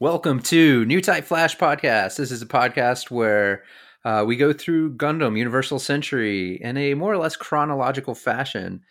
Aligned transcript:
Welcome 0.00 0.40
to 0.44 0.84
New 0.84 1.00
Type 1.00 1.24
Flash 1.24 1.56
Podcast. 1.56 2.16
This 2.16 2.30
is 2.30 2.42
a 2.42 2.46
podcast 2.46 3.10
where 3.10 3.64
uh, 4.04 4.24
we 4.26 4.36
go 4.36 4.52
through 4.52 4.96
Gundam 4.96 5.36
Universal 5.36 5.78
Century 5.78 6.60
in 6.60 6.76
a 6.76 6.94
more 6.94 7.12
or 7.12 7.18
less 7.18 7.36
chronological 7.36 8.14
fashion. 8.14 8.82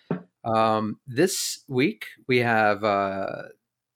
Um, 0.43 0.99
this 1.07 1.63
week 1.67 2.07
we 2.27 2.39
have 2.39 2.83
uh, 2.83 3.43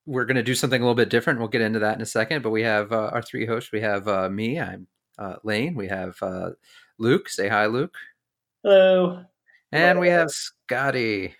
we're 0.06 0.24
going 0.24 0.36
to 0.36 0.42
do 0.42 0.54
something 0.54 0.80
a 0.80 0.84
little 0.84 0.94
bit 0.94 1.10
different. 1.10 1.38
We'll 1.38 1.48
get 1.48 1.62
into 1.62 1.80
that 1.80 1.96
in 1.96 2.02
a 2.02 2.06
second. 2.06 2.42
But 2.42 2.50
we 2.50 2.62
have 2.62 2.92
uh, 2.92 3.10
our 3.12 3.22
three 3.22 3.46
hosts. 3.46 3.72
We 3.72 3.80
have 3.80 4.06
uh, 4.08 4.30
me. 4.30 4.60
I'm 4.60 4.86
uh, 5.18 5.36
Lane. 5.42 5.74
We 5.74 5.88
have 5.88 6.16
uh, 6.22 6.50
Luke. 6.98 7.28
Say 7.28 7.48
hi, 7.48 7.66
Luke. 7.66 7.96
Hello. 8.62 9.24
And 9.72 9.98
we 9.98 10.08
have 10.08 10.30
Scotty. 10.30 11.34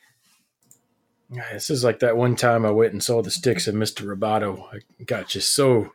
This 1.31 1.71
is 1.71 1.83
like 1.83 2.01
that 2.01 2.17
one 2.17 2.37
time 2.37 2.65
I 2.65 2.71
went 2.71 2.93
and 2.93 3.03
saw 3.03 3.23
the 3.23 3.31
Styx 3.31 3.67
of 3.67 3.75
Mr. 3.75 4.07
Roboto. 4.07 4.65
I 4.73 5.05
got 5.05 5.29
just 5.29 5.53
so 5.53 5.93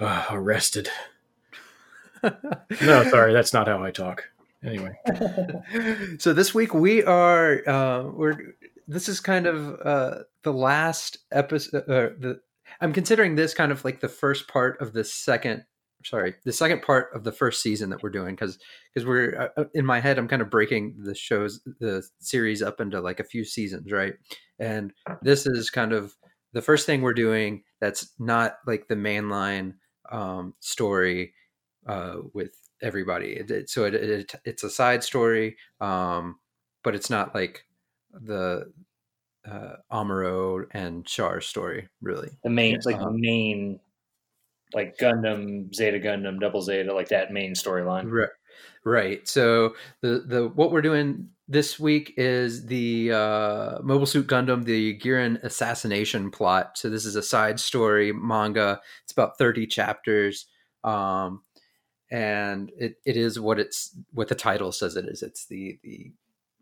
uh, 0.00 0.26
arrested. 0.30 0.88
no, 2.22 2.30
sorry, 3.10 3.32
that's 3.32 3.52
not 3.52 3.68
how 3.68 3.82
I 3.82 3.90
talk. 3.90 4.24
Anyway, 4.64 4.98
so 6.18 6.32
this 6.32 6.54
week 6.54 6.74
we 6.74 7.04
are 7.04 7.62
uh, 7.68 8.02
we're 8.04 8.54
this 8.88 9.08
is 9.08 9.20
kind 9.20 9.46
of 9.46 9.80
uh, 9.84 10.18
the 10.42 10.52
last 10.52 11.18
episode. 11.30 11.84
Uh, 11.88 12.10
the 12.18 12.40
I'm 12.80 12.92
considering 12.92 13.36
this 13.36 13.54
kind 13.54 13.70
of 13.70 13.84
like 13.84 14.00
the 14.00 14.08
first 14.08 14.48
part 14.48 14.80
of 14.80 14.92
the 14.92 15.04
second. 15.04 15.64
Sorry, 16.08 16.34
the 16.44 16.52
second 16.52 16.82
part 16.82 17.10
of 17.14 17.24
the 17.24 17.32
first 17.32 17.62
season 17.62 17.90
that 17.90 18.02
we're 18.02 18.10
doing 18.10 18.34
because 18.34 18.58
because 18.94 19.06
we're 19.06 19.50
uh, 19.56 19.64
in 19.74 19.84
my 19.84 20.00
head 20.00 20.18
I'm 20.18 20.28
kind 20.28 20.42
of 20.42 20.50
breaking 20.50 20.94
the 20.98 21.14
shows 21.14 21.60
the 21.80 22.06
series 22.20 22.62
up 22.62 22.80
into 22.80 23.00
like 23.00 23.20
a 23.20 23.24
few 23.24 23.44
seasons, 23.44 23.90
right? 23.90 24.14
And 24.58 24.92
this 25.22 25.46
is 25.46 25.70
kind 25.70 25.92
of 25.92 26.14
the 26.52 26.62
first 26.62 26.86
thing 26.86 27.02
we're 27.02 27.12
doing 27.12 27.64
that's 27.80 28.12
not 28.18 28.58
like 28.66 28.88
the 28.88 28.94
mainline 28.94 29.74
um, 30.10 30.54
story 30.60 31.34
uh, 31.86 32.16
with 32.32 32.52
everybody. 32.82 33.32
It, 33.32 33.50
it, 33.50 33.70
so 33.70 33.84
it, 33.84 33.94
it, 33.94 34.34
it's 34.44 34.64
a 34.64 34.70
side 34.70 35.02
story, 35.02 35.56
um, 35.80 36.36
but 36.82 36.94
it's 36.94 37.10
not 37.10 37.34
like 37.34 37.64
the 38.12 38.72
uh, 39.48 39.76
Amuro 39.92 40.66
and 40.72 41.04
Char 41.06 41.40
story, 41.40 41.88
really. 42.00 42.30
The 42.42 42.50
main, 42.50 42.78
like 42.84 42.98
the 42.98 43.12
main, 43.12 43.80
like 44.74 44.98
Gundam, 44.98 45.74
Zeta 45.74 45.98
Gundam, 45.98 46.40
Double 46.40 46.62
Zeta, 46.62 46.92
like 46.92 47.08
that 47.08 47.32
main 47.32 47.52
storyline. 47.52 48.10
Right. 48.10 48.28
Right. 48.84 49.26
So 49.26 49.74
the 50.00 50.24
the 50.26 50.48
what 50.48 50.70
we're 50.70 50.82
doing 50.82 51.30
this 51.48 51.78
week 51.78 52.14
is 52.16 52.66
the 52.66 53.12
uh, 53.12 53.78
Mobile 53.82 54.06
Suit 54.06 54.26
Gundam, 54.28 54.64
the 54.64 54.94
Gihren 54.94 55.38
assassination 55.42 56.30
plot. 56.30 56.78
So 56.78 56.88
this 56.88 57.04
is 57.04 57.16
a 57.16 57.22
side 57.22 57.58
story 57.58 58.12
manga. 58.12 58.80
It's 59.02 59.12
about 59.12 59.38
thirty 59.38 59.66
chapters, 59.66 60.46
um, 60.84 61.42
and 62.10 62.70
it, 62.78 62.96
it 63.04 63.16
is 63.16 63.40
what 63.40 63.58
it's 63.58 63.96
what 64.12 64.28
the 64.28 64.34
title 64.36 64.70
says 64.70 64.96
it 64.96 65.06
is. 65.06 65.22
It's 65.22 65.46
the 65.46 65.78
the 65.82 66.12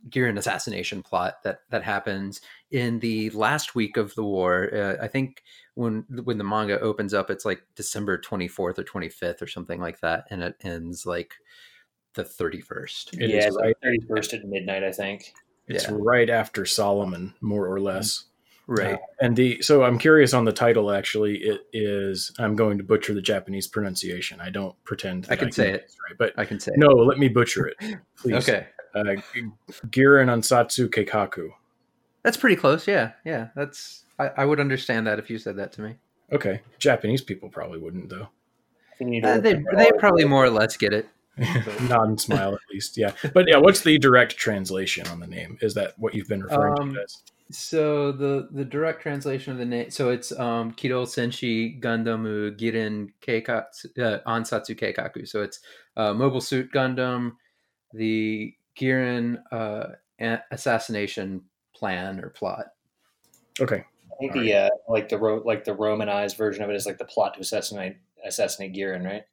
Gihren 0.09 0.39
assassination 0.39 1.03
plot 1.03 1.43
that 1.45 1.61
that 1.71 1.83
happens 1.83 2.41
in 2.71 2.99
the 3.01 3.31
last 3.31 3.75
week 3.75 3.97
of 3.97 4.15
the 4.15 4.25
war. 4.25 4.71
Uh, 4.75 4.97
I 5.03 5.09
think 5.09 5.43
when 5.75 6.05
when 6.25 6.39
the 6.39 6.45
manga 6.45 6.79
opens 6.81 7.15
up, 7.15 7.31
it's 7.31 7.45
like 7.45 7.63
December 7.75 8.19
twenty 8.19 8.49
fourth 8.49 8.79
or 8.79 8.85
twenty 8.85 9.09
fifth 9.09 9.43
or 9.43 9.47
something 9.47 9.81
like 9.81 10.01
that, 10.01 10.27
and 10.31 10.43
it 10.43 10.57
ends 10.63 11.07
like 11.07 11.35
the 12.15 12.25
31st. 12.25 13.21
It 13.21 13.31
yeah, 13.31 13.49
right. 13.61 13.77
31st 13.85 14.35
at 14.35 14.45
midnight, 14.45 14.85
I 14.85 14.93
think. 14.93 15.35
It's 15.67 15.85
yeah. 15.85 15.97
right 15.99 16.31
after 16.31 16.65
Solomon, 16.65 17.35
more 17.41 17.67
or 17.67 17.81
less. 17.81 18.25
Right. 18.67 18.95
Uh, 18.95 18.99
and 19.21 19.37
the 19.37 19.61
so 19.61 19.85
I'm 19.85 19.99
curious 19.99 20.33
on 20.33 20.47
the 20.47 20.53
title 20.53 20.91
actually 20.91 21.37
it 21.37 21.67
is 21.75 22.33
I'm 22.39 22.57
going 22.57 22.79
to 22.79 22.85
butcher 22.85 23.13
the 23.13 23.21
Japanese 23.21 23.67
pronunciation. 23.67 24.41
I 24.41 24.49
don't 24.49 24.75
pretend 24.85 25.27
I 25.29 25.37
can 25.37 25.49
I 25.49 25.51
say 25.51 25.71
it 25.73 25.93
right, 26.09 26.17
but 26.17 26.33
I 26.39 26.47
can 26.47 26.59
say 26.59 26.73
No, 26.75 26.89
it. 26.89 27.05
let 27.05 27.19
me 27.19 27.29
butcher 27.29 27.67
it. 27.67 27.77
Please. 28.17 28.49
okay. 28.49 28.69
Uh 28.95 29.17
Gihren 29.91 30.29
Ansatsu 30.29 30.89
Keikaku. 30.89 31.51
That's 32.23 32.37
pretty 32.37 32.57
close. 32.57 32.87
Yeah. 32.87 33.13
Yeah. 33.25 33.49
That's 33.55 34.05
I, 34.19 34.31
I 34.39 34.45
would 34.45 34.61
understand 34.61 35.07
that 35.07 35.19
if 35.19 35.29
you 35.29 35.39
said 35.39 35.57
that 35.57 35.73
to 35.73 35.83
me. 35.83 35.97
Okay. 36.33 36.61
Japanese 36.79 37.23
people 37.23 37.49
probably 37.49 37.79
wouldn't 37.79 38.09
though. 38.09 38.29
Uh, 39.01 39.39
they 39.41 39.55
they 39.75 39.91
probably 39.99 40.25
more 40.25 40.45
or 40.45 40.51
less 40.51 40.77
get 40.77 40.93
it. 40.93 41.09
Nod 41.89 42.09
and 42.09 42.21
smile 42.21 42.55
at 42.55 42.61
least, 42.73 42.97
yeah. 42.97 43.11
But 43.33 43.47
yeah, 43.49 43.57
what's 43.57 43.81
the 43.81 43.99
direct 43.99 44.37
translation 44.37 45.07
on 45.09 45.19
the 45.19 45.27
name? 45.27 45.59
Is 45.61 45.75
that 45.75 45.99
what 45.99 46.15
you've 46.15 46.29
been 46.29 46.43
referring 46.43 46.79
um, 46.79 46.95
to 46.95 47.03
as? 47.03 47.23
So 47.51 48.13
the 48.13 48.49
the 48.53 48.65
direct 48.65 49.03
translation 49.03 49.53
of 49.53 49.59
the 49.59 49.65
name, 49.65 49.91
so 49.91 50.11
it's 50.11 50.33
um, 50.39 50.73
Kiro 50.73 51.05
Senshi 51.05 51.81
Gundam 51.81 52.57
Girin 52.57 53.11
Keikatsu, 53.21 53.99
uh, 53.99 54.21
Ansatsu 54.27 54.79
Keikaku. 54.79 55.27
So 55.27 55.43
it's 55.43 55.61
uh, 55.97 56.15
Mobile 56.15 56.41
Suit 56.41 56.71
Gundam, 56.73 57.33
the 57.93 58.55
Gihren 58.75 59.43
uh, 59.53 59.87
assassination 60.51 61.43
plan 61.75 62.21
or 62.21 62.31
plot. 62.31 62.67
Okay. 63.61 63.85
I 64.13 64.17
think 64.19 64.37
All 64.37 64.43
the 64.43 64.53
right. 64.53 64.63
uh, 64.63 64.71
like 64.89 65.09
the 65.09 65.19
ro- 65.19 65.43
like 65.45 65.65
the 65.65 65.75
Romanized 65.75 66.37
version 66.37 66.63
of 66.63 66.71
it 66.71 66.77
is 66.77 66.87
like 66.87 66.99
the 66.99 67.05
plot 67.05 67.35
to 67.35 67.41
assassinate 67.41 67.97
assassinate 68.25 68.73
Gihren, 68.73 69.05
right? 69.05 69.25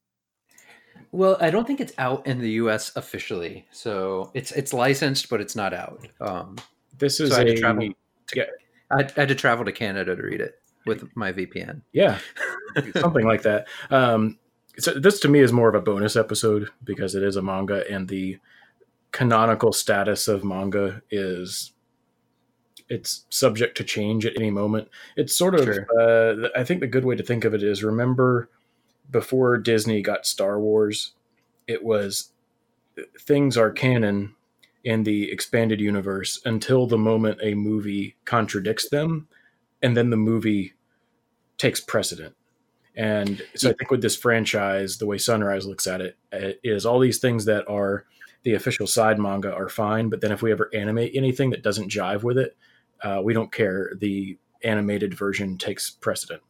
Well, 1.11 1.37
I 1.41 1.49
don't 1.49 1.67
think 1.67 1.81
it's 1.81 1.93
out 1.97 2.25
in 2.25 2.39
the 2.39 2.51
U.S. 2.51 2.95
officially, 2.95 3.65
so 3.71 4.31
it's 4.33 4.51
it's 4.51 4.73
licensed, 4.73 5.29
but 5.29 5.41
it's 5.41 5.55
not 5.55 5.73
out. 5.73 6.07
Um, 6.19 6.57
this 6.97 7.19
is 7.19 7.31
so 7.31 7.35
I 7.35 7.39
had 7.39 7.47
a, 7.47 7.55
to 7.55 7.59
travel. 7.59 7.89
To, 7.89 7.93
yeah. 8.35 8.45
I 8.91 9.09
had 9.15 9.27
to 9.27 9.35
travel 9.35 9.65
to 9.65 9.71
Canada 9.71 10.15
to 10.15 10.21
read 10.21 10.41
it 10.41 10.55
with 10.85 11.07
my 11.15 11.31
VPN. 11.31 11.81
Yeah, 11.91 12.19
something 12.99 13.25
like 13.25 13.43
that. 13.43 13.67
Um, 13.89 14.37
so 14.77 14.93
this 14.93 15.19
to 15.21 15.27
me 15.27 15.39
is 15.39 15.51
more 15.51 15.69
of 15.69 15.75
a 15.75 15.81
bonus 15.81 16.15
episode 16.15 16.69
because 16.83 17.13
it 17.15 17.23
is 17.23 17.35
a 17.35 17.41
manga, 17.41 17.89
and 17.91 18.07
the 18.07 18.37
canonical 19.11 19.73
status 19.73 20.27
of 20.27 20.43
manga 20.43 21.01
is 21.11 21.73
it's 22.89 23.25
subject 23.29 23.77
to 23.77 23.83
change 23.83 24.25
at 24.25 24.35
any 24.35 24.51
moment. 24.51 24.89
It's 25.15 25.35
sort 25.35 25.55
of, 25.55 25.63
sure. 25.63 25.87
uh, 25.97 26.49
I 26.55 26.63
think 26.63 26.81
the 26.81 26.87
good 26.87 27.05
way 27.05 27.15
to 27.15 27.23
think 27.23 27.45
of 27.45 27.53
it 27.53 27.63
is 27.63 27.83
remember 27.83 28.49
before 29.09 29.57
Disney 29.57 30.01
got 30.01 30.25
Star 30.25 30.59
Wars, 30.59 31.13
it 31.67 31.83
was 31.83 32.31
things 33.19 33.57
are 33.57 33.71
canon 33.71 34.35
in 34.83 35.03
the 35.03 35.31
expanded 35.31 35.79
universe 35.79 36.41
until 36.43 36.87
the 36.87 36.97
moment 36.97 37.39
a 37.41 37.53
movie 37.53 38.15
contradicts 38.25 38.89
them, 38.89 39.27
and 39.81 39.95
then 39.95 40.09
the 40.09 40.17
movie 40.17 40.73
takes 41.57 41.79
precedent. 41.79 42.35
And 42.95 43.41
so 43.55 43.69
I 43.69 43.73
think 43.73 43.89
with 43.89 44.01
this 44.01 44.17
franchise, 44.17 44.97
the 44.97 45.05
way 45.05 45.17
Sunrise 45.17 45.65
looks 45.65 45.87
at 45.87 46.01
it 46.01 46.17
is 46.63 46.85
all 46.85 46.99
these 46.99 47.19
things 47.19 47.45
that 47.45 47.65
are 47.69 48.05
the 48.43 48.53
official 48.53 48.87
side 48.87 49.19
manga 49.19 49.53
are 49.53 49.69
fine, 49.69 50.09
but 50.09 50.21
then 50.21 50.31
if 50.31 50.41
we 50.41 50.51
ever 50.51 50.69
animate 50.73 51.11
anything 51.15 51.51
that 51.51 51.63
doesn't 51.63 51.91
jive 51.91 52.23
with 52.23 52.37
it, 52.37 52.57
uh, 53.03 53.21
we 53.23 53.33
don't 53.33 53.51
care. 53.51 53.91
The 53.97 54.37
animated 54.63 55.13
version 55.13 55.57
takes 55.57 55.89
precedent. 55.89 56.41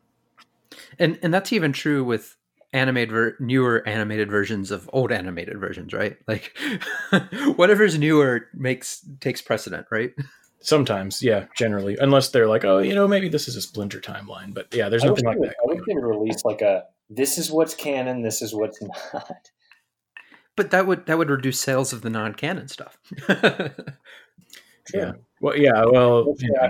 And 1.00 1.20
and 1.22 1.34
that's 1.34 1.52
even 1.52 1.74
true 1.74 2.04
with 2.04 2.38
animated 2.74 3.12
ver- 3.12 3.36
newer 3.40 3.86
animated 3.88 4.30
versions 4.32 4.72
of 4.72 4.90
old 4.94 5.12
animated 5.12 5.60
versions 5.60 5.94
right? 5.94 6.18
Like 6.28 6.56
whatever's 7.56 7.98
newer 7.98 8.48
makes 8.54 9.06
takes 9.20 9.42
precedent 9.42 9.88
right? 9.92 10.14
Sometimes 10.62 11.22
yeah 11.22 11.46
generally. 11.58 11.98
Unless 12.00 12.30
they're 12.30 12.48
like 12.48 12.64
oh 12.64 12.78
you 12.80 12.96
know 12.96 13.08
maybe 13.08 13.28
this 13.28 13.48
is 13.48 13.56
a 13.56 13.62
splinter 13.62 14.00
timeline 14.00 14.54
but 14.54 14.74
yeah 14.74 14.88
there's 14.90 15.04
nothing 15.04 15.26
like 15.26 15.40
that 15.40 15.56
i 15.64 15.66
wish 15.66 15.82
they 15.88 15.96
release 15.96 16.46
like 16.46 16.62
a 16.62 16.84
this 17.10 17.38
is 17.38 17.52
what's 17.52 17.74
canon 17.74 18.22
this 18.22 18.42
is 18.42 18.54
what's 18.54 18.82
not 19.14 19.50
but 20.56 20.72
that 20.72 20.88
would 20.88 21.06
that 21.06 21.18
would 21.18 21.30
reduce 21.30 21.60
sales 21.60 21.94
of 21.94 22.02
the 22.02 22.10
non-canon 22.10 22.68
stuff 22.68 22.98
yeah 24.94 25.14
well 25.40 25.56
yeah 25.56 25.84
well 25.86 26.36
yeah. 26.40 26.68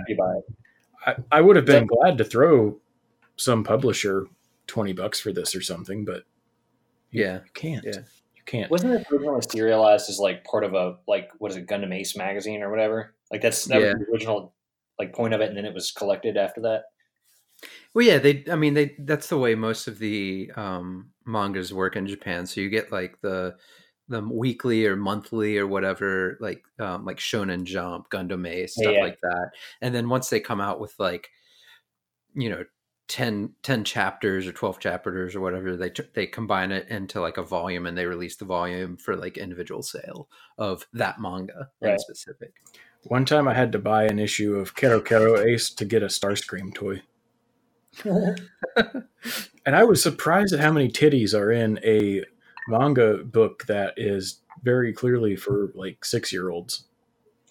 I, 1.05 1.15
I 1.31 1.41
would 1.41 1.55
have 1.55 1.65
been 1.65 1.87
glad 1.87 2.17
to 2.19 2.23
throw 2.23 2.79
some 3.35 3.63
publisher 3.63 4.27
20 4.67 4.93
bucks 4.93 5.19
for 5.19 5.33
this 5.33 5.55
or 5.55 5.61
something, 5.61 6.05
but 6.05 6.23
you, 7.09 7.23
yeah, 7.23 7.35
you 7.35 7.51
can't. 7.53 7.83
Yeah. 7.83 7.99
You 8.35 8.43
can't. 8.45 8.71
Wasn't 8.71 8.93
it 8.93 9.07
originally 9.11 9.41
serialized 9.49 10.09
as 10.09 10.19
like 10.19 10.43
part 10.43 10.63
of 10.63 10.73
a 10.73 10.97
like 11.07 11.29
what 11.39 11.51
is 11.51 11.57
it, 11.57 11.67
Gundam 11.67 11.93
Ace 11.93 12.15
magazine 12.15 12.61
or 12.61 12.69
whatever? 12.69 13.13
Like 13.31 13.41
that's 13.41 13.65
that 13.65 13.81
yeah. 13.81 13.93
was 13.93 14.05
the 14.05 14.11
original 14.11 14.53
like 14.99 15.13
point 15.13 15.33
of 15.33 15.41
it, 15.41 15.49
and 15.49 15.57
then 15.57 15.65
it 15.65 15.73
was 15.73 15.91
collected 15.91 16.37
after 16.37 16.61
that. 16.61 16.83
Well, 17.93 18.05
yeah, 18.05 18.17
they. 18.17 18.45
I 18.51 18.55
mean, 18.55 18.73
they. 18.73 18.95
That's 18.99 19.27
the 19.27 19.37
way 19.37 19.55
most 19.55 19.87
of 19.87 19.99
the 19.99 20.51
um, 20.55 21.11
mangas 21.25 21.73
work 21.73 21.95
in 21.95 22.07
Japan. 22.07 22.45
So 22.45 22.61
you 22.61 22.69
get 22.69 22.91
like 22.91 23.19
the 23.21 23.55
the 24.11 24.21
weekly 24.21 24.85
or 24.85 24.95
monthly 24.95 25.57
or 25.57 25.65
whatever, 25.65 26.37
like 26.39 26.63
um, 26.79 27.05
like 27.05 27.17
Shonen 27.17 27.63
Jump, 27.63 28.09
Gundam 28.09 28.47
Ace, 28.47 28.75
stuff 28.75 28.93
yeah. 28.93 29.01
like 29.03 29.19
that. 29.21 29.51
And 29.81 29.95
then 29.95 30.09
once 30.09 30.29
they 30.29 30.39
come 30.39 30.61
out 30.61 30.79
with 30.79 30.93
like, 30.99 31.29
you 32.35 32.49
know, 32.49 32.65
10, 33.07 33.53
10 33.63 33.83
chapters 33.83 34.47
or 34.47 34.53
12 34.53 34.79
chapters 34.79 35.35
or 35.35 35.41
whatever 35.41 35.75
they 35.75 35.91
they 36.13 36.25
combine 36.25 36.71
it 36.71 36.87
into 36.87 37.19
like 37.19 37.35
a 37.35 37.43
volume 37.43 37.85
and 37.85 37.97
they 37.97 38.05
release 38.05 38.37
the 38.37 38.45
volume 38.45 38.95
for 38.95 39.17
like 39.17 39.37
individual 39.37 39.83
sale 39.83 40.29
of 40.57 40.87
that 40.93 41.19
manga 41.19 41.67
right. 41.81 41.91
in 41.91 41.99
specific 41.99 42.53
one 43.03 43.25
time 43.25 43.49
i 43.49 43.53
had 43.53 43.73
to 43.73 43.79
buy 43.79 44.05
an 44.05 44.17
issue 44.17 44.55
of 44.55 44.75
Kero 44.75 45.01
Kero 45.01 45.45
Ace 45.45 45.69
to 45.71 45.83
get 45.83 46.03
a 46.03 46.05
starscream 46.05 46.73
toy 46.73 47.01
And 49.65 49.75
I 49.75 49.83
was 49.83 50.01
surprised 50.01 50.53
at 50.53 50.59
how 50.59 50.71
many 50.71 50.89
titties 50.89 51.37
are 51.37 51.51
in 51.51 51.79
a 51.83 52.23
manga 52.67 53.23
book 53.23 53.65
that 53.67 53.93
is 53.97 54.41
very 54.63 54.91
clearly 54.93 55.35
for 55.35 55.71
like 55.75 56.03
six 56.03 56.33
year 56.33 56.49
olds. 56.49 56.85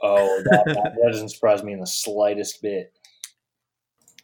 Oh, 0.02 0.42
that, 0.44 0.64
that, 0.66 0.74
that, 0.74 0.96
doesn't 1.12 1.28
surprise 1.28 1.62
me 1.62 1.72
in 1.72 1.80
the 1.80 1.86
slightest 1.86 2.62
bit. 2.62 2.92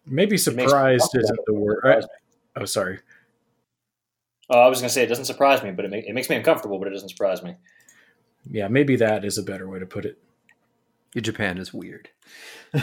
Maybe 0.05 0.37
surprised 0.39 1.11
isn't 1.15 1.41
the 1.47 1.55
word. 1.55 1.81
Right? 1.85 2.05
Oh, 2.57 2.65
sorry. 2.65 3.01
Oh, 4.49 4.61
I 4.61 4.69
was 4.69 4.81
going 4.81 4.89
to 4.89 4.95
say 4.95 5.03
it 5.03 5.09
doesn't 5.09 5.25
surprise 5.25 5.63
me, 5.63 5.73
but 5.73 5.85
it, 5.85 5.91
make, 5.91 6.07
it 6.07 6.15
makes 6.15 6.31
me 6.31 6.37
uncomfortable, 6.37 6.79
but 6.79 6.89
it 6.89 6.93
doesn't 6.93 7.09
surprise 7.09 7.43
me. 7.43 7.57
Yeah, 8.49 8.69
maybe 8.69 8.97
that 8.97 9.25
is 9.25 9.39
a 9.39 9.43
better 9.43 9.69
way 9.69 9.81
to 9.81 9.87
put 9.87 10.05
it. 10.05 10.19
Japan 11.17 11.59
is 11.59 11.73
weird. 11.73 12.11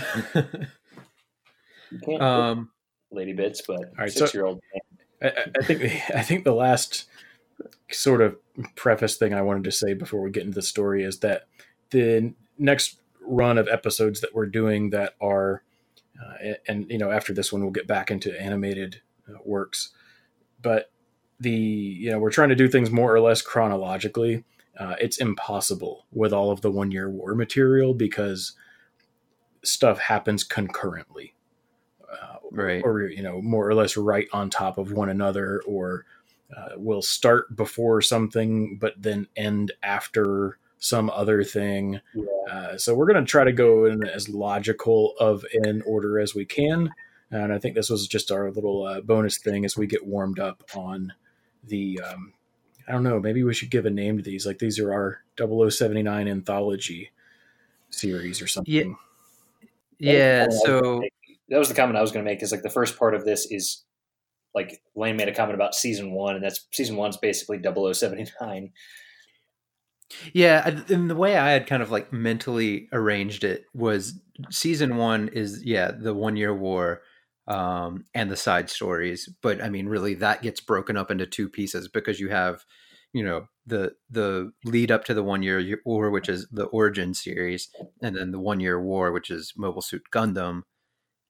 um, 2.20 2.72
lady 3.14 3.34
bits, 3.34 3.62
but 3.66 3.92
right, 3.98 4.12
six 4.12 4.34
year 4.34 4.46
old. 4.46 4.62
I, 5.22 5.32
I 5.60 5.64
think 5.64 5.84
I 6.16 6.22
think 6.22 6.44
the 6.44 6.54
last 6.54 7.06
sort 7.92 8.22
of 8.22 8.38
preface 8.76 9.16
thing 9.16 9.34
I 9.34 9.42
wanted 9.42 9.64
to 9.66 9.72
say 9.72 9.94
before 9.94 10.22
we 10.22 10.32
get 10.32 10.44
into 10.44 10.56
the 10.56 10.62
story 10.62 11.04
is 11.04 11.20
that 11.20 11.44
the 11.92 12.34
next 12.58 13.00
run 13.22 13.58
of 13.58 13.68
episodes 13.68 14.22
that 14.22 14.34
we're 14.34 14.48
doing 14.48 14.90
that 14.90 15.16
are, 15.22 15.64
uh, 16.22 16.34
and, 16.42 16.58
and, 16.68 16.92
you 16.92 16.98
know, 16.98 17.12
after 17.12 17.34
this 17.34 17.54
one, 17.54 17.62
we'll 17.62 17.72
get 17.72 17.88
back 17.88 18.12
into 18.12 18.40
animated 18.42 19.02
uh, 19.30 19.38
works, 19.46 19.92
but 20.62 20.92
the, 21.40 21.52
you 21.52 22.12
know, 22.12 22.20
we're 22.20 22.32
trying 22.32 22.50
to 22.50 22.56
do 22.56 22.68
things 22.68 22.90
more 22.92 23.14
or 23.14 23.20
less 23.20 23.42
chronologically. 23.42 24.44
Uh, 24.78 24.96
it's 25.00 25.18
impossible 25.18 26.06
with 26.12 26.34
all 26.34 26.52
of 26.52 26.62
the 26.62 26.72
one 26.72 26.92
year 26.92 27.10
war 27.10 27.36
material 27.36 27.94
because 27.94 28.54
stuff 29.64 30.00
happens 30.00 30.44
concurrently. 30.44 31.36
Right. 32.54 32.82
Or, 32.84 33.02
you 33.02 33.24
know, 33.24 33.42
more 33.42 33.68
or 33.68 33.74
less 33.74 33.98
right 33.98 34.28
on 34.32 34.50
top 34.50 34.78
of 34.78 34.92
one 34.92 35.10
another, 35.10 35.62
or 35.66 36.06
uh, 36.56 36.70
will 36.78 37.02
start 37.02 37.56
before 37.56 38.02
something, 38.02 38.78
but 38.80 38.94
then 38.98 39.28
end 39.36 39.72
after 39.82 40.60
some 40.78 41.10
other 41.10 41.44
thing. 41.44 42.00
Yeah. 42.14 42.24
Uh, 42.52 42.78
so 42.78 42.94
we're 42.94 43.08
going 43.08 43.24
to 43.24 43.30
try 43.30 43.44
to 43.44 43.52
go 43.54 43.86
in 43.86 44.06
as 44.06 44.30
logical 44.30 45.14
of 45.20 45.46
an 45.54 45.82
order 45.86 46.20
as 46.20 46.36
we 46.36 46.46
can. 46.46 46.92
And 47.32 47.52
I 47.52 47.58
think 47.58 47.74
this 47.74 47.90
was 47.90 48.08
just 48.08 48.32
our 48.32 48.52
little 48.52 48.86
uh, 48.86 49.02
bonus 49.02 49.38
thing 49.38 49.66
as 49.66 49.76
we 49.76 49.88
get 49.88 50.06
warmed 50.06 50.40
up 50.40 50.64
on 50.76 51.14
the. 51.64 52.00
Um, 52.02 52.34
I 52.88 52.92
don't 52.92 53.04
know. 53.04 53.20
Maybe 53.20 53.44
we 53.44 53.54
should 53.54 53.72
give 53.72 53.86
a 53.86 53.90
name 53.90 54.18
to 54.18 54.24
these. 54.24 54.46
Like 54.46 54.60
these 54.60 54.78
are 54.78 54.92
our 54.94 55.22
0079 55.38 56.28
anthology 56.28 57.12
series 57.90 58.42
or 58.42 58.48
something. 58.48 58.98
Yeah. 60.00 60.12
Yeah. 60.14 60.48
So 60.66 61.02
that 61.54 61.60
was 61.60 61.70
the 61.70 61.76
comment 61.76 61.98
I 61.98 62.02
was 62.02 62.12
going 62.12 62.26
to 62.26 62.30
make. 62.30 62.42
Is 62.42 62.52
like 62.52 62.64
the 62.64 62.70
first 62.70 62.98
part 62.98 63.14
of 63.14 63.26
this 63.26 63.46
is 63.52 63.84
like 64.56 64.82
Lane 64.96 65.18
made 65.18 65.28
a 65.28 65.36
comment 65.36 65.54
about 65.54 65.76
season 65.76 66.12
one, 66.12 66.36
and 66.36 66.44
that's 66.44 66.68
season 66.74 66.96
one's 66.96 67.18
basically 67.18 67.62
0079. 67.62 68.72
Yeah, 70.34 70.80
and 70.90 71.10
the 71.10 71.16
way 71.16 71.38
I 71.38 71.52
had 71.52 71.68
kind 71.68 71.84
of 71.84 71.92
like 71.92 72.12
mentally 72.12 72.90
arranged 72.92 73.44
it 73.44 73.66
was 73.74 74.20
season 74.50 74.98
one 74.98 75.28
is 75.28 75.64
yeah 75.64 75.92
the 75.92 76.16
one 76.16 76.36
year 76.38 76.56
war 76.56 77.02
um, 77.48 78.06
and 78.16 78.32
the 78.32 78.36
side 78.36 78.72
stories, 78.72 79.30
but 79.44 79.64
I 79.64 79.70
mean 79.70 79.86
really 79.86 80.16
that 80.16 80.42
gets 80.42 80.60
broken 80.60 80.98
up 80.98 81.12
into 81.12 81.28
two 81.28 81.50
pieces 81.50 81.88
because 81.88 82.20
you 82.20 82.30
have 82.30 82.64
you 83.14 83.24
know 83.24 83.48
the 83.68 83.94
the 84.10 84.52
lead 84.66 84.92
up 84.92 85.06
to 85.06 85.14
the 85.14 85.24
one 85.24 85.44
year 85.44 85.80
war, 85.86 86.10
which 86.10 86.30
is 86.30 86.48
the 86.52 86.66
origin 86.66 87.14
series, 87.14 87.70
and 88.02 88.16
then 88.16 88.32
the 88.32 88.40
one 88.40 88.60
year 88.60 88.82
war, 88.82 89.12
which 89.12 89.30
is 89.30 89.54
Mobile 89.56 89.84
Suit 89.84 90.04
Gundam, 90.12 90.64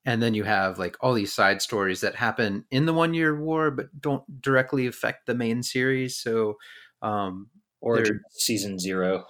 and 0.05 0.21
then 0.21 0.33
you 0.33 0.43
have 0.43 0.79
like 0.79 0.97
all 1.01 1.13
these 1.13 1.33
side 1.33 1.61
stories 1.61 2.01
that 2.01 2.15
happen 2.15 2.65
in 2.71 2.85
the 2.85 2.93
one 2.93 3.13
year 3.13 3.39
war 3.39 3.71
but 3.71 3.87
don't 3.99 4.41
directly 4.41 4.87
affect 4.87 5.25
the 5.25 5.35
main 5.35 5.63
series. 5.63 6.17
So 6.17 6.57
um 7.01 7.49
or 7.81 8.05
season 8.31 8.79
zero. 8.79 9.25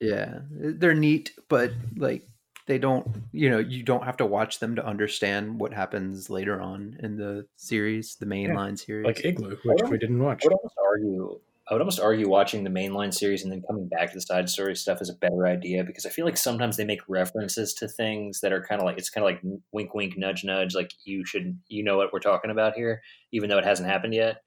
Yeah 0.00 0.40
they're 0.50 0.94
neat 0.94 1.32
but 1.48 1.72
like 1.96 2.26
they 2.66 2.78
don't 2.78 3.08
you 3.32 3.50
know 3.50 3.58
you 3.58 3.82
don't 3.82 4.04
have 4.04 4.16
to 4.18 4.26
watch 4.26 4.60
them 4.60 4.76
to 4.76 4.86
understand 4.86 5.58
what 5.58 5.72
happens 5.72 6.30
later 6.30 6.60
on 6.60 6.96
in 7.02 7.16
the 7.16 7.46
series 7.56 8.14
the 8.16 8.26
mainline 8.26 8.70
yeah, 8.70 8.84
series. 8.84 9.06
like 9.06 9.24
igloo 9.24 9.56
which 9.64 9.90
we 9.90 9.98
didn't 9.98 10.22
watch. 10.22 10.42
I 10.44 10.48
would 10.48 10.54
almost 10.54 10.76
argue 10.84 11.40
I 11.68 11.74
would 11.74 11.82
almost 11.82 12.00
argue 12.00 12.28
watching 12.28 12.64
the 12.64 12.70
mainline 12.70 13.12
series 13.12 13.42
and 13.42 13.52
then 13.52 13.62
coming 13.66 13.88
back 13.88 14.08
to 14.08 14.14
the 14.14 14.22
side 14.22 14.48
story 14.48 14.74
stuff 14.74 15.02
is 15.02 15.10
a 15.10 15.14
better 15.14 15.46
idea 15.46 15.84
because 15.84 16.06
I 16.06 16.08
feel 16.08 16.24
like 16.24 16.38
sometimes 16.38 16.78
they 16.78 16.84
make 16.84 17.02
references 17.08 17.74
to 17.74 17.88
things 17.88 18.40
that 18.40 18.52
are 18.52 18.64
kind 18.64 18.80
of 18.80 18.86
like 18.86 18.96
it's 18.96 19.10
kind 19.10 19.22
of 19.22 19.30
like 19.30 19.60
wink, 19.72 19.92
wink, 19.94 20.16
nudge, 20.16 20.44
nudge. 20.44 20.74
Like 20.74 20.92
you 21.04 21.26
should, 21.26 21.58
you 21.68 21.84
know 21.84 21.98
what 21.98 22.12
we're 22.12 22.20
talking 22.20 22.50
about 22.50 22.74
here, 22.74 23.02
even 23.32 23.50
though 23.50 23.58
it 23.58 23.66
hasn't 23.66 23.88
happened 23.88 24.14
yet. 24.14 24.42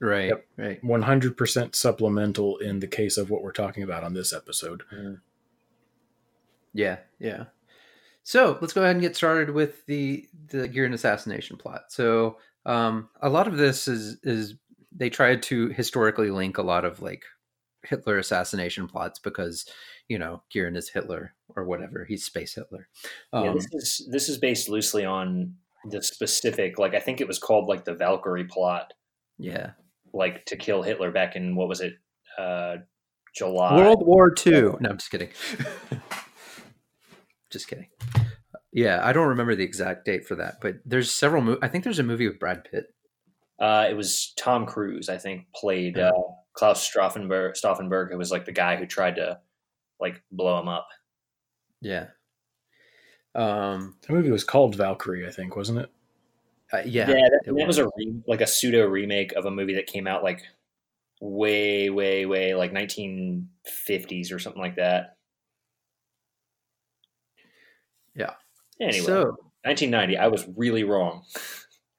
Right. 0.00 0.28
Yep. 0.28 0.46
Right. 0.56 0.84
One 0.84 1.02
hundred 1.02 1.36
percent 1.36 1.74
supplemental 1.74 2.58
in 2.58 2.78
the 2.78 2.86
case 2.86 3.16
of 3.16 3.30
what 3.30 3.42
we're 3.42 3.50
talking 3.50 3.82
about 3.82 4.04
on 4.04 4.14
this 4.14 4.32
episode. 4.32 4.84
Mm. 4.94 5.20
Yeah. 6.72 6.98
Yeah. 7.18 7.46
So 8.22 8.58
let's 8.60 8.72
go 8.72 8.82
ahead 8.82 8.94
and 8.94 9.02
get 9.02 9.16
started 9.16 9.50
with 9.50 9.84
the 9.86 10.28
the 10.50 10.68
Gihren 10.68 10.92
assassination 10.92 11.56
plot. 11.56 11.86
So 11.88 12.38
um, 12.64 13.08
a 13.20 13.28
lot 13.28 13.48
of 13.48 13.56
this 13.56 13.88
is 13.88 14.18
is 14.22 14.54
they 14.98 15.10
tried 15.10 15.42
to 15.44 15.68
historically 15.68 16.30
link 16.30 16.58
a 16.58 16.62
lot 16.62 16.84
of 16.84 17.00
like 17.00 17.22
Hitler 17.84 18.18
assassination 18.18 18.88
plots 18.88 19.18
because 19.18 19.66
you 20.08 20.18
know 20.18 20.42
Gihren 20.52 20.76
is 20.76 20.90
Hitler 20.90 21.34
or 21.56 21.64
whatever 21.64 22.04
he's 22.04 22.24
space 22.24 22.54
Hitler. 22.54 22.88
Um, 23.32 23.44
yeah, 23.44 23.52
this 23.52 23.68
is 23.72 24.08
this 24.10 24.28
is 24.28 24.38
based 24.38 24.68
loosely 24.68 25.04
on 25.04 25.54
the 25.88 26.02
specific 26.02 26.78
like 26.78 26.94
I 26.94 27.00
think 27.00 27.20
it 27.20 27.28
was 27.28 27.38
called 27.38 27.68
like 27.68 27.84
the 27.84 27.94
Valkyrie 27.94 28.44
plot. 28.44 28.92
Yeah, 29.38 29.70
like 30.12 30.44
to 30.46 30.56
kill 30.56 30.82
Hitler 30.82 31.12
back 31.12 31.36
in 31.36 31.54
what 31.54 31.68
was 31.68 31.80
it 31.80 31.94
uh, 32.36 32.76
July 33.34 33.76
World 33.76 34.04
War 34.04 34.30
Two. 34.30 34.76
No, 34.80 34.90
I'm 34.90 34.98
just 34.98 35.10
kidding. 35.10 35.30
just 37.50 37.68
kidding. 37.68 37.88
Yeah, 38.72 39.00
I 39.02 39.12
don't 39.12 39.28
remember 39.28 39.54
the 39.54 39.64
exact 39.64 40.04
date 40.04 40.26
for 40.26 40.34
that, 40.36 40.56
but 40.60 40.76
there's 40.84 41.12
several. 41.12 41.42
Mo- 41.42 41.58
I 41.62 41.68
think 41.68 41.84
there's 41.84 41.98
a 42.00 42.04
movie 42.04 42.28
with 42.28 42.40
Brad 42.40 42.64
Pitt 42.64 42.86
uh, 43.58 43.86
it 43.90 43.94
was 43.94 44.32
Tom 44.36 44.66
Cruise, 44.66 45.08
I 45.08 45.18
think, 45.18 45.46
played 45.54 45.98
uh, 45.98 46.12
Klaus 46.52 46.88
Stauffenberg, 46.88 47.54
Stauffenberg, 47.54 48.10
who 48.10 48.18
was 48.18 48.30
like 48.30 48.44
the 48.44 48.52
guy 48.52 48.76
who 48.76 48.86
tried 48.86 49.16
to 49.16 49.40
like 50.00 50.22
blow 50.30 50.60
him 50.60 50.68
up. 50.68 50.88
Yeah. 51.80 52.06
Um, 53.34 53.96
the 54.06 54.12
movie 54.12 54.30
was 54.30 54.44
called 54.44 54.76
Valkyrie, 54.76 55.26
I 55.26 55.30
think, 55.30 55.56
wasn't 55.56 55.80
it? 55.80 55.90
Uh, 56.72 56.82
yeah, 56.84 57.08
yeah, 57.08 57.28
that, 57.30 57.40
that 57.46 57.54
was. 57.54 57.66
was 57.66 57.78
a 57.78 57.90
re- 57.96 58.22
like 58.26 58.40
a 58.40 58.46
pseudo 58.46 58.84
remake 58.86 59.32
of 59.32 59.46
a 59.46 59.50
movie 59.50 59.74
that 59.74 59.86
came 59.86 60.06
out 60.06 60.22
like 60.22 60.42
way, 61.20 61.90
way, 61.90 62.26
way 62.26 62.54
like 62.54 62.72
1950s 62.72 64.32
or 64.32 64.38
something 64.38 64.60
like 64.60 64.76
that. 64.76 65.16
Yeah. 68.14 68.34
Anyway, 68.80 69.04
so, 69.04 69.36
1990. 69.64 70.16
I 70.16 70.28
was 70.28 70.46
really 70.56 70.84
wrong. 70.84 71.24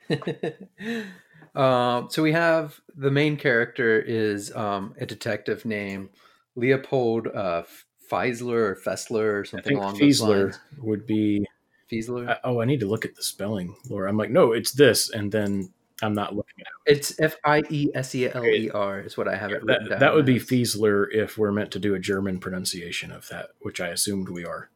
Um, 1.56 2.10
so 2.10 2.24
we 2.24 2.32
have 2.34 2.80
the 2.96 3.12
main 3.12 3.38
character 3.38 4.00
is 4.00 4.56
um, 4.56 4.94
a 5.00 5.06
detective 5.06 5.66
named 5.66 6.10
Leopold 6.56 7.28
uh, 7.28 7.64
Feisler 8.10 8.72
or 8.72 8.76
Fessler 8.76 9.40
or 9.40 9.46
something 9.46 9.78
along 9.78 9.96
Fiesler 9.96 10.00
those 10.00 10.22
lines. 10.22 10.60
Would 10.80 11.06
be 11.06 11.46
Fiesler. 11.92 12.30
I, 12.30 12.38
oh, 12.44 12.62
I 12.62 12.66
need 12.66 12.80
to 12.82 12.88
look 12.88 13.06
at 13.06 13.16
the 13.16 13.24
spelling, 13.24 13.76
Laura. 13.90 14.10
I'm 14.10 14.18
like, 14.18 14.30
no, 14.30 14.52
it's 14.52 14.72
this, 14.72 15.10
and 15.10 15.32
then 15.32 15.72
I'm 16.02 16.14
not 16.14 16.36
looking 16.36 16.62
at 16.62 16.92
it. 16.92 16.98
It's 16.98 17.20
F 17.20 17.36
I 17.44 17.64
E 17.70 17.90
S 17.94 18.14
E 18.16 18.30
L 18.30 18.46
E 18.46 18.70
R 18.70 19.00
is 19.00 19.18
what 19.18 19.28
I 19.28 19.36
have 19.36 19.52
it 19.52 19.64
written 19.64 19.90
that, 19.90 20.00
That 20.00 20.14
would 20.14 20.26
be 20.26 20.40
Fiesler 20.40 21.08
if 21.12 21.38
we're 21.38 21.52
meant 21.52 21.72
to 21.72 21.80
do 21.80 21.96
a 21.96 22.00
German 22.00 22.40
pronunciation 22.40 23.12
of 23.12 23.28
that, 23.30 23.50
which 23.60 23.82
I 23.82 23.90
assumed 23.90 24.30
we 24.30 24.46
are. 24.46 24.70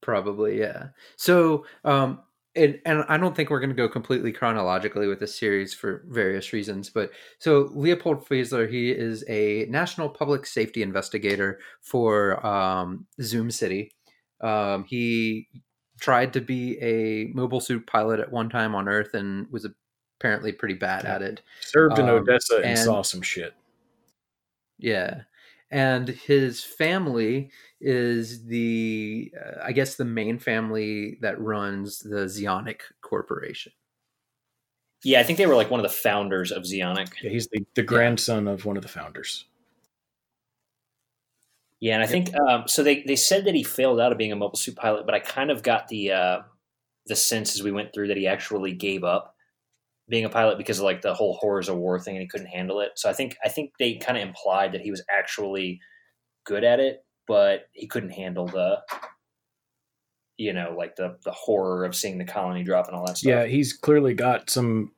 Probably, 0.00 0.58
yeah. 0.58 0.88
So 1.16 1.66
um, 1.84 2.20
and, 2.56 2.80
and 2.84 3.04
I 3.08 3.16
don't 3.16 3.36
think 3.36 3.50
we're 3.50 3.60
going 3.60 3.70
to 3.70 3.76
go 3.76 3.88
completely 3.88 4.32
chronologically 4.32 5.06
with 5.06 5.20
this 5.20 5.38
series 5.38 5.72
for 5.72 6.04
various 6.08 6.52
reasons. 6.52 6.90
But 6.90 7.10
so 7.38 7.70
Leopold 7.72 8.26
Fiesler, 8.26 8.68
he 8.68 8.90
is 8.90 9.24
a 9.28 9.66
national 9.68 10.08
public 10.08 10.46
safety 10.46 10.82
investigator 10.82 11.60
for 11.80 12.44
um, 12.44 13.06
Zum 13.22 13.50
City. 13.50 13.92
Um, 14.40 14.84
he 14.84 15.48
tried 16.00 16.32
to 16.32 16.40
be 16.40 16.78
a 16.80 17.30
mobile 17.34 17.60
suit 17.60 17.86
pilot 17.86 18.20
at 18.20 18.32
one 18.32 18.48
time 18.48 18.74
on 18.74 18.88
Earth 18.88 19.14
and 19.14 19.46
was 19.50 19.66
apparently 20.18 20.52
pretty 20.52 20.74
bad 20.74 21.04
at 21.04 21.22
it. 21.22 21.42
Served 21.60 21.98
in 21.98 22.08
um, 22.08 22.16
Odessa 22.16 22.56
and, 22.56 22.64
and 22.64 22.78
saw 22.78 23.02
some 23.02 23.22
shit. 23.22 23.54
Yeah, 24.78 25.22
and 25.70 26.08
his 26.08 26.64
family 26.64 27.50
is 27.80 28.44
the 28.46 29.32
uh, 29.38 29.60
i 29.64 29.72
guess 29.72 29.94
the 29.94 30.04
main 30.04 30.38
family 30.38 31.18
that 31.20 31.40
runs 31.40 32.00
the 32.00 32.26
Zeonic 32.26 32.80
corporation. 33.02 33.72
Yeah 35.02 35.20
i 35.20 35.22
think 35.22 35.38
they 35.38 35.46
were 35.46 35.54
like 35.54 35.70
one 35.70 35.80
of 35.80 35.84
the 35.84 35.96
founders 35.96 36.52
of 36.52 36.64
Zeonic 36.64 37.08
yeah, 37.22 37.30
he's 37.30 37.48
the, 37.48 37.64
the 37.74 37.82
grandson 37.82 38.46
yeah. 38.46 38.52
of 38.52 38.64
one 38.64 38.76
of 38.76 38.82
the 38.82 38.88
founders. 38.88 39.46
Yeah 41.80 41.94
and 41.94 42.02
i 42.02 42.06
think 42.06 42.34
um, 42.36 42.64
so 42.66 42.82
they, 42.82 43.02
they 43.02 43.16
said 43.16 43.44
that 43.46 43.54
he 43.54 43.64
failed 43.64 44.00
out 44.00 44.12
of 44.12 44.18
being 44.18 44.32
a 44.32 44.36
mobile 44.36 44.58
suit 44.58 44.76
pilot 44.76 45.06
but 45.06 45.14
i 45.14 45.20
kind 45.20 45.50
of 45.50 45.62
got 45.62 45.88
the 45.88 46.12
uh, 46.12 46.38
the 47.06 47.16
sense 47.16 47.54
as 47.54 47.62
we 47.62 47.72
went 47.72 47.94
through 47.94 48.08
that 48.08 48.16
he 48.16 48.26
actually 48.26 48.72
gave 48.72 49.04
up 49.04 49.34
being 50.10 50.24
a 50.24 50.28
pilot 50.28 50.58
because 50.58 50.78
of 50.78 50.84
like 50.84 51.00
the 51.00 51.14
whole 51.14 51.34
horrors 51.34 51.68
of 51.68 51.76
war 51.76 51.98
thing 51.98 52.16
and 52.16 52.22
he 52.22 52.28
couldn't 52.28 52.48
handle 52.48 52.80
it. 52.80 52.90
So 52.96 53.08
I 53.08 53.12
think 53.12 53.36
I 53.44 53.48
think 53.48 53.72
they 53.78 53.94
kind 53.94 54.18
of 54.18 54.26
implied 54.26 54.72
that 54.72 54.80
he 54.82 54.90
was 54.90 55.02
actually 55.08 55.80
good 56.44 56.64
at 56.64 56.80
it, 56.80 57.04
but 57.30 57.68
he 57.70 57.86
couldn't 57.86 58.10
handle 58.10 58.48
the 58.48 58.82
you 60.36 60.52
know 60.52 60.74
like 60.76 60.96
the 60.96 61.16
the 61.22 61.30
horror 61.30 61.84
of 61.84 61.94
seeing 61.94 62.18
the 62.18 62.24
colony 62.24 62.64
drop 62.64 62.88
and 62.88 62.96
all 62.96 63.06
that 63.06 63.18
stuff. 63.18 63.28
Yeah, 63.28 63.46
he's 63.46 63.72
clearly 63.72 64.14
got 64.14 64.50
some 64.50 64.90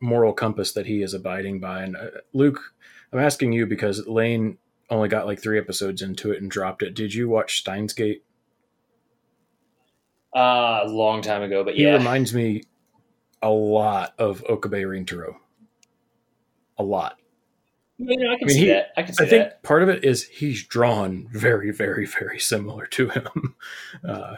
moral 0.00 0.32
compass 0.32 0.72
that 0.72 0.86
he 0.86 1.02
is 1.02 1.12
abiding 1.12 1.60
by. 1.60 1.82
And 1.82 1.94
uh, 1.94 2.06
Luke, 2.32 2.58
I'm 3.12 3.18
asking 3.18 3.52
you 3.52 3.66
because 3.66 4.06
Lane 4.06 4.56
only 4.88 5.10
got 5.10 5.26
like 5.26 5.42
three 5.42 5.58
episodes 5.58 6.00
into 6.00 6.32
it 6.32 6.40
and 6.40 6.50
dropped 6.50 6.82
it. 6.82 6.94
Did 6.94 7.12
you 7.12 7.28
watch 7.28 7.58
Steins 7.58 7.92
Gate? 7.92 8.24
Uh, 10.34 10.80
a 10.84 10.88
long 10.88 11.20
time 11.20 11.42
ago, 11.42 11.64
but 11.64 11.74
He 11.74 11.82
yeah, 11.82 11.98
reminds 11.98 12.32
me 12.32 12.62
a 13.42 13.50
lot 13.50 14.14
of 14.18 14.42
Okabe 14.48 14.86
Rintaro. 14.86 15.34
A 16.78 16.82
lot. 16.82 17.18
You 17.98 18.16
know, 18.18 18.32
I 18.32 18.36
can 18.38 18.44
I 18.44 18.46
mean, 18.48 18.54
see 18.56 18.60
he- 18.62 18.68
that. 18.68 18.88
I 18.96 19.02
can 19.02 19.14
see 19.14 19.24
I 19.24 19.28
think 19.28 19.44
that. 19.44 19.62
part 19.62 19.82
of 19.82 19.88
it 19.88 20.04
is 20.04 20.24
he's 20.24 20.64
drawn 20.66 21.28
very, 21.32 21.70
very, 21.70 22.06
very 22.06 22.38
similar 22.38 22.86
to 22.86 23.08
him. 23.08 23.54
Uh, 24.08 24.36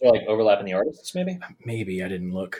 So 0.00 0.08
like 0.10 0.22
overlapping 0.26 0.66
the 0.66 0.72
artists, 0.72 1.14
maybe. 1.14 1.38
maybe 1.64 2.02
I 2.02 2.08
didn't 2.08 2.32
look. 2.32 2.58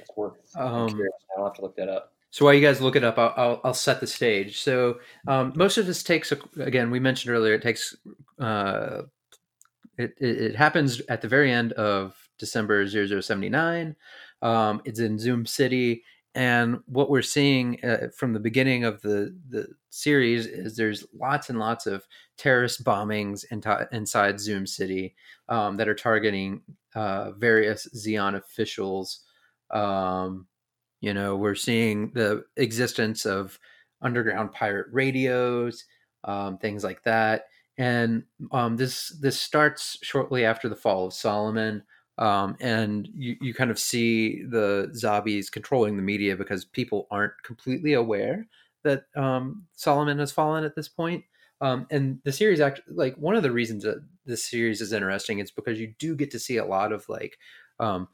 It's 0.00 0.10
worth. 0.16 0.34
I'm 0.56 0.66
Um, 0.72 0.88
curious. 0.88 1.12
I'll 1.36 1.44
have 1.44 1.54
to 1.54 1.62
look 1.62 1.76
that 1.76 1.88
up. 1.88 2.12
So 2.30 2.44
while 2.44 2.54
you 2.54 2.60
guys 2.60 2.80
look 2.80 2.94
it 2.96 3.02
up, 3.04 3.18
I'll, 3.18 3.34
I'll, 3.36 3.60
I'll 3.64 3.74
set 3.74 4.00
the 4.00 4.06
stage. 4.06 4.60
So 4.60 5.00
um, 5.26 5.52
most 5.56 5.78
of 5.78 5.86
this 5.86 6.02
takes, 6.02 6.32
again, 6.58 6.90
we 6.90 7.00
mentioned 7.00 7.34
earlier, 7.34 7.54
it 7.54 7.62
takes, 7.62 7.96
uh, 8.38 9.02
it, 9.98 10.14
it, 10.20 10.40
it 10.42 10.56
happens 10.56 11.00
at 11.08 11.20
the 11.22 11.28
very 11.28 11.50
end 11.52 11.72
of 11.72 12.14
December 12.38 12.86
0079. 12.86 13.96
Um, 14.42 14.80
it's 14.84 15.00
in 15.00 15.18
Zum 15.18 15.44
City. 15.46 16.04
And 16.34 16.78
what 16.86 17.10
we're 17.10 17.22
seeing 17.22 17.84
uh, 17.84 18.08
from 18.16 18.32
the 18.32 18.40
beginning 18.40 18.84
of 18.84 19.02
the, 19.02 19.36
the 19.48 19.66
series 19.90 20.46
is 20.46 20.76
there's 20.76 21.04
lots 21.12 21.50
and 21.50 21.58
lots 21.58 21.86
of 21.86 22.06
terrorist 22.36 22.84
bombings 22.84 23.44
inside 23.90 24.40
Zum 24.40 24.66
City 24.66 25.16
um, 25.48 25.76
that 25.76 25.88
are 25.88 25.94
targeting 25.94 26.62
uh, 26.94 27.32
various 27.32 27.88
Zeon 27.96 28.36
officials. 28.36 29.24
Um, 29.72 30.46
you 31.00 31.14
know, 31.14 31.36
we're 31.36 31.56
seeing 31.56 32.12
the 32.12 32.44
existence 32.56 33.26
of 33.26 33.58
underground 34.00 34.52
pirate 34.52 34.86
radios, 34.92 35.84
um, 36.24 36.58
things 36.58 36.84
like 36.84 37.02
that. 37.04 37.46
And 37.76 38.24
um, 38.52 38.76
this 38.76 39.08
this 39.20 39.40
starts 39.40 39.98
shortly 40.02 40.44
after 40.44 40.68
the 40.68 40.76
fall 40.76 41.06
of 41.06 41.14
Solomon, 41.14 41.82
um, 42.20 42.54
and 42.60 43.08
you, 43.14 43.36
you 43.40 43.54
kind 43.54 43.70
of 43.70 43.78
see 43.78 44.44
the 44.44 44.90
zombies 44.94 45.48
controlling 45.48 45.96
the 45.96 46.02
media 46.02 46.36
because 46.36 46.66
people 46.66 47.08
aren't 47.10 47.32
completely 47.42 47.94
aware 47.94 48.46
that 48.84 49.04
um, 49.16 49.64
Solomon 49.72 50.18
has 50.18 50.30
fallen 50.30 50.62
at 50.62 50.76
this 50.76 50.88
point. 50.88 51.24
Um, 51.62 51.86
and 51.90 52.20
the 52.24 52.32
series 52.32 52.60
actually, 52.60 52.94
like 52.94 53.16
one 53.16 53.36
of 53.36 53.42
the 53.42 53.50
reasons 53.50 53.84
that 53.84 54.02
this 54.26 54.44
series 54.44 54.82
is 54.82 54.92
interesting 54.92 55.38
is 55.38 55.50
because 55.50 55.80
you 55.80 55.94
do 55.98 56.14
get 56.14 56.30
to 56.32 56.38
see 56.38 56.58
a 56.58 56.64
lot 56.64 56.92
of 56.92 57.08
like 57.08 57.38
um, 57.78 58.08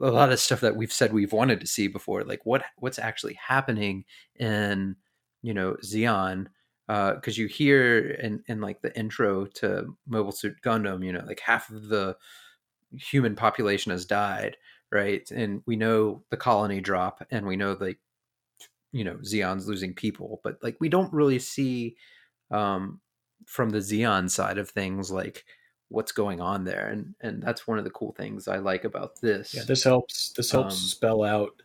a 0.00 0.10
lot 0.10 0.30
of 0.30 0.38
stuff 0.38 0.60
that 0.60 0.76
we've 0.76 0.92
said 0.92 1.12
we've 1.12 1.32
wanted 1.32 1.60
to 1.60 1.66
see 1.66 1.88
before 1.88 2.22
like 2.24 2.44
what 2.44 2.64
what's 2.78 2.98
actually 2.98 3.34
happening 3.34 4.04
in 4.36 4.96
you 5.42 5.52
know 5.52 5.76
Zeon 5.84 6.46
because 6.86 7.36
you 7.36 7.46
hear 7.46 8.10
in 8.22 8.42
in 8.46 8.60
like 8.60 8.80
the 8.80 8.96
intro 8.98 9.46
to 9.46 9.94
Mobile 10.06 10.32
Suit 10.32 10.56
Gundam 10.64 11.04
you 11.04 11.12
know 11.12 11.24
like 11.26 11.40
half 11.40 11.70
of 11.70 11.88
the 11.88 12.16
human 12.98 13.34
population 13.36 13.92
has 13.92 14.04
died 14.04 14.56
right 14.92 15.30
and 15.30 15.62
we 15.66 15.76
know 15.76 16.22
the 16.30 16.36
colony 16.36 16.80
drop 16.80 17.26
and 17.30 17.46
we 17.46 17.56
know 17.56 17.76
like 17.80 17.98
you 18.92 19.04
know 19.04 19.16
Zeon's 19.16 19.68
losing 19.68 19.94
people 19.94 20.40
but 20.44 20.58
like 20.62 20.76
we 20.80 20.88
don't 20.88 21.12
really 21.12 21.38
see 21.38 21.96
um 22.50 23.00
from 23.46 23.70
the 23.70 23.78
Xeon 23.78 24.30
side 24.30 24.58
of 24.58 24.70
things 24.70 25.10
like 25.10 25.44
what's 25.88 26.12
going 26.12 26.40
on 26.40 26.64
there 26.64 26.88
and 26.88 27.14
and 27.20 27.42
that's 27.42 27.66
one 27.66 27.78
of 27.78 27.84
the 27.84 27.90
cool 27.90 28.12
things 28.12 28.48
i 28.48 28.56
like 28.56 28.84
about 28.84 29.20
this 29.20 29.54
Yeah, 29.54 29.62
this 29.64 29.84
helps. 29.84 30.32
This 30.32 30.50
helps 30.50 30.74
Um, 30.74 30.80
spell 30.80 31.22
out 31.22 31.62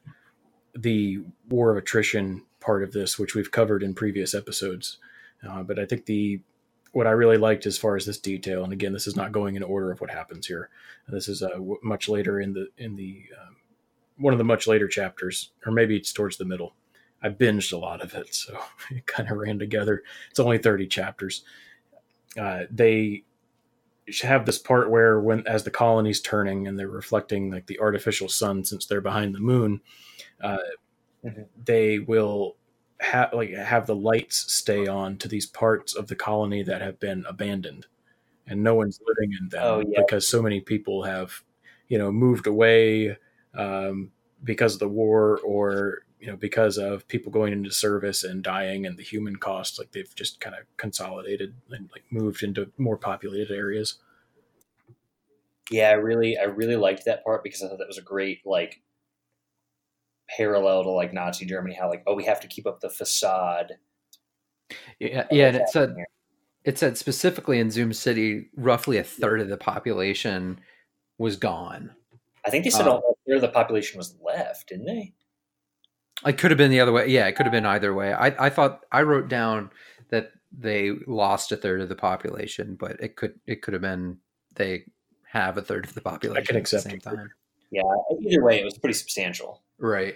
the 0.76 1.20
war 1.50 1.72
of 1.72 1.78
attrition 1.78 2.44
part 2.60 2.84
of 2.84 2.92
this, 2.94 3.18
which 3.20 3.36
we've 3.36 3.52
covered 3.52 3.84
in 3.84 3.94
previous 3.94 4.34
episodes. 4.34 4.98
Uh, 5.48 5.64
but 5.64 5.80
I 5.80 5.86
think 5.86 6.06
the 6.06 6.42
what 6.94 7.08
I 7.08 7.12
really 7.12 7.38
liked 7.38 7.66
as 7.66 7.78
far 7.78 7.96
as 7.96 8.06
this 8.06 8.20
detail, 8.20 8.64
and 8.64 8.74
again, 8.74 8.94
this 8.94 9.08
is 9.08 9.16
not 9.16 9.32
going 9.32 9.56
in 9.56 9.64
order 9.64 9.92
of 9.92 10.02
what 10.02 10.10
happens 10.12 10.48
here. 10.48 10.70
This 11.08 11.28
is 11.28 11.42
uh, 11.42 11.58
much 11.84 12.10
later 12.10 12.40
in 12.40 12.54
the 12.54 12.68
in 12.78 12.96
the 12.96 13.24
um, 13.42 13.56
one 14.18 14.34
of 14.34 14.38
the 14.38 14.44
much 14.44 14.68
later 14.68 14.88
chapters, 14.88 15.52
or 15.66 15.72
maybe 15.72 15.96
it's 15.96 16.14
towards 16.14 16.38
the 16.38 16.46
middle. 16.46 16.76
I 17.24 17.30
binged 17.30 17.72
a 17.74 17.78
lot 17.78 18.02
of 18.02 18.14
it, 18.14 18.34
so 18.34 18.58
it 18.92 19.06
kind 19.08 19.30
of 19.30 19.38
ran 19.38 19.60
together. 19.60 20.04
It's 20.30 20.40
only 20.40 20.58
thirty 20.58 20.88
chapters. 20.88 21.44
Uh, 22.40 22.64
they 22.70 23.24
have 24.22 24.46
this 24.46 24.58
part 24.58 24.90
where 24.90 25.20
when 25.20 25.46
as 25.48 25.64
the 25.64 25.72
colony's 25.72 26.20
turning 26.22 26.68
and 26.68 26.78
they're 26.78 26.88
reflecting 26.88 27.52
like 27.52 27.68
the 27.68 27.80
artificial 27.80 28.28
sun 28.28 28.66
since 28.66 28.86
they're 28.86 29.00
behind 29.00 29.34
the 29.34 29.40
moon 29.40 29.80
uh, 30.42 30.58
Mhm. 31.24 31.46
they 31.66 32.00
will 32.00 32.56
have 33.02 33.34
like 33.34 33.52
have 33.54 33.88
the 33.88 33.96
lights 33.96 34.54
stay 34.54 34.88
on 34.88 35.18
to 35.18 35.28
these 35.28 35.46
parts 35.48 35.96
of 35.96 36.08
the 36.08 36.16
colony 36.16 36.64
that 36.64 36.82
have 36.82 37.00
been 37.00 37.26
abandoned. 37.28 37.88
And 38.48 38.64
no 38.64 38.76
one's 38.76 39.00
living 39.08 39.32
in 39.40 39.50
them 39.50 39.62
Oh, 39.64 39.80
yeah. 39.88 40.02
because 40.02 40.28
so 40.28 40.42
many 40.42 40.62
people 40.62 41.04
have 41.04 41.44
you 41.88 41.98
know 41.98 42.12
moved 42.12 42.48
away 42.48 43.18
um, 43.56 44.12
because 44.44 44.74
of 44.76 44.80
the 44.80 44.90
war 44.90 45.40
or 45.44 46.00
you 46.20 46.28
know 46.28 46.36
because 46.38 46.78
of 46.78 47.08
people 47.08 47.32
going 47.32 47.54
into 47.54 47.72
service 47.72 48.24
and 48.24 48.44
dying 48.44 48.86
and 48.86 48.98
the 48.98 49.04
human 49.04 49.36
cost 49.38 49.80
like 49.80 49.92
they've 49.92 50.14
just 50.16 50.40
kind 50.40 50.56
of 50.56 50.64
consolidated 50.78 51.54
and 51.72 51.90
like 51.94 52.04
moved 52.12 52.44
into 52.44 52.72
more 52.78 52.98
populated 52.98 53.52
areas. 53.52 53.98
Yeah, 55.70 55.90
I 55.90 55.94
really, 55.94 56.38
I 56.38 56.44
really 56.44 56.76
liked 56.76 57.06
that 57.06 57.24
part 57.24 57.44
because 57.44 57.64
I 57.64 57.70
thought 57.70 57.78
that 57.80 57.88
was 57.88 57.98
a 57.98 58.02
great 58.04 58.46
like 58.46 58.82
parallel 60.36 60.84
to 60.84 60.90
like 60.90 61.14
Nazi 61.14 61.46
Germany. 61.46 61.76
How 61.76 61.90
like, 61.90 62.04
oh, 62.08 62.16
we 62.16 62.26
have 62.26 62.40
to 62.42 62.48
keep 62.48 62.68
up 62.68 62.80
the 62.80 62.90
facade. 62.90 63.74
yeah 65.00 65.26
yeah 65.32 65.48
and 65.48 65.58
it 65.58 65.70
said 65.70 65.94
here. 65.96 66.08
it 66.64 66.78
said 66.78 66.98
specifically 66.98 67.60
in 67.60 67.70
zum 67.70 67.92
city 67.92 68.50
roughly 68.56 68.98
a 68.98 69.04
third 69.04 69.42
of 69.42 69.50
the 69.50 69.58
population 69.58 70.60
was 71.18 71.36
gone 71.36 71.92
I 72.46 72.50
think 72.50 72.64
they 72.64 72.70
said 72.70 72.88
um, 72.88 72.94
all 72.94 73.18
a 73.28 73.30
third 73.30 73.36
of 73.36 73.42
the 73.42 73.50
population 73.50 73.98
was 73.98 74.16
left, 74.24 74.70
didn't 74.70 74.86
they? 74.86 75.14
it 76.26 76.38
could 76.38 76.52
have 76.52 76.58
been 76.58 76.72
the 76.72 76.80
other 76.80 76.92
way 76.92 77.08
yeah 77.08 77.28
it 77.28 77.36
could 77.36 77.46
have 77.46 77.52
been 77.52 77.66
either 77.66 77.94
way 77.94 78.14
i 78.14 78.28
i 78.46 78.50
thought 78.50 78.86
i 78.92 79.02
wrote 79.02 79.28
down 79.28 79.70
that 80.10 80.32
they 80.58 80.92
lost 81.08 81.52
a 81.52 81.58
third 81.58 81.82
of 81.82 81.90
the 81.90 81.96
population 81.96 82.78
but 82.80 82.92
it 83.02 83.16
could 83.16 83.34
it 83.48 83.62
could 83.62 83.74
have 83.74 83.82
been 83.82 84.18
they 84.56 84.84
have 85.26 85.58
a 85.58 85.62
third 85.62 85.86
of 85.86 85.94
the 85.94 86.02
population 86.02 86.56
accept 86.56 86.86
at 86.86 86.92
the 86.94 87.00
same 87.02 87.14
it. 87.14 87.18
time 87.18 87.32
Yeah. 87.72 87.82
Either 88.22 88.44
way, 88.44 88.60
it 88.60 88.66
was 88.66 88.78
pretty 88.78 88.94
substantial. 88.94 89.64
Right. 89.82 90.16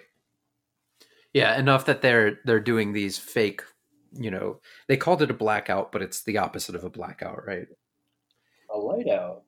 Yeah, 1.33 1.59
enough 1.59 1.85
that 1.87 2.01
they're 2.01 2.39
they're 2.45 2.59
doing 2.61 2.93
these 2.93 3.17
fake, 3.17 3.61
you 4.13 4.31
know, 4.31 4.61
they 4.87 4.95
called 4.97 5.21
it 5.21 5.31
a 5.31 5.33
blackout, 5.33 5.91
but 5.91 6.01
it's 6.01 6.23
the 6.23 6.37
opposite 6.37 6.75
of 6.75 6.83
a 6.85 6.89
blackout, 6.89 7.45
right? 7.45 7.67
A 8.69 8.77
light 8.77 9.07
out. 9.09 9.43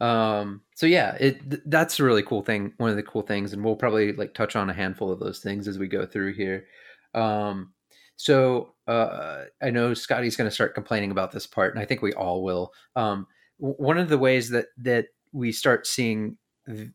Um 0.00 0.62
so 0.74 0.86
yeah, 0.86 1.16
it 1.20 1.48
th- 1.50 1.62
that's 1.66 2.00
a 2.00 2.04
really 2.04 2.22
cool 2.22 2.42
thing, 2.42 2.72
one 2.78 2.90
of 2.90 2.96
the 2.96 3.02
cool 3.02 3.22
things 3.22 3.52
and 3.52 3.64
we'll 3.64 3.76
probably 3.76 4.12
like 4.12 4.34
touch 4.34 4.56
on 4.56 4.68
a 4.70 4.74
handful 4.74 5.10
of 5.10 5.20
those 5.20 5.38
things 5.40 5.68
as 5.68 5.78
we 5.78 5.86
go 5.88 6.04
through 6.06 6.34
here. 6.34 6.66
Um 7.14 7.72
so 8.16 8.74
uh 8.88 9.44
I 9.62 9.70
know 9.70 9.94
Scotty's 9.94 10.36
going 10.36 10.48
to 10.50 10.54
start 10.54 10.74
complaining 10.74 11.10
about 11.12 11.32
this 11.32 11.46
part 11.46 11.74
and 11.74 11.82
I 11.82 11.86
think 11.86 12.02
we 12.02 12.12
all 12.12 12.42
will. 12.42 12.72
Um 12.96 13.26
w- 13.60 13.76
one 13.78 13.98
of 13.98 14.08
the 14.08 14.18
ways 14.18 14.50
that 14.50 14.66
that 14.78 15.06
we 15.32 15.52
start 15.52 15.86
seeing 15.86 16.38
th- 16.66 16.90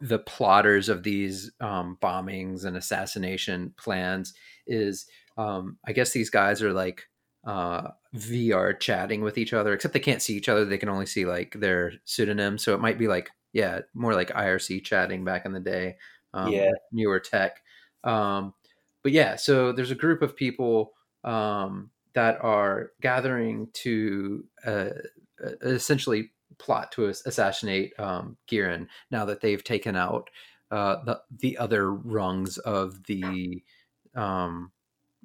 the 0.00 0.18
plotters 0.18 0.88
of 0.88 1.02
these 1.02 1.50
um, 1.60 1.98
bombings 2.00 2.64
and 2.64 2.76
assassination 2.76 3.74
plans 3.76 4.32
is 4.66 5.06
um, 5.36 5.78
I 5.86 5.92
guess 5.92 6.12
these 6.12 6.30
guys 6.30 6.62
are 6.62 6.72
like 6.72 7.08
uh, 7.44 7.88
VR 8.14 8.78
chatting 8.78 9.22
with 9.22 9.38
each 9.38 9.52
other, 9.52 9.72
except 9.72 9.94
they 9.94 10.00
can't 10.00 10.22
see 10.22 10.36
each 10.36 10.48
other. 10.48 10.64
They 10.64 10.78
can 10.78 10.88
only 10.88 11.06
see 11.06 11.24
like 11.24 11.54
their 11.58 11.92
pseudonyms. 12.04 12.62
So 12.62 12.74
it 12.74 12.80
might 12.80 12.98
be 12.98 13.08
like, 13.08 13.30
yeah, 13.52 13.80
more 13.94 14.14
like 14.14 14.30
IRC 14.30 14.84
chatting 14.84 15.24
back 15.24 15.46
in 15.46 15.52
the 15.52 15.60
day. 15.60 15.96
Um, 16.34 16.52
Yeah. 16.52 16.70
Newer 16.92 17.20
tech. 17.20 17.60
Um, 18.04 18.54
but 19.02 19.12
yeah, 19.12 19.36
so 19.36 19.72
there's 19.72 19.90
a 19.90 19.96
group 19.96 20.22
of 20.22 20.36
people 20.36 20.92
um, 21.24 21.90
that 22.14 22.42
are 22.42 22.92
gathering 23.00 23.68
to 23.72 24.44
uh, 24.66 24.90
essentially 25.62 26.32
plot 26.58 26.92
to 26.92 27.06
assassinate 27.06 27.98
um, 27.98 28.36
Gihren 28.46 28.88
now 29.10 29.24
that 29.24 29.40
they've 29.40 29.62
taken 29.62 29.96
out 29.96 30.30
uh, 30.70 30.96
the 31.04 31.20
the 31.38 31.58
other 31.58 31.92
rungs 31.92 32.58
of 32.58 33.02
the 33.04 33.62
um, 34.14 34.70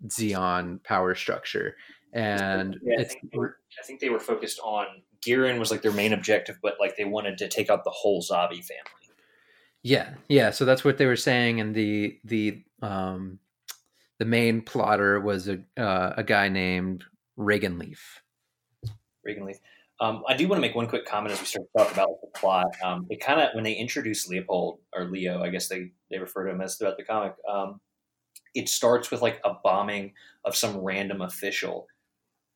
Zeon 0.08 0.84
power 0.84 1.16
structure, 1.16 1.76
and 2.14 2.78
Yeah, 2.84 3.02
I 3.02 3.04
think, 3.04 3.32
they 3.32 3.38
were, 3.38 3.58
I 3.82 3.86
think 3.86 4.00
they 4.00 4.10
were 4.10 4.20
focused 4.20 4.60
on 4.64 4.86
Gihren 5.22 5.60
was 5.60 5.72
like 5.72 5.82
their 5.82 5.92
main 5.92 6.14
objective, 6.14 6.60
but 6.62 6.76
like 6.80 6.96
they 6.96 7.06
wanted 7.06 7.38
to 7.40 7.48
take 7.48 7.70
out 7.70 7.84
the 7.84 7.90
whole 7.90 8.22
Zavi 8.22 8.64
family. 8.64 9.04
Yeah, 9.82 10.12
yeah. 10.30 10.52
So 10.52 10.64
that's 10.64 10.86
what 10.86 10.98
they 10.98 11.06
were 11.06 11.18
saying, 11.18 11.60
and 11.60 11.76
the 11.76 12.20
the 12.24 12.64
um 12.82 13.40
the 14.20 14.26
main 14.26 14.62
plotter 14.62 15.20
was 15.20 15.50
a 15.50 15.60
uh, 15.78 16.14
a 16.16 16.24
guy 16.24 16.48
named 16.48 17.04
Regan 17.36 17.78
Leaf. 17.78 18.22
Regan 19.26 19.46
Leaf. 19.46 19.58
Um, 20.04 20.22
I 20.28 20.36
do 20.36 20.50
want 20.50 20.58
to 20.58 20.62
make 20.62 20.76
one 20.76 20.88
quick 20.88 21.06
comment 21.06 21.32
as 21.32 21.40
we 21.40 21.46
start 21.46 21.66
to 21.66 21.78
talk 21.82 21.94
about 21.94 22.10
the 22.20 22.28
plot. 22.38 22.68
Um, 22.84 23.08
it 23.10 23.22
kind 23.22 23.40
of 23.40 23.52
when 23.54 23.64
they 23.64 23.72
introduce 23.72 24.28
Leopold 24.28 24.80
or 24.94 25.06
Leo, 25.06 25.42
I 25.42 25.48
guess 25.48 25.70
they 25.70 25.92
they 26.12 26.20
refer 26.20 26.44
to 26.44 26.52
him 26.52 26.60
as 26.60 26.76
throughout 26.76 26.98
the 26.98 27.06
comic. 27.06 27.36
Um, 27.50 27.80
it 28.54 28.68
starts 28.68 29.12
with 29.12 29.22
like 29.22 29.40
a 29.46 29.54
bombing 29.64 30.12
of 30.44 30.58
some 30.58 30.76
random 30.76 31.22
official, 31.22 31.88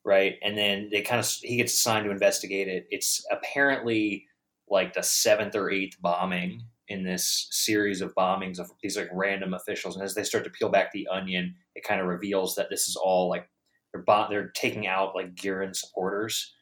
right? 0.04 0.36
And 0.44 0.58
then 0.58 0.90
they 0.92 1.02
kind 1.02 1.22
of 1.22 1.28
he 1.42 1.56
gets 1.56 1.74
assigned 1.74 2.04
to 2.04 2.12
investigate 2.12 2.68
it. 2.68 2.86
It's 2.92 3.26
apparently 3.32 4.26
like 4.70 4.94
the 4.94 5.02
seventh 5.02 5.56
or 5.56 5.72
eighth 5.72 5.96
bombing 6.02 6.64
in 6.90 7.06
this 7.06 7.48
series 7.52 8.02
of 8.02 8.14
bombings 8.16 8.60
of 8.60 8.70
these 8.84 8.98
like 8.98 9.10
random 9.14 9.54
officials. 9.54 9.96
And 9.96 10.04
as 10.04 10.16
they 10.16 10.24
start 10.24 10.44
to 10.44 10.50
peel 10.50 10.68
back 10.68 10.92
the 10.92 11.08
onion, 11.08 11.56
it 11.76 11.86
kind 11.86 12.02
of 12.02 12.08
reveals 12.08 12.56
that 12.56 12.70
this 12.70 12.90
is 12.90 12.98
all 12.98 13.30
like 13.30 13.50
they're 13.94 14.04
bo- 14.04 14.28
they're 14.30 14.50
taking 14.50 14.86
out 14.86 15.16
like 15.16 15.34
Gihren 15.34 15.74
supporters 15.74 16.56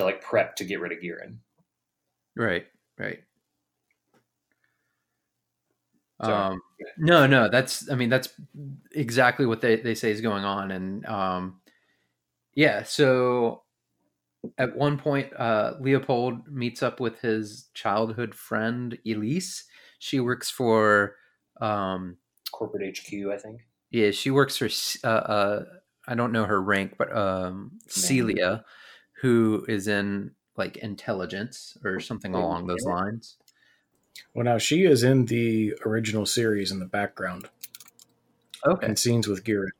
to 0.00 0.04
like 0.04 0.22
prep 0.22 0.56
to 0.56 0.64
get 0.64 0.80
rid 0.80 0.92
of 0.92 1.00
Gihren. 1.00 1.38
Right, 2.36 2.66
right. 2.98 3.20
Sorry. 6.22 6.52
Um, 6.52 6.60
no, 6.98 7.26
no, 7.26 7.48
that's 7.48 7.90
I 7.90 7.94
mean 7.94 8.10
that's 8.10 8.28
exactly 8.92 9.46
what 9.46 9.60
they, 9.60 9.76
they 9.76 9.94
say 9.94 10.10
is 10.10 10.20
going 10.20 10.44
on, 10.44 10.70
and 10.70 11.06
um, 11.06 11.60
yeah. 12.54 12.82
So 12.82 13.62
at 14.58 14.76
one 14.76 14.98
point, 14.98 15.32
uh, 15.38 15.74
Leopold 15.80 16.48
meets 16.48 16.82
up 16.82 17.00
with 17.00 17.20
his 17.20 17.68
childhood 17.74 18.34
friend 18.34 18.98
Elise. 19.06 19.64
She 19.98 20.20
works 20.20 20.50
for 20.50 21.16
um, 21.60 22.16
Corporate 22.52 22.98
HQ, 22.98 23.12
I 23.32 23.36
think. 23.36 23.62
yeah, 23.90 24.10
she 24.10 24.30
works 24.30 24.56
for 24.56 24.68
uh, 25.04 25.10
uh, 25.10 25.64
I 26.08 26.14
don't 26.14 26.32
know 26.32 26.44
her 26.44 26.60
rank, 26.60 26.94
but 26.98 27.14
um, 27.16 27.78
Celia, 27.86 28.64
who 29.20 29.64
is 29.68 29.86
in 29.88 30.32
like 30.56 30.76
intelligence 30.78 31.76
or 31.84 32.00
something 32.00 32.34
along 32.34 32.66
those 32.66 32.84
lines. 32.84 33.36
Well, 34.34 34.44
now 34.44 34.58
she 34.58 34.84
is 34.84 35.02
in 35.02 35.26
the 35.26 35.74
original 35.86 36.26
series 36.26 36.70
in 36.70 36.78
the 36.78 36.86
background 36.86 37.48
Okay, 38.66 38.86
and 38.86 38.98
scenes 38.98 39.26
with 39.26 39.44
Gihren. 39.44 39.72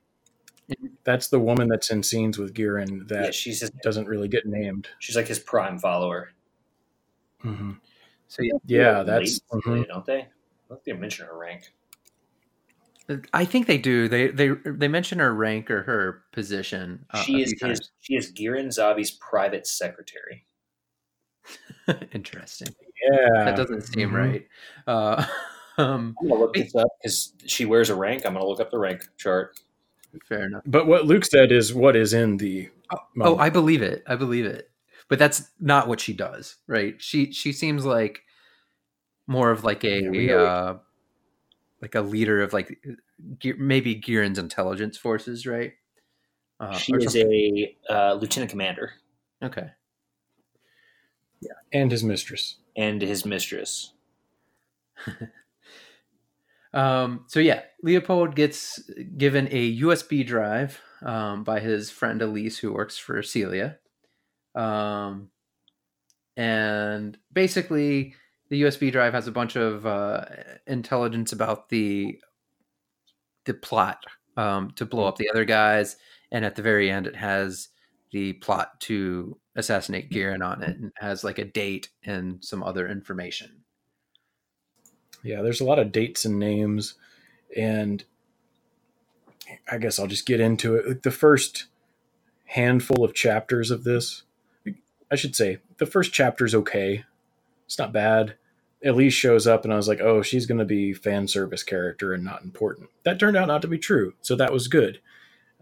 That's 1.05 1.29
the 1.29 1.41
woman 1.41 1.69
that's 1.69 1.91
in 1.91 2.03
scenes 2.03 2.39
with 2.39 2.55
Gihren 2.55 3.07
that 3.09 3.25
yeah, 3.25 3.31
she's 3.31 3.61
his, 3.61 3.71
doesn't 3.83 4.07
really 4.07 4.29
get 4.29 4.47
named. 4.47 4.89
she's 4.99 5.17
like 5.17 5.27
his 5.27 5.39
prime 5.39 5.79
follower. 5.79 6.31
hmm 7.41 7.73
so 8.29 8.43
yeah, 8.43 8.53
Yeah, 8.65 9.03
that's 9.03 9.41
Late, 9.53 9.65
mhm. 9.65 9.89
don't 9.89 10.07
they? 10.07 10.21
I 10.21 10.29
don't 10.69 10.85
think 10.85 10.85
they 10.85 10.93
mention 11.01 11.27
her 11.27 11.37
rank. 11.37 11.73
I 13.33 13.45
think 13.45 13.67
they 13.67 13.79
do. 13.79 14.07
They 14.09 14.29
they 14.29 14.49
they 14.65 14.87
mention 14.89 15.19
her 15.19 15.35
rank 15.35 15.71
or 15.71 15.83
her 15.83 16.23
position. 16.33 17.07
Uh, 17.11 17.23
she 17.23 17.43
is 17.43 17.55
his, 17.61 17.91
she 18.01 18.15
is 18.15 18.31
Gihren 18.31 18.69
Zavi's 18.69 19.11
private 19.11 19.67
secretary. 19.67 20.45
Interesting. 22.13 22.69
yeah. 23.13 23.45
That 23.45 23.57
doesn't 23.57 23.83
seem 23.83 24.11
Mhm. 24.11 24.15
right. 24.15 24.49
Uh, 24.87 25.25
um, 25.79 26.15
I'm 26.21 26.29
gonna 26.29 26.41
look 26.41 26.55
this 26.55 26.75
up 26.75 26.89
because 27.03 27.33
she 27.47 27.65
wears 27.65 27.91
a 27.91 27.95
rank. 27.95 28.25
I'm 28.25 28.35
gonna 28.35 28.47
look 28.47 28.61
up 28.61 28.71
the 28.71 28.79
rank 28.79 29.03
chart. 29.17 29.59
fair 30.29 30.45
enough. 30.47 30.63
But 30.67 30.87
what 30.87 31.07
Luke 31.07 31.25
said 31.25 31.51
is 31.53 31.75
what 31.75 31.97
is 31.97 32.13
in 32.13 32.37
the. 32.37 32.69
Oh, 32.93 32.99
manga. 33.15 33.41
I 33.43 33.51
believe 33.51 33.83
it. 33.83 34.03
I 34.07 34.17
believe 34.17 34.45
it. 34.47 34.71
But 35.09 35.19
that's 35.19 35.49
not 35.59 35.89
what 35.89 36.01
she 36.01 36.13
does, 36.13 36.57
right? 36.69 36.95
She 37.03 37.33
she 37.33 37.53
seems 37.53 37.85
like 37.85 38.23
more 39.27 39.51
of 39.51 39.65
like 39.65 39.83
a 39.85 40.03
Yeah, 40.03 40.11
we 40.11 40.33
uh, 40.33 40.75
like 41.83 41.95
a 41.95 42.01
leader 42.01 42.43
of 42.43 42.53
like 42.53 42.79
maybe 43.57 43.97
Giren's 43.97 44.39
intelligence 44.39 44.97
forces, 44.97 45.47
right? 45.47 45.73
Uh, 46.59 46.77
she 46.77 46.93
is 46.93 47.05
something. 47.05 47.33
a 47.33 47.77
uh, 47.89 48.15
lieutenant 48.15 48.51
commander 48.51 48.93
okay. 49.43 49.71
Yeah, 51.41 51.53
and 51.73 51.91
his 51.91 52.05
mistress. 52.05 52.57
and 52.77 53.01
his 53.01 53.25
mistress. 53.25 53.93
Um, 56.73 57.25
so 57.27 57.41
yeah, 57.41 57.63
Leopold 57.83 58.37
gets 58.37 58.79
given 59.17 59.49
a 59.51 59.81
USB 59.81 60.25
drive 60.25 60.81
um, 61.03 61.43
by 61.43 61.61
his 61.61 61.91
friend 61.91 62.23
Elise, 62.23 62.59
who 62.59 62.73
works 62.73 62.97
for 62.97 63.23
Celia. 63.23 63.79
Um, 64.55 65.31
and 66.37 67.19
basically, 67.33 68.15
the 68.51 68.63
USB 68.63 68.93
drive 68.93 69.15
has 69.15 69.27
a 69.27 69.33
bunch 69.33 69.57
of 69.57 69.87
uh, 69.87 70.25
intelligence 70.67 71.33
about 71.33 71.71
the 71.71 72.21
the 73.47 73.55
plot 73.55 74.05
um, 74.37 74.73
to 74.73 74.85
blow 74.85 75.07
up 75.07 75.17
the 75.17 75.31
other 75.31 75.45
guys, 75.45 75.97
and 76.31 76.45
at 76.45 76.57
the 76.57 76.63
very 76.63 76.91
end, 76.91 77.07
it 77.07 77.17
has 77.17 77.69
the 78.13 78.35
plot 78.35 78.79
to 78.81 79.39
assassinate 79.57 80.11
Giren 80.11 80.45
on 80.45 80.63
it, 80.63 80.77
and 80.77 80.93
has 80.97 81.25
like 81.25 81.39
a 81.39 81.45
date 81.45 81.89
and 82.05 82.45
some 82.45 82.63
other 82.63 82.89
information. 82.89 83.63
Yeah, 85.23 85.43
there's 85.43 85.61
a 85.61 85.65
lot 85.65 85.79
of 85.79 85.93
dates 85.93 86.25
and 86.25 86.39
names, 86.39 86.95
and 87.57 88.05
I 89.71 89.79
guess 89.79 89.99
I'll 89.99 90.07
just 90.07 90.27
get 90.27 90.41
into 90.41 90.75
it. 90.75 90.89
Like, 90.89 91.03
The 91.03 91.11
first 91.11 91.67
handful 92.47 93.05
of 93.05 93.15
chapters 93.15 93.71
of 93.71 93.85
this, 93.85 94.25
I 95.11 95.15
should 95.15 95.37
say, 95.37 95.59
the 95.79 95.87
first 95.87 96.13
chapter's 96.13 96.55
okay. 96.55 97.05
It's 97.71 97.79
not 97.79 97.93
bad. 97.93 98.35
Elise 98.85 99.15
shows 99.15 99.47
up, 99.47 99.63
and 99.63 99.73
I 99.73 99.77
was 99.77 99.87
like, 99.87 100.01
oh, 100.01 100.23
she's 100.23 100.45
going 100.45 100.59
to 100.59 100.65
be 100.65 100.93
fan 100.93 101.29
service 101.29 101.63
character 101.63 102.13
and 102.13 102.25
not 102.25 102.43
important. 102.43 102.89
That 103.05 103.21
turned 103.21 103.37
out 103.37 103.47
not 103.47 103.63
to 103.63 103.69
be 103.69 103.79
true, 103.79 104.15
so 104.23 104.35
that 104.35 104.53
was 104.53 104.67
good. 104.67 105.01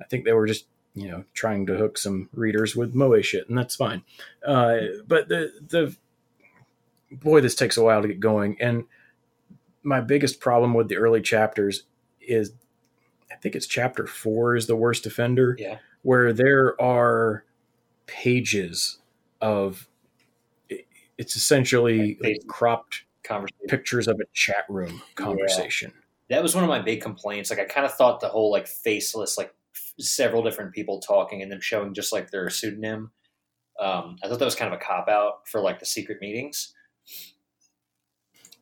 I 0.01 0.05
think 0.05 0.25
they 0.25 0.33
were 0.33 0.47
just, 0.47 0.65
you 0.95 1.07
know, 1.09 1.25
trying 1.35 1.67
to 1.67 1.77
hook 1.77 1.99
some 1.99 2.31
readers 2.33 2.75
with 2.75 2.95
Moe 2.95 3.21
shit, 3.21 3.47
and 3.51 3.59
that's 3.59 3.77
fine. 3.77 4.05
Uh, 4.43 4.79
but 5.07 5.29
the 5.29 5.53
the 5.69 5.97
boy, 7.11 7.43
this 7.43 7.55
takes 7.55 7.77
a 7.77 7.83
while 7.83 8.01
to 8.01 8.09
get 8.09 8.21
going, 8.21 8.57
and 8.59 8.85
my 9.83 10.01
biggest 10.01 10.41
problem 10.41 10.73
with 10.73 10.89
the 10.89 10.97
early 10.97 11.21
chapters 11.21 11.83
is 12.23 12.53
I 13.31 13.35
think 13.35 13.55
it's 13.55 13.67
chapter 13.67 14.07
four 14.07 14.57
is 14.57 14.67
the 14.67 14.77
worst 14.77 15.05
offender, 15.05 15.57
Yeah. 15.59 15.77
where 16.01 16.33
there 16.33 16.81
are 16.81 17.45
pages 18.07 18.97
of 19.43 19.89
it's 21.19 21.37
essentially 21.37 22.17
Like 22.23 22.39
cropped 22.47 23.05
Conversation. 23.25 23.67
pictures 23.69 24.09
of 24.09 24.19
a 24.21 24.25
chat 24.33 24.65
room 24.69 25.03
conversation. 25.15 25.93
That 26.31 26.43
was 26.43 26.55
one 26.55 26.65
of 26.65 26.71
my 26.71 26.79
big 26.81 27.03
complaints. 27.03 27.51
Like 27.51 27.59
I 27.59 27.65
kind 27.65 27.85
of 27.85 27.93
thought 27.95 28.21
the 28.21 28.29
whole 28.29 28.51
like 28.51 28.67
faceless, 28.67 29.37
like 29.37 29.53
f- 29.75 29.93
several 29.99 30.43
different 30.43 30.73
people 30.73 31.01
talking 31.01 31.43
and 31.43 31.51
them 31.53 31.61
showing 31.61 31.93
just 31.95 32.13
like 32.13 32.31
their 32.31 32.49
pseudonym. 32.49 33.11
Um, 33.79 34.17
I 34.23 34.29
thought 34.29 34.39
that 34.39 34.45
was 34.45 34.55
kind 34.55 34.73
of 34.73 34.81
a 34.81 34.83
cop 34.83 35.09
out 35.09 35.47
for 35.49 35.61
like 35.61 35.79
the 35.79 35.87
secret 35.87 36.19
meetings. 36.21 36.75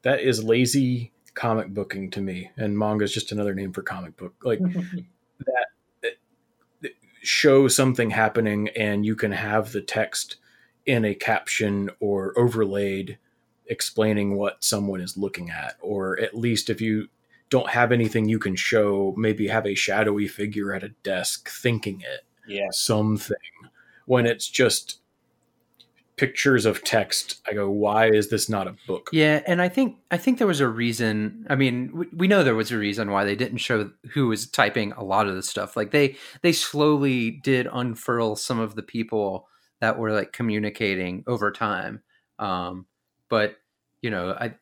That 0.03 0.21
is 0.21 0.43
lazy 0.43 1.13
comic 1.35 1.69
booking 1.69 2.11
to 2.13 2.21
me, 2.21 2.51
and 2.57 2.77
manga 2.79 3.05
is 3.05 3.13
just 3.13 3.33
another 3.33 3.55
name 3.55 3.73
for 3.73 3.83
comic 3.83 4.17
book. 4.17 4.35
Like 4.43 4.61
that 6.03 6.13
show 7.23 7.67
something 7.69 8.11
happening 8.11 8.69
and 8.77 9.05
you 9.05 9.17
can 9.17 9.33
have 9.33 9.73
the 9.73 9.81
text 9.83 10.37
in 10.87 11.05
a 11.05 11.15
caption 11.15 11.91
or 12.01 12.33
overlaid 12.39 13.19
explaining 13.67 14.37
what 14.37 14.63
someone 14.63 15.01
is 15.01 15.17
looking 15.17 15.51
at 15.51 15.77
or 15.81 16.19
at 16.21 16.37
least 16.37 16.71
if 16.71 16.81
you 16.81 17.09
don't 17.51 17.71
have 17.71 17.93
anything 17.93 18.29
you 18.29 18.39
can 18.39 18.57
show 18.57 19.13
maybe 19.17 19.49
have 19.49 19.67
a 19.67 19.75
shadowy 19.75 20.29
figure 20.29 20.73
at 20.73 20.85
a 20.85 20.89
desk 21.03 21.49
thinking 21.51 22.01
it 22.01 22.25
yeah. 22.47 22.69
something 22.71 23.37
when 24.07 24.25
it's 24.25 24.49
just 24.49 25.01
pictures 26.15 26.65
of 26.65 26.83
text 26.83 27.43
i 27.47 27.53
go 27.53 27.69
why 27.69 28.07
is 28.07 28.31
this 28.31 28.49
not 28.49 28.69
a 28.69 28.77
book 28.87 29.11
Yeah, 29.13 29.43
and 29.47 29.61
I 29.61 29.69
think 29.69 29.99
I 30.11 30.17
think 30.17 30.39
there 30.39 30.47
was 30.47 30.61
a 30.61 30.69
reason. 30.69 31.47
I 31.51 31.57
mean, 31.57 31.91
we, 31.93 32.07
we 32.13 32.29
know 32.29 32.43
there 32.43 32.55
was 32.55 32.73
a 32.73 32.79
reason 32.79 33.11
why 33.11 33.25
they 33.25 33.37
didn't 33.37 33.59
show 33.59 33.91
who 34.13 34.29
was 34.29 34.47
typing 34.47 34.93
a 34.93 35.05
lot 35.05 35.29
of 35.29 35.35
the 35.35 35.43
stuff. 35.43 35.77
Like 35.77 35.91
they 35.91 36.17
they 36.41 36.53
slowly 36.53 37.33
did 37.33 37.69
unfurl 37.71 38.37
some 38.37 38.59
of 38.59 38.77
the 38.77 38.83
people 38.83 39.47
that 39.81 39.99
were 39.99 40.13
like 40.13 40.33
communicating 40.33 41.25
over 41.27 41.51
time. 41.53 42.03
Um, 42.39 42.87
but 43.29 43.57
you 44.03 44.11
know, 44.11 44.31
I 44.39 44.55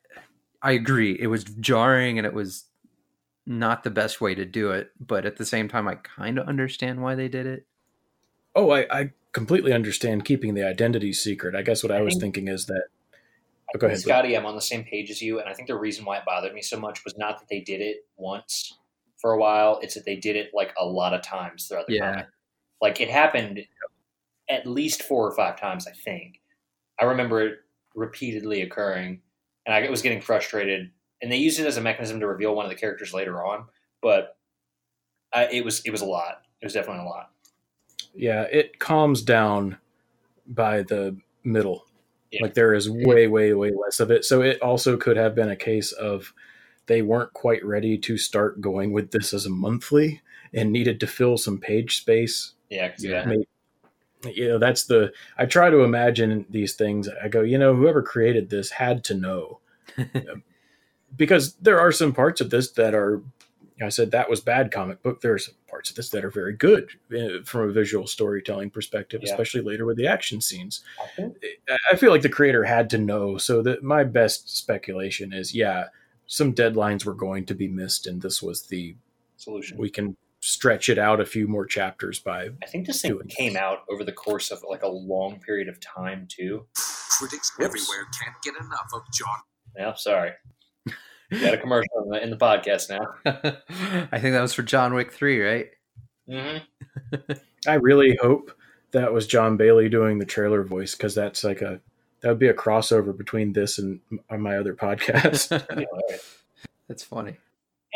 I 0.63 0.73
agree. 0.73 1.17
It 1.19 1.27
was 1.27 1.45
jarring 1.45 2.19
and 2.19 2.27
it 2.27 2.35
was 2.35 2.65
not 3.47 3.85
the 3.85 3.91
best 3.91 4.21
way 4.21 4.35
to 4.35 4.45
do 4.45 4.71
it. 4.71 4.91
But 4.99 5.27
at 5.27 5.37
the 5.37 5.45
same 5.45 5.69
time, 5.69 5.87
I 5.87 5.97
kind 5.97 6.39
of 6.39 6.49
understand 6.49 7.03
why 7.03 7.15
they 7.15 7.29
did 7.29 7.47
it. 7.47 7.67
oh 8.57 8.71
I, 8.71 8.87
I 8.91 9.11
completely 9.33 9.73
understand 9.73 10.25
keeping 10.25 10.55
the 10.55 10.63
identity 10.63 11.13
secret 11.13 11.57
i 11.57 11.63
guess 11.63 11.83
what 11.83 11.91
i, 11.91 11.97
I 11.97 12.03
was 12.03 12.15
think- 12.15 12.37
thinking 12.37 12.47
is 12.55 12.67
that 12.67 12.85
oh, 13.75 13.79
go 13.81 13.89
ahead 13.89 13.97
Blake. 13.97 14.05
Scotty, 14.05 14.37
I'm 14.37 14.47
on 14.47 14.55
the 14.55 14.61
same 14.63 14.85
page 14.85 15.11
as 15.11 15.21
you, 15.21 15.41
and 15.41 15.49
I 15.49 15.53
think 15.55 15.67
the 15.67 15.77
reason 15.77 16.05
why 16.05 16.19
it 16.19 16.25
bothered 16.25 16.55
me 16.55 16.63
so 16.63 16.79
much 16.79 17.05
was 17.05 17.17
not 17.19 17.41
that 17.41 17.49
they 17.49 17.59
did 17.59 17.81
it 17.81 18.07
once 18.17 18.79
for 19.21 19.33
a 19.33 19.39
while; 19.39 19.81
it's 19.83 19.95
that 19.95 20.05
they 20.05 20.15
did 20.15 20.37
it 20.37 20.51
like 20.55 20.73
a 20.79 20.87
lot 20.87 21.13
of 21.15 21.21
times 21.23 21.67
throughout 21.67 21.89
the 21.89 21.95
Yeah. 21.95 22.13
comic. 22.13 22.27
Like 22.81 23.01
it 23.01 23.11
happened 23.11 23.59
at 24.49 24.67
least 24.67 25.03
four 25.03 25.27
or 25.27 25.35
five 25.35 25.59
times, 25.59 25.87
I 25.87 25.93
think. 25.93 26.41
I 27.01 27.05
remember 27.05 27.43
it 27.43 27.59
repeatedly 27.95 28.63
occurring, 28.63 29.21
and 29.67 29.75
I 29.75 29.89
was 29.89 30.03
getting 30.03 30.21
frustrated. 30.21 30.91
And 31.23 31.33
they 31.33 31.37
used 31.37 31.59
it 31.59 31.67
as 31.67 31.77
a 31.77 31.81
mechanism 31.81 32.21
to 32.21 32.27
reveal 32.27 32.55
one 32.55 32.67
of 32.67 32.71
the 32.71 32.77
characters 32.77 33.15
later 33.15 33.45
on, 33.45 33.67
but 34.03 34.37
I, 35.33 35.47
it 35.47 35.65
was 35.65 35.81
it 35.85 35.91
was 35.91 36.03
a 36.03 36.07
lot. 36.07 36.43
It 36.61 36.67
was 36.67 36.75
definitely 36.75 37.05
a 37.05 37.09
lot. 37.09 37.31
Yeah, 38.15 38.43
it 38.43 38.79
calms 38.79 39.23
down 39.23 39.79
by 40.47 40.83
the 40.83 41.17
middle. 41.43 41.87
Yeah. 42.31 42.43
Like 42.43 42.55
there 42.55 42.75
is 42.75 42.91
way, 42.91 43.27
way, 43.29 43.55
way 43.55 43.71
less 43.71 44.01
of 44.01 44.11
it. 44.11 44.25
So 44.25 44.43
it 44.43 44.61
also 44.61 44.97
could 44.97 45.17
have 45.17 45.35
been 45.35 45.51
a 45.51 45.57
case 45.57 45.93
of 45.93 46.33
they 46.87 47.01
weren't 47.01 47.33
quite 47.33 47.65
ready 47.65 47.97
to 47.99 48.19
start 48.19 48.61
going 48.61 48.93
with 48.93 49.13
this 49.13 49.33
as 49.33 49.47
a 49.47 49.51
monthly 49.51 50.21
and 50.53 50.73
needed 50.73 51.01
to 51.01 51.07
fill 51.07 51.39
some 51.39 51.59
page 51.59 51.97
space. 51.97 52.53
Yeah, 52.71 52.87
I 52.87 52.89
can 52.89 52.99
see 52.99 53.11
Yeah. 53.11 53.25
Maybe- 53.25 53.49
you 54.33 54.49
know, 54.49 54.59
that's 54.59 54.85
the 54.85 55.13
I 55.39 55.47
try 55.47 55.71
to 55.71 55.83
imagine 55.85 56.47
these 56.51 56.75
things. 56.75 57.09
I 57.23 57.29
go, 57.29 57.43
you 57.43 57.59
know, 57.59 57.75
whoever 57.75 58.03
created 58.03 58.51
this 58.51 58.71
had 58.71 59.05
to 59.05 59.15
know 59.15 59.61
because 61.17 61.55
there 61.55 61.79
are 61.81 61.93
some 61.93 62.13
parts 62.13 62.41
of 62.41 62.51
this 62.51 62.71
that 62.73 62.95
are 62.95 63.23
I 63.83 63.89
said 63.89 64.13
that 64.13 64.31
was 64.31 64.41
bad 64.41 64.71
comic 64.71 65.03
book. 65.03 65.21
There 65.21 65.35
are 65.35 65.39
some 65.39 65.57
parts 65.69 65.91
of 65.91 65.97
this 65.97 66.09
that 66.11 66.25
are 66.25 66.31
very 66.31 66.55
good 66.57 66.91
uh, 67.13 67.43
from 67.45 67.69
a 67.69 67.73
visual 67.73 68.07
storytelling 68.07 68.71
perspective, 68.71 69.21
Yeah. 69.25 69.33
especially 69.33 69.63
later 69.63 69.85
with 69.85 69.97
the 69.97 70.07
action 70.07 70.41
scenes. 70.41 70.83
I 71.19 71.23
I- 71.69 71.79
I 71.93 71.97
feel 71.97 72.11
like 72.13 72.23
the 72.23 72.29
creator 72.29 72.63
had 72.65 72.89
to 72.91 72.99
know. 72.99 73.37
So 73.37 73.63
that 73.63 73.83
my 73.83 74.05
best 74.05 74.57
speculation 74.57 75.33
is, 75.33 75.55
yeah, 75.55 75.87
some 76.27 76.55
deadlines 76.55 77.05
were 77.05 77.15
going 77.15 77.47
to 77.47 77.55
be 77.55 77.67
missed, 77.67 78.07
and 78.07 78.23
this 78.23 78.41
was 78.41 78.63
the 78.63 78.95
solution. 79.37 79.77
we 79.77 79.91
can 79.91 80.17
stretch 80.47 80.91
it 80.91 80.99
out 80.99 81.23
a 81.23 81.25
few 81.25 81.49
more 81.49 81.65
chapters 81.65 82.19
by. 82.19 82.51
I 82.63 82.67
think 82.67 82.87
this 82.87 83.01
thing 83.01 83.19
came 83.29 83.55
this. 83.55 83.63
out 83.63 83.79
over 83.91 84.05
the 84.05 84.13
course 84.13 84.51
of 84.51 84.63
like 84.69 84.83
a 84.83 84.89
long 84.89 85.41
period 85.41 85.69
of 85.69 85.81
time 85.81 86.27
too. 86.29 86.67
Critics 87.19 87.51
Whoops. 87.59 87.67
everywhere 87.67 88.07
can't 88.23 88.37
get 88.43 88.55
enough 88.61 88.91
of 88.93 89.03
John 89.13 89.39
Yeah, 89.75 89.95
sorry. 89.95 90.33
We 91.31 91.41
got 91.41 91.55
a 91.55 91.59
commercial 91.59 92.03
in 92.05 92.11
the, 92.11 92.23
in 92.23 92.31
the 92.31 92.37
podcast 92.37 92.91
now. 92.91 93.15
I 94.13 94.19
think 94.21 94.35
that 94.35 94.43
was 94.43 94.53
for 94.53 94.63
John 94.63 94.93
Wick 94.93 95.13
3, 95.13 95.41
right? 95.41 95.67
Mm-hmm. 96.29 97.33
I 97.67 97.75
really 97.75 98.19
hope 98.21 98.53
that 98.93 99.15
was 99.15 99.27
John 99.27 99.57
Bailey 99.57 99.89
doing 99.89 100.19
the 100.19 100.27
trailer 100.27 100.63
voice 100.63 100.95
because 100.95 101.15
that's 101.15 101.43
like 101.43 101.63
a 101.63 101.81
that 102.21 102.29
would 102.29 102.39
be 102.39 102.49
a 102.49 102.55
crossover 102.55 103.17
between 103.17 103.55
this 103.55 103.79
and 103.79 104.01
my 104.31 104.57
other 104.57 104.75
podcast. 104.75 105.49
That's 106.89 107.03
funny. 107.03 107.39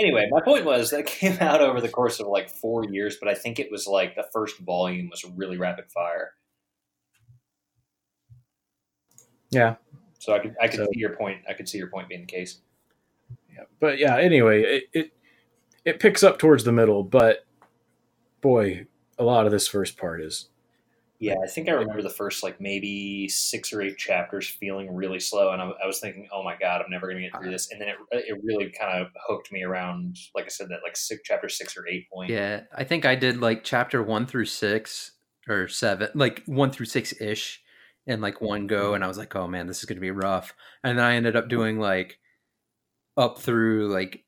Anyway, 0.01 0.29
my 0.31 0.41
point 0.41 0.65
was 0.65 0.91
that 0.91 1.07
came 1.21 1.37
out 1.41 1.61
over 1.61 1.81
the 1.81 1.89
course 1.89 2.21
of 2.21 2.27
like 2.29 2.49
four 2.49 2.85
years, 2.85 3.17
but 3.21 3.29
I 3.29 3.35
think 3.35 3.59
it 3.59 3.71
was 3.71 3.87
like 3.87 4.15
the 4.15 4.27
first 4.33 4.59
volume 4.59 5.09
was 5.11 5.25
really 5.37 5.57
rapid 5.59 5.91
fire. 5.91 6.33
yeah, 9.51 9.77
So 10.19 10.35
I 10.35 10.39
could 10.41 10.55
I 10.61 10.69
could 10.69 10.79
So- 10.81 10.85
see 10.93 10.99
your 11.01 11.17
point. 11.17 11.39
I 11.49 11.55
could 11.55 11.69
see 11.69 11.79
your 11.79 11.89
point 11.89 12.09
being 12.09 12.21
the 12.23 12.27
case. 12.27 12.61
yeah, 13.53 13.65
but 13.81 13.99
yeah. 13.99 14.17
Anyway, 14.19 14.63
it, 14.63 14.85
it 14.93 15.13
it 15.85 16.01
picks 16.01 16.23
up 16.23 16.39
towards 16.39 16.65
the 16.65 16.73
middle, 16.73 17.03
but 17.03 17.47
boy, 18.41 18.87
a 19.19 19.25
lot 19.25 19.47
of 19.47 19.53
this 19.53 19.67
first 19.67 19.97
part 19.97 20.21
is 20.21 20.49
Yeah, 21.21 21.35
I 21.43 21.49
think 21.49 21.69
I 21.69 21.73
remember 21.73 22.03
the 22.03 22.11
first 22.11 22.45
like 22.45 22.61
maybe 22.61 23.29
six 23.29 23.73
or 23.73 23.83
eight 23.83 23.99
chapters 23.99 24.47
feeling 24.47 24.95
really 24.95 25.19
slow, 25.19 25.51
and 25.51 25.61
I, 25.61 25.71
I 25.83 25.87
was 25.87 25.99
thinking, 25.99 26.29
"Oh 26.33 26.45
my 26.45 26.55
god, 26.57 26.81
I'm 26.81 26.91
never 26.91 27.09
going 27.09 27.17
to 27.17 27.23
get 27.23 27.33
through 27.33 27.49
uh-huh. 27.49 27.51
this." 27.51 27.73
And 27.73 27.81
then 27.81 27.89
it 27.89 27.97
uh, 28.15 28.19
it 28.19 28.41
really 28.45 28.71
kind 28.71 29.01
of 29.01 29.09
hooked 29.27 29.51
me 29.51 29.65
around, 29.65 30.17
like 30.37 30.45
I 30.45 30.49
said, 30.49 30.69
that 30.69 30.81
like 30.85 30.97
six, 30.97 31.23
chapter 31.25 31.49
six 31.49 31.77
or 31.77 31.89
eight 31.89 32.09
point. 32.13 32.31
Yeah, 32.31 32.63
I 32.73 32.85
think 32.85 33.05
I 33.05 33.17
did 33.17 33.41
like 33.41 33.65
chapter 33.65 34.01
one 34.01 34.27
through 34.27 34.45
six 34.45 35.13
or 35.49 35.67
seven, 35.67 36.09
like 36.15 36.45
one 36.47 36.71
through 36.71 36.87
six 36.87 37.13
ish 37.21 37.63
in 38.07 38.21
like 38.21 38.41
one 38.41 38.67
go. 38.69 38.87
Mm-hmm. 38.87 38.95
And 38.97 39.05
I 39.05 39.09
was 39.09 39.19
like, 39.19 39.35
oh 39.35 39.49
man, 39.49 39.67
this 39.67 39.79
is 39.79 39.85
going 39.85 39.97
to 39.97 40.01
be 40.01 40.11
rough. 40.13 40.55
And 40.85 40.99
then 40.99 41.05
I 41.05 41.15
ended 41.17 41.37
up 41.37 41.49
doing 41.49 41.81
like 41.81 42.19
up 43.17 43.39
through 43.39 43.89
like 43.93 44.25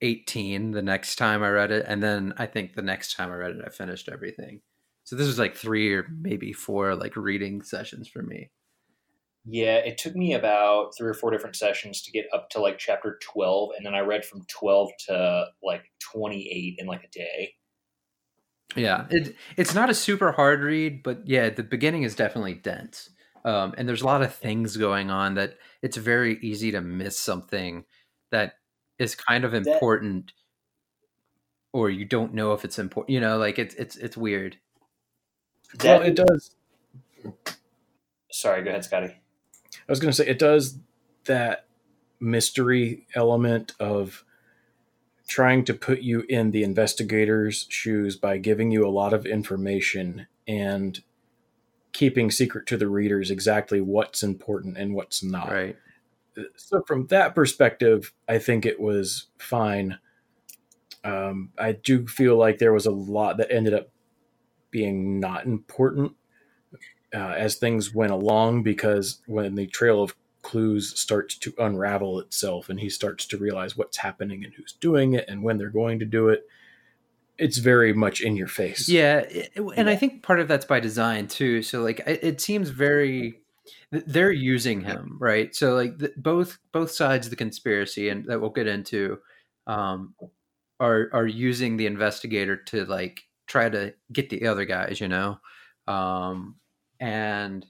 18 0.00 0.72
the 0.72 0.82
next 0.82 1.16
time 1.16 1.42
I 1.42 1.50
read 1.50 1.70
it. 1.70 1.86
And 1.88 2.02
then 2.02 2.34
I 2.36 2.46
think 2.46 2.74
the 2.74 2.82
next 2.82 3.16
time 3.16 3.30
I 3.30 3.36
read 3.36 3.52
it, 3.52 3.64
I 3.64 3.70
finished 3.70 4.08
everything. 4.08 4.60
So 5.12 5.16
this 5.16 5.26
was 5.26 5.38
like 5.38 5.54
three 5.54 5.92
or 5.92 6.06
maybe 6.08 6.54
four 6.54 6.94
like 6.94 7.16
reading 7.16 7.60
sessions 7.60 8.08
for 8.08 8.22
me. 8.22 8.48
Yeah, 9.44 9.76
it 9.76 9.98
took 9.98 10.16
me 10.16 10.32
about 10.32 10.96
three 10.96 11.10
or 11.10 11.12
four 11.12 11.30
different 11.30 11.54
sessions 11.54 12.00
to 12.00 12.10
get 12.10 12.28
up 12.32 12.48
to 12.48 12.62
like 12.62 12.78
chapter 12.78 13.18
12, 13.20 13.72
and 13.76 13.84
then 13.84 13.94
I 13.94 14.00
read 14.00 14.24
from 14.24 14.46
12 14.48 14.90
to 15.08 15.44
like 15.62 15.82
28 16.00 16.76
in 16.78 16.86
like 16.86 17.04
a 17.04 17.08
day. 17.08 17.52
Yeah, 18.74 19.04
it 19.10 19.36
it's 19.58 19.74
not 19.74 19.90
a 19.90 19.94
super 19.94 20.32
hard 20.32 20.60
read, 20.60 21.02
but 21.02 21.28
yeah, 21.28 21.50
the 21.50 21.62
beginning 21.62 22.04
is 22.04 22.14
definitely 22.14 22.54
dense, 22.54 23.10
um, 23.44 23.74
and 23.76 23.86
there's 23.86 24.00
a 24.00 24.06
lot 24.06 24.22
of 24.22 24.34
things 24.34 24.78
going 24.78 25.10
on 25.10 25.34
that 25.34 25.58
it's 25.82 25.98
very 25.98 26.38
easy 26.40 26.70
to 26.72 26.80
miss 26.80 27.18
something 27.18 27.84
that 28.30 28.54
is 28.98 29.14
kind 29.14 29.44
of 29.44 29.52
important, 29.52 30.32
or 31.74 31.90
you 31.90 32.06
don't 32.06 32.32
know 32.32 32.54
if 32.54 32.64
it's 32.64 32.78
important. 32.78 33.12
You 33.12 33.20
know, 33.20 33.36
like 33.36 33.58
it's 33.58 33.74
it's 33.74 33.96
it's 33.96 34.16
weird. 34.16 34.56
Well, 35.82 36.02
it 36.02 36.14
does. 36.14 36.54
Sorry, 38.30 38.62
go 38.62 38.70
ahead, 38.70 38.84
Scotty. 38.84 39.06
I 39.06 39.90
was 39.92 40.00
going 40.00 40.10
to 40.10 40.16
say 40.16 40.26
it 40.26 40.38
does 40.38 40.78
that 41.24 41.66
mystery 42.20 43.06
element 43.14 43.72
of 43.78 44.24
trying 45.28 45.64
to 45.64 45.74
put 45.74 46.00
you 46.00 46.24
in 46.28 46.50
the 46.50 46.62
investigator's 46.62 47.66
shoes 47.68 48.16
by 48.16 48.38
giving 48.38 48.70
you 48.70 48.86
a 48.86 48.90
lot 48.90 49.12
of 49.12 49.24
information 49.26 50.26
and 50.46 51.02
keeping 51.92 52.30
secret 52.30 52.66
to 52.66 52.76
the 52.76 52.88
readers 52.88 53.30
exactly 53.30 53.80
what's 53.80 54.22
important 54.22 54.76
and 54.76 54.94
what's 54.94 55.22
not. 55.22 55.50
Right. 55.50 55.76
So 56.56 56.82
from 56.86 57.06
that 57.08 57.34
perspective, 57.34 58.12
I 58.28 58.38
think 58.38 58.64
it 58.64 58.80
was 58.80 59.26
fine. 59.38 59.98
Um, 61.04 61.50
I 61.58 61.72
do 61.72 62.06
feel 62.06 62.36
like 62.36 62.58
there 62.58 62.72
was 62.72 62.86
a 62.86 62.90
lot 62.90 63.36
that 63.36 63.52
ended 63.52 63.74
up 63.74 63.90
being 64.72 65.20
not 65.20 65.44
important 65.44 66.12
uh, 67.14 67.34
as 67.36 67.54
things 67.54 67.94
went 67.94 68.10
along 68.10 68.64
because 68.64 69.20
when 69.26 69.54
the 69.54 69.68
trail 69.68 70.02
of 70.02 70.16
clues 70.42 70.98
starts 70.98 71.36
to 71.38 71.54
unravel 71.58 72.18
itself 72.18 72.68
and 72.68 72.80
he 72.80 72.88
starts 72.88 73.26
to 73.26 73.38
realize 73.38 73.76
what's 73.76 73.98
happening 73.98 74.44
and 74.44 74.54
who's 74.54 74.72
doing 74.72 75.12
it 75.12 75.24
and 75.28 75.42
when 75.42 75.58
they're 75.58 75.70
going 75.70 76.00
to 76.00 76.04
do 76.04 76.28
it, 76.28 76.44
it's 77.38 77.58
very 77.58 77.92
much 77.92 78.20
in 78.20 78.36
your 78.36 78.48
face. 78.48 78.88
Yeah, 78.88 79.24
and 79.76 79.88
I 79.88 79.96
think 79.96 80.22
part 80.22 80.40
of 80.40 80.48
that's 80.48 80.64
by 80.64 80.80
design 80.80 81.28
too. 81.28 81.62
So 81.62 81.82
like 81.82 82.00
it, 82.00 82.20
it 82.22 82.40
seems 82.40 82.68
very 82.68 83.40
they're 83.90 84.32
using 84.32 84.82
him, 84.82 85.16
right? 85.20 85.54
So 85.54 85.74
like 85.74 85.98
the, 85.98 86.12
both 86.16 86.58
both 86.72 86.90
sides 86.90 87.26
of 87.26 87.30
the 87.30 87.36
conspiracy 87.36 88.08
and 88.08 88.26
that 88.26 88.40
we'll 88.40 88.50
get 88.50 88.66
into 88.66 89.18
um 89.66 90.14
are 90.80 91.08
are 91.12 91.26
using 91.26 91.76
the 91.76 91.86
investigator 91.86 92.56
to 92.56 92.84
like 92.84 93.22
try 93.52 93.68
to 93.68 93.94
get 94.12 94.30
the 94.30 94.46
other 94.46 94.64
guys, 94.64 95.00
you 95.00 95.08
know. 95.08 95.38
Um 95.86 96.56
and 97.00 97.66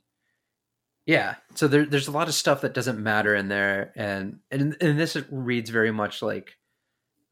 yeah, 1.07 1.37
so 1.55 1.67
there, 1.67 1.85
there's 1.85 2.09
a 2.09 2.13
lot 2.13 2.29
of 2.29 2.35
stuff 2.35 2.61
that 2.61 2.75
doesn't 2.75 3.03
matter 3.03 3.35
in 3.35 3.49
there 3.49 3.93
and 3.97 4.39
and 4.51 4.77
and 4.81 4.99
this 4.99 5.17
reads 5.31 5.71
very 5.71 5.91
much 5.91 6.23
like 6.23 6.57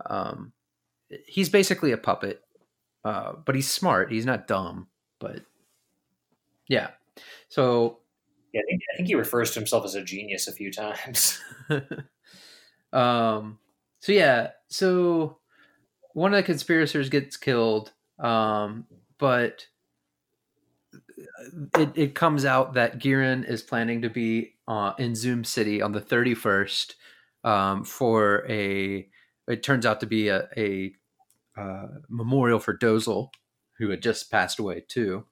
um 0.09 0.53
he's 1.27 1.49
basically 1.49 1.93
a 1.93 1.97
puppet 1.97 2.43
uh, 3.05 3.33
but 3.45 3.55
he's 3.55 3.71
smart. 3.71 4.13
He's 4.13 4.27
not 4.27 4.47
dumb. 4.47 4.89
But 5.19 5.43
yeah, 6.69 6.91
so 7.49 7.99
Yeah, 8.53 8.61
I 8.61 8.65
think, 8.69 8.83
I 8.93 8.97
think 8.97 9.09
he 9.09 9.15
refers 9.15 9.53
to 9.53 9.61
himself 9.61 9.85
as 9.85 9.95
a 9.95 10.03
genius 10.03 10.49
a 10.49 10.53
few 10.53 10.73
times. 10.73 11.41
um, 12.93 13.59
so 14.01 14.13
yeah, 14.13 14.51
so 14.69 15.39
one 16.15 16.33
of 16.33 16.37
the 16.39 16.43
conspirators 16.43 17.09
gets 17.09 17.37
killed, 17.37 17.93
um, 18.21 18.87
but 19.19 19.67
it, 21.79 21.91
it 21.95 22.15
comes 22.15 22.45
out 22.45 22.75
that 22.75 22.99
Gihren 22.99 23.45
is 23.45 23.63
planning 23.63 24.03
to 24.03 24.11
be 24.11 24.55
uh, 24.69 24.93
in 24.99 25.15
Zum 25.15 25.45
City 25.45 25.83
on 25.83 25.93
the 25.93 26.01
31st 26.01 26.95
um, 27.45 27.85
for 27.85 28.47
a. 28.49 29.09
It 29.49 29.63
turns 29.63 29.85
out 29.85 30.01
to 30.01 30.07
be 30.07 30.29
a, 30.29 30.49
a 30.57 30.95
uh, 31.57 31.89
memorial 32.09 32.61
for 32.61 32.77
Dozle, 32.77 33.31
who 33.79 33.91
had 33.91 34.03
just 34.03 34.31
passed 34.31 34.59
away 34.59 34.85
too. 34.89 35.27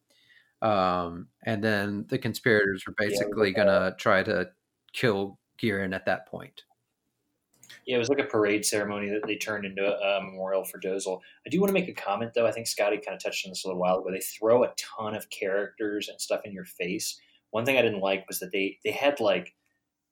Um, 0.63 1.29
and 1.45 1.63
then 1.63 2.07
the 2.09 2.19
conspirators 2.19 2.85
were 2.87 2.95
basically 2.99 3.49
Yeah, 3.51 3.65
gonna 3.65 3.97
try 3.99 4.23
to 4.25 4.51
kill 4.93 5.39
Gihren 5.59 5.95
at 5.95 6.07
that 6.07 6.27
point. 6.29 6.63
Yeah, 7.89 7.97
it 7.97 8.01
was 8.01 8.11
like 8.11 8.19
a 8.19 8.25
parade 8.25 8.67
ceremony 8.67 9.09
that 9.09 9.27
they 9.27 9.37
turned 9.37 9.65
into 9.65 9.83
a, 9.83 10.23
memorial 10.23 10.63
for 10.63 10.79
Dozle. 10.79 11.23
I 11.47 11.49
do 11.49 11.59
want 11.59 11.71
to 11.71 11.73
make 11.73 11.89
a 11.89 11.95
comment, 11.95 12.33
though. 12.35 12.47
I 12.47 12.53
think 12.53 12.67
Scotty 12.67 12.99
kind 12.99 13.17
of 13.17 13.23
touched 13.23 13.47
on 13.47 13.51
this 13.51 13.65
a 13.65 13.67
little 13.67 13.81
while 13.81 13.99
ago. 13.99 14.11
They 14.13 14.21
throw 14.21 14.63
a 14.63 14.75
ton 14.77 15.17
of 15.17 15.31
characters 15.31 16.11
and 16.11 16.21
stuff 16.21 16.43
in 16.45 16.53
your 16.53 16.67
face. 16.67 17.19
One 17.51 17.65
thing 17.65 17.79
I 17.79 17.83
didn't 17.83 18.03
like 18.03 18.29
was 18.29 18.41
that 18.41 18.53
they 18.53 18.79
they 18.85 18.91
had 18.91 19.21
like 19.21 19.55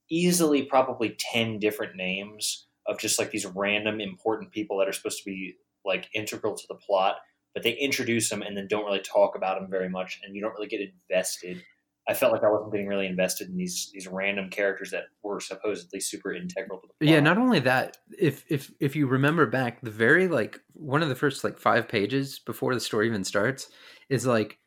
easily 0.09 0.63
probably 0.63 1.15
ten 1.19 1.59
different 1.59 1.95
names 1.95 2.65
of 2.87 2.97
just 2.97 3.19
like 3.19 3.29
these 3.29 3.45
random 3.45 4.01
important 4.01 4.51
people 4.51 4.79
that 4.79 4.87
are 4.87 4.93
supposed 4.93 5.19
to 5.19 5.25
be 5.25 5.57
like 5.85 6.09
integral 6.15 6.55
to 6.55 6.67
the 6.67 6.73
plot, 6.73 7.17
but 7.53 7.61
they 7.61 7.73
introduce 7.73 8.27
them 8.27 8.41
and 8.41 8.57
then 8.57 8.67
don't 8.67 8.85
really 8.85 9.01
talk 9.01 9.35
about 9.35 9.61
them 9.61 9.69
very 9.69 9.87
much, 9.87 10.19
and 10.25 10.35
you 10.35 10.41
don't 10.41 10.53
really 10.53 10.65
get 10.65 10.81
invested. 10.81 11.63
I 12.09 12.13
felt 12.13 12.31
like 12.31 12.43
I 12.43 12.49
wasn't 12.49 12.71
getting 12.71 12.87
really 12.87 13.07
invested 13.07 13.49
in 13.49 13.57
these 13.57 13.91
these 13.93 14.07
random 14.07 14.49
characters 14.49 14.91
that 14.91 15.05
were 15.23 15.39
supposedly 15.39 15.99
super 15.99 16.33
integral 16.33 16.79
to 16.79 16.87
the 16.87 16.93
plot. 16.93 17.13
Yeah, 17.13 17.19
not 17.19 17.37
only 17.37 17.59
that, 17.61 17.97
if 18.17 18.45
if 18.49 18.71
if 18.79 18.95
you 18.95 19.07
remember 19.07 19.45
back, 19.45 19.81
the 19.81 19.91
very 19.91 20.27
like 20.27 20.59
one 20.73 21.03
of 21.03 21.09
the 21.09 21.15
first 21.15 21.43
like 21.43 21.59
five 21.59 21.87
pages 21.87 22.39
before 22.39 22.73
the 22.73 22.79
story 22.79 23.07
even 23.07 23.23
starts 23.23 23.69
is 24.09 24.25
like 24.25 24.57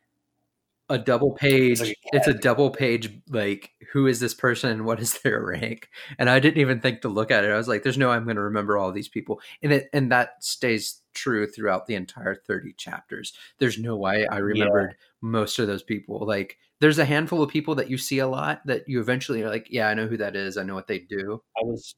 a 0.91 0.99
double 0.99 1.31
page. 1.31 1.79
like 1.79 1.97
a 2.13 2.15
It's 2.17 2.27
a 2.27 2.33
double 2.33 2.69
page 2.69 3.09
like 3.29 3.71
who 3.91 4.07
is 4.07 4.19
this 4.19 4.33
person 4.33 4.71
and 4.71 4.85
what 4.85 4.99
is 4.99 5.19
their 5.21 5.43
rank? 5.45 5.89
And 6.19 6.29
I 6.29 6.39
didn't 6.39 6.61
even 6.61 6.79
think 6.79 7.01
to 7.01 7.09
look 7.09 7.31
at 7.31 7.43
it. 7.43 7.51
I 7.51 7.57
was 7.57 7.67
like, 7.67 7.81
there's 7.81 7.97
no 7.97 8.09
way 8.09 8.15
I'm 8.15 8.25
going 8.25 8.35
to 8.35 8.41
remember 8.43 8.77
all 8.77 8.91
these 8.91 9.09
people. 9.09 9.41
And 9.63 9.73
it 9.73 9.89
and 9.93 10.11
that 10.11 10.43
stays 10.43 11.01
true 11.13 11.47
throughout 11.47 11.87
the 11.87 11.95
entire 11.95 12.35
30 12.35 12.73
chapters. 12.73 13.33
There's 13.57 13.79
no 13.79 13.95
way 13.97 14.27
I 14.27 14.37
remembered 14.37 14.95
most 15.21 15.59
of 15.59 15.67
those 15.67 15.83
people. 15.83 16.25
Like 16.25 16.57
there's 16.81 16.99
a 16.99 17.05
handful 17.05 17.43
of 17.43 17.49
people 17.49 17.75
that 17.75 17.89
you 17.89 17.97
see 17.97 18.19
a 18.19 18.27
lot 18.27 18.61
that 18.65 18.83
you 18.87 18.99
eventually 18.99 19.43
are 19.43 19.49
like, 19.49 19.67
yeah, 19.69 19.87
I 19.87 19.93
know 19.93 20.07
who 20.07 20.17
that 20.17 20.35
is. 20.35 20.57
I 20.57 20.63
know 20.63 20.73
what 20.73 20.87
they 20.87 20.99
do. 20.99 21.41
I 21.55 21.63
was 21.63 21.95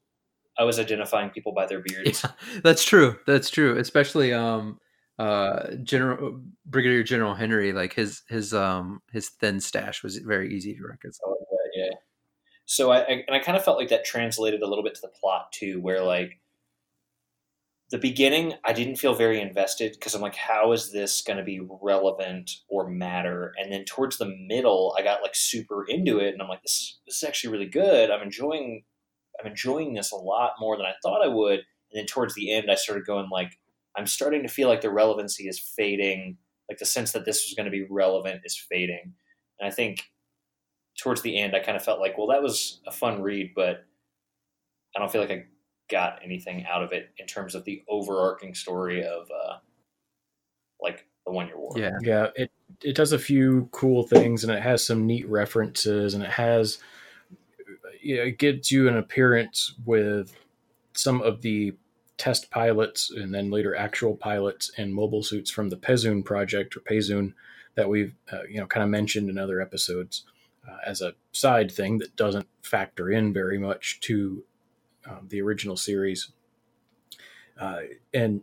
I 0.58 0.64
was 0.64 0.78
identifying 0.78 1.30
people 1.30 1.52
by 1.52 1.66
their 1.66 1.80
beards. 1.80 2.22
Yeah, 2.22 2.60
that's 2.62 2.84
true. 2.84 3.16
That's 3.26 3.50
true. 3.50 3.78
Especially 3.78 4.32
um 4.34 4.78
uh 5.18 5.70
General 5.82 6.40
Brigadier 6.66 7.02
General 7.02 7.34
Henry, 7.34 7.72
like 7.72 7.94
his 7.94 8.22
his 8.28 8.52
um 8.52 9.00
his 9.10 9.30
thin 9.30 9.58
stash 9.58 10.02
was 10.02 10.18
very 10.18 10.54
easy 10.54 10.74
to 10.74 10.86
reconcile. 10.86 11.28
Oh, 11.28 11.46
yeah, 11.74 11.84
yeah. 11.86 11.90
So 12.66 12.90
I, 12.90 12.98
I 12.98 13.24
and 13.26 13.34
I 13.34 13.38
kind 13.38 13.56
of 13.56 13.64
felt 13.64 13.78
like 13.78 13.88
that 13.88 14.04
translated 14.04 14.60
a 14.60 14.68
little 14.68 14.84
bit 14.84 14.94
to 14.96 15.00
the 15.00 15.12
plot 15.18 15.50
too, 15.50 15.80
where 15.80 16.02
like 16.02 16.38
the 17.94 18.00
beginning 18.00 18.54
I 18.64 18.72
didn't 18.72 18.96
feel 18.96 19.14
very 19.14 19.40
invested 19.40 19.92
because 19.92 20.16
I'm 20.16 20.20
like, 20.20 20.34
how 20.34 20.72
is 20.72 20.90
this 20.90 21.22
going 21.22 21.36
to 21.36 21.44
be 21.44 21.60
relevant 21.80 22.50
or 22.68 22.90
matter? 22.90 23.52
And 23.56 23.72
then 23.72 23.84
towards 23.84 24.18
the 24.18 24.34
middle, 24.48 24.92
I 24.98 25.02
got 25.04 25.22
like 25.22 25.36
super 25.36 25.84
into 25.86 26.18
it, 26.18 26.32
and 26.32 26.42
I'm 26.42 26.48
like, 26.48 26.62
this 26.62 26.98
this 27.06 27.18
is 27.18 27.22
actually 27.22 27.52
really 27.52 27.68
good. 27.68 28.10
I'm 28.10 28.24
enjoying 28.24 28.82
I'm 29.38 29.46
enjoying 29.46 29.94
this 29.94 30.10
a 30.10 30.16
lot 30.16 30.54
more 30.58 30.76
than 30.76 30.86
I 30.86 30.94
thought 31.04 31.24
I 31.24 31.28
would. 31.28 31.60
And 31.60 31.94
then 32.00 32.06
towards 32.06 32.34
the 32.34 32.52
end, 32.52 32.68
I 32.68 32.74
started 32.74 33.06
going 33.06 33.28
like, 33.30 33.60
I'm 33.96 34.08
starting 34.08 34.42
to 34.42 34.48
feel 34.48 34.68
like 34.68 34.80
the 34.80 34.90
relevancy 34.90 35.46
is 35.46 35.60
fading. 35.60 36.38
Like 36.68 36.78
the 36.78 36.86
sense 36.86 37.12
that 37.12 37.24
this 37.24 37.46
was 37.46 37.54
going 37.56 37.66
to 37.66 37.70
be 37.70 37.86
relevant 37.88 38.40
is 38.42 38.58
fading. 38.58 39.12
And 39.60 39.68
I 39.68 39.70
think 39.70 40.02
towards 41.00 41.22
the 41.22 41.38
end, 41.38 41.54
I 41.54 41.60
kind 41.60 41.76
of 41.76 41.84
felt 41.84 42.00
like, 42.00 42.18
well, 42.18 42.26
that 42.26 42.42
was 42.42 42.80
a 42.88 42.92
fun 42.92 43.22
read, 43.22 43.52
but 43.54 43.84
I 44.96 44.98
don't 44.98 45.12
feel 45.12 45.20
like 45.20 45.30
I 45.30 45.44
got 45.90 46.20
anything 46.24 46.64
out 46.66 46.82
of 46.82 46.92
it 46.92 47.10
in 47.18 47.26
terms 47.26 47.54
of 47.54 47.64
the 47.64 47.82
overarching 47.88 48.54
story 48.54 49.04
of 49.04 49.28
uh, 49.30 49.56
like 50.80 51.06
the 51.26 51.32
One 51.32 51.46
Year 51.46 51.58
War. 51.58 51.72
Yeah. 51.76 51.98
Yeah, 52.00 52.28
it 52.36 52.50
it 52.82 52.94
does 52.94 53.12
a 53.12 53.18
few 53.18 53.68
cool 53.72 54.02
things, 54.02 54.44
and 54.44 54.52
it 54.52 54.62
has 54.62 54.84
some 54.84 55.06
neat 55.06 55.28
references, 55.28 56.14
and 56.14 56.22
it 56.22 56.30
has 56.30 56.78
you 58.00 58.16
know, 58.16 58.22
it 58.22 58.38
gives 58.38 58.70
you 58.70 58.88
an 58.88 58.96
appearance 58.96 59.74
with 59.84 60.36
some 60.92 61.22
of 61.22 61.42
the 61.42 61.74
test 62.16 62.50
pilots 62.50 63.10
and 63.10 63.34
then 63.34 63.50
later 63.50 63.74
actual 63.74 64.14
pilots 64.14 64.70
and 64.76 64.94
mobile 64.94 65.22
suits 65.22 65.50
from 65.50 65.68
the 65.68 65.76
Pezun 65.76 66.24
project 66.24 66.76
or 66.76 66.80
Pezun 66.80 67.32
that 67.74 67.88
we've 67.88 68.14
uh, 68.32 68.42
you 68.48 68.60
know 68.60 68.66
kind 68.66 68.84
of 68.84 68.90
mentioned 68.90 69.28
in 69.28 69.38
other 69.38 69.60
episodes 69.60 70.24
uh, 70.68 70.76
as 70.86 71.00
a 71.00 71.14
side 71.32 71.72
thing 71.72 71.98
that 71.98 72.14
doesn't 72.14 72.46
factor 72.62 73.10
in 73.10 73.32
very 73.32 73.58
much 73.58 73.98
to 74.00 74.44
um, 75.08 75.26
the 75.28 75.40
original 75.40 75.76
series. 75.76 76.30
Uh, 77.58 77.80
and 78.12 78.42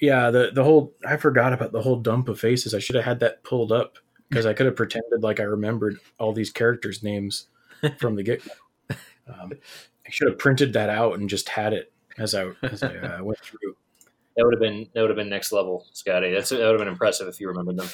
yeah, 0.00 0.30
the 0.30 0.50
the 0.52 0.64
whole 0.64 0.94
I 1.06 1.16
forgot 1.16 1.52
about 1.52 1.72
the 1.72 1.82
whole 1.82 1.96
dump 1.96 2.28
of 2.28 2.40
faces. 2.40 2.74
I 2.74 2.78
should 2.78 2.96
have 2.96 3.04
had 3.04 3.20
that 3.20 3.44
pulled 3.44 3.72
up 3.72 3.98
because 4.28 4.46
I 4.46 4.52
could 4.54 4.66
have 4.66 4.76
pretended 4.76 5.22
like 5.22 5.40
I 5.40 5.44
remembered 5.44 5.98
all 6.18 6.32
these 6.32 6.50
characters' 6.50 7.02
names 7.02 7.48
from 7.98 8.16
the 8.16 8.22
get. 8.22 8.42
Um, 8.90 9.52
I 10.06 10.10
should 10.10 10.28
have 10.28 10.38
printed 10.38 10.72
that 10.72 10.88
out 10.88 11.18
and 11.18 11.28
just 11.28 11.48
had 11.48 11.72
it 11.72 11.92
as 12.18 12.34
I 12.34 12.50
as 12.62 12.82
I 12.82 12.96
uh, 12.96 13.22
went 13.22 13.38
through. 13.38 13.76
That 14.36 14.44
would 14.44 14.54
have 14.54 14.60
been 14.60 14.88
that 14.94 15.00
would 15.02 15.10
have 15.10 15.16
been 15.16 15.28
next 15.28 15.52
level, 15.52 15.86
Scotty. 15.92 16.32
That's 16.32 16.48
that 16.50 16.58
would 16.58 16.70
have 16.70 16.78
been 16.78 16.88
impressive 16.88 17.28
if 17.28 17.40
you 17.40 17.48
remembered 17.48 17.76
them. 17.76 17.88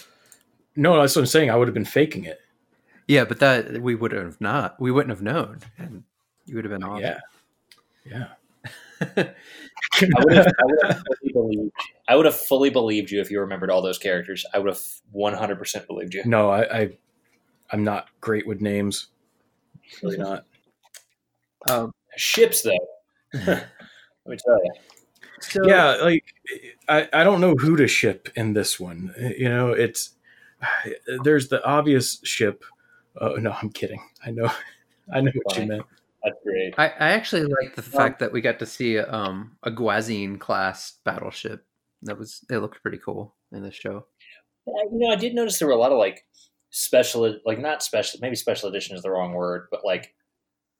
No, 0.77 0.99
that's 1.01 1.17
what 1.17 1.23
I'm 1.23 1.27
saying. 1.27 1.51
I 1.51 1.57
would 1.57 1.69
have 1.69 1.75
been 1.75 1.85
faking 1.85 2.25
it. 2.25 2.41
Yeah, 3.09 3.25
but 3.25 3.41
that 3.41 3.83
we 3.83 3.95
would 3.95 4.13
have 4.13 4.41
not. 4.41 4.81
We 4.81 4.91
wouldn't 4.91 5.11
have 5.11 5.23
known, 5.23 5.61
and 5.77 6.05
you 6.47 6.57
would 6.57 6.65
have 6.65 6.73
been 6.73 6.85
awesome. 6.85 7.03
Yeah, 7.03 7.21
yeah. 8.05 8.29
I 9.01 9.33
would, 10.25 10.37
have, 10.37 10.47
I, 10.47 10.65
would 10.65 10.83
have 10.85 11.03
fully 11.03 11.33
believed, 11.33 11.73
I 12.09 12.17
would 12.17 12.27
have 12.27 12.37
fully 12.37 12.71
believed 12.71 13.11
you 13.11 13.21
if 13.21 13.31
you 13.31 13.41
remembered 13.41 13.71
all 13.71 13.83
those 13.83 13.99
characters. 13.99 14.45
I 14.53 14.59
would 14.59 14.69
have 14.69 14.83
100% 15.15 15.87
believed 15.87 16.15
you. 16.15 16.23
No, 16.25 16.51
I, 16.51 16.81
I 16.81 16.99
I'm 17.71 17.85
not 17.85 18.09
great 18.21 18.47
with 18.47 18.61
names. 18.61 19.09
Really 20.03 20.19
not. 20.19 20.45
um, 21.71 21.93
Ships, 22.17 22.63
though. 22.63 22.89
Let 23.47 23.67
me 24.27 24.37
tell 24.45 24.59
you. 24.63 24.73
so, 25.41 25.61
yeah 25.67 25.97
like 26.03 26.25
I, 26.89 27.09
I 27.13 27.25
don't 27.25 27.41
know 27.41 27.55
who 27.55 27.77
to 27.77 27.87
ship 27.87 28.29
in 28.37 28.53
this 28.53 28.81
one 28.81 29.15
you 29.37 29.49
know 29.49 29.71
it's 29.71 30.11
there's 31.23 31.49
the 31.49 31.65
obvious 31.65 32.21
ship 32.25 32.65
oh 33.21 33.35
no 33.37 33.53
i'm 33.63 33.71
kidding 33.71 34.03
i 34.25 34.31
know 34.31 34.51
i 35.15 35.21
know 35.21 35.31
what 35.45 35.59
you 35.59 35.67
meant 35.67 35.85
That's 36.25 36.37
great. 36.45 36.75
I, 36.79 36.87
I 36.87 37.11
actually 37.11 37.45
like 37.45 37.77
the 37.77 37.83
fact 37.83 38.19
that 38.19 38.33
we 38.33 38.41
got 38.41 38.59
to 38.59 38.67
see 38.67 38.99
um, 38.99 39.57
a 39.63 39.71
Gwazine 39.71 40.39
class 40.39 40.99
battleship. 41.05 41.65
That 42.03 42.19
was 42.19 42.45
it 42.51 42.59
looked 42.59 42.83
pretty 42.83 42.99
cool 42.99 43.37
in 43.53 43.63
the 43.63 43.73
show. 43.73 44.07
Yeah, 44.67 44.83
you 44.93 44.99
know, 44.99 45.13
I 45.13 45.17
did 45.17 45.35
notice 45.35 45.59
there 45.59 45.69
were 45.69 45.75
a 45.75 45.79
lot 45.79 45.93
of 45.93 45.99
like 45.99 46.25
special, 46.71 47.39
like 47.45 47.59
not 47.59 47.83
special, 47.83 48.21
maybe 48.21 48.37
special 48.37 48.69
edition 48.69 48.97
is 48.97 49.03
the 49.03 49.11
wrong 49.11 49.33
word, 49.33 49.69
but 49.71 49.85
like 49.85 50.15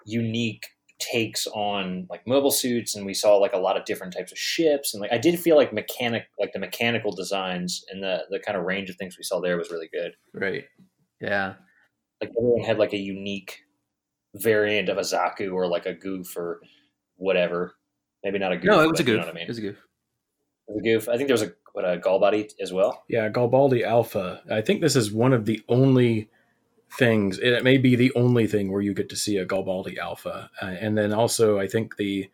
unique 0.05 0.67
takes 0.99 1.47
on 1.49 2.07
like 2.11 2.27
mobile 2.27 2.51
suits, 2.51 2.97
and 2.97 3.07
we 3.07 3.15
saw 3.15 3.37
like 3.37 3.53
a 3.53 3.59
lot 3.59 3.77
of 3.77 3.85
different 3.85 4.13
types 4.13 4.33
of 4.33 4.39
ships, 4.39 4.93
and 4.93 5.01
like 5.01 5.13
I 5.13 5.19
did 5.19 5.39
feel 5.39 5.57
like 5.57 5.73
mechanic, 5.73 6.27
like 6.39 6.53
the 6.53 6.59
mechanical 6.59 7.13
designs 7.13 7.85
and 7.91 8.03
the 8.03 8.25
the 8.31 8.41
kind 8.41 8.59
of 8.59 8.65
range 8.65 8.91
of 8.91 8.97
things 8.97 9.17
we 9.17 9.25
saw 9.25 9.41
there 9.41 9.57
was 9.57 9.71
really 9.71 9.89
good. 9.93 10.13
Right. 10.35 10.65
Yeah. 11.21 11.55
Like 12.21 12.31
everyone 12.37 12.65
had 12.65 12.79
like 12.79 12.93
a 12.93 12.99
unique 12.99 13.61
variant 14.35 14.89
of 14.89 14.99
a 14.99 15.03
Zaku 15.03 15.53
or 15.53 15.67
like 15.67 15.87
a 15.87 15.95
Gouf 15.95 16.37
or 16.37 16.61
whatever. 17.17 17.75
Maybe 18.25 18.39
not 18.39 18.53
a 18.53 18.57
Gouf. 18.57 18.65
No, 18.65 18.81
it 18.83 18.91
was 18.91 19.01
a 19.01 19.05
but 19.05 19.09
you 19.13 19.15
Gouf. 19.15 19.21
know 19.21 19.27
what 19.27 19.35
I 19.35 19.35
mean? 19.35 19.45
It 19.45 19.49
was 19.49 19.59
a 19.59 19.63
Gouf. 19.63 19.77
It 19.77 19.77
was 20.69 20.83
a 20.85 20.89
Gouf. 20.89 21.13
I 21.13 21.17
think 21.17 21.29
there 21.29 21.35
was 21.35 21.43
a 21.43 21.53
what 21.75 21.85
a 21.85 21.99
Galbaldy 21.99 22.51
as 22.61 22.73
well. 22.73 23.05
yeah 23.09 23.29
Galbaldy 23.29 23.83
alpha 23.85 24.43
i 24.51 24.61
think 24.61 24.81
this 24.81 24.97
is 24.97 25.13
one 25.13 25.33
of 25.33 25.45
the 25.45 25.63
only 25.69 26.29
things 26.99 27.39
it 27.39 27.63
may 27.63 27.77
be 27.77 27.95
the 27.95 28.13
only 28.17 28.47
thing 28.49 28.73
where 28.73 28.81
you 28.83 28.95
get 28.95 29.09
to 29.11 29.17
see 29.17 29.37
a 29.37 29.47
Galbaldy 29.47 29.97
alpha 29.99 30.51
uh, 30.61 30.65
and 30.67 30.97
then 30.99 31.13
also 31.13 31.59
i 31.61 31.69
think 31.69 31.97
the 31.97 32.29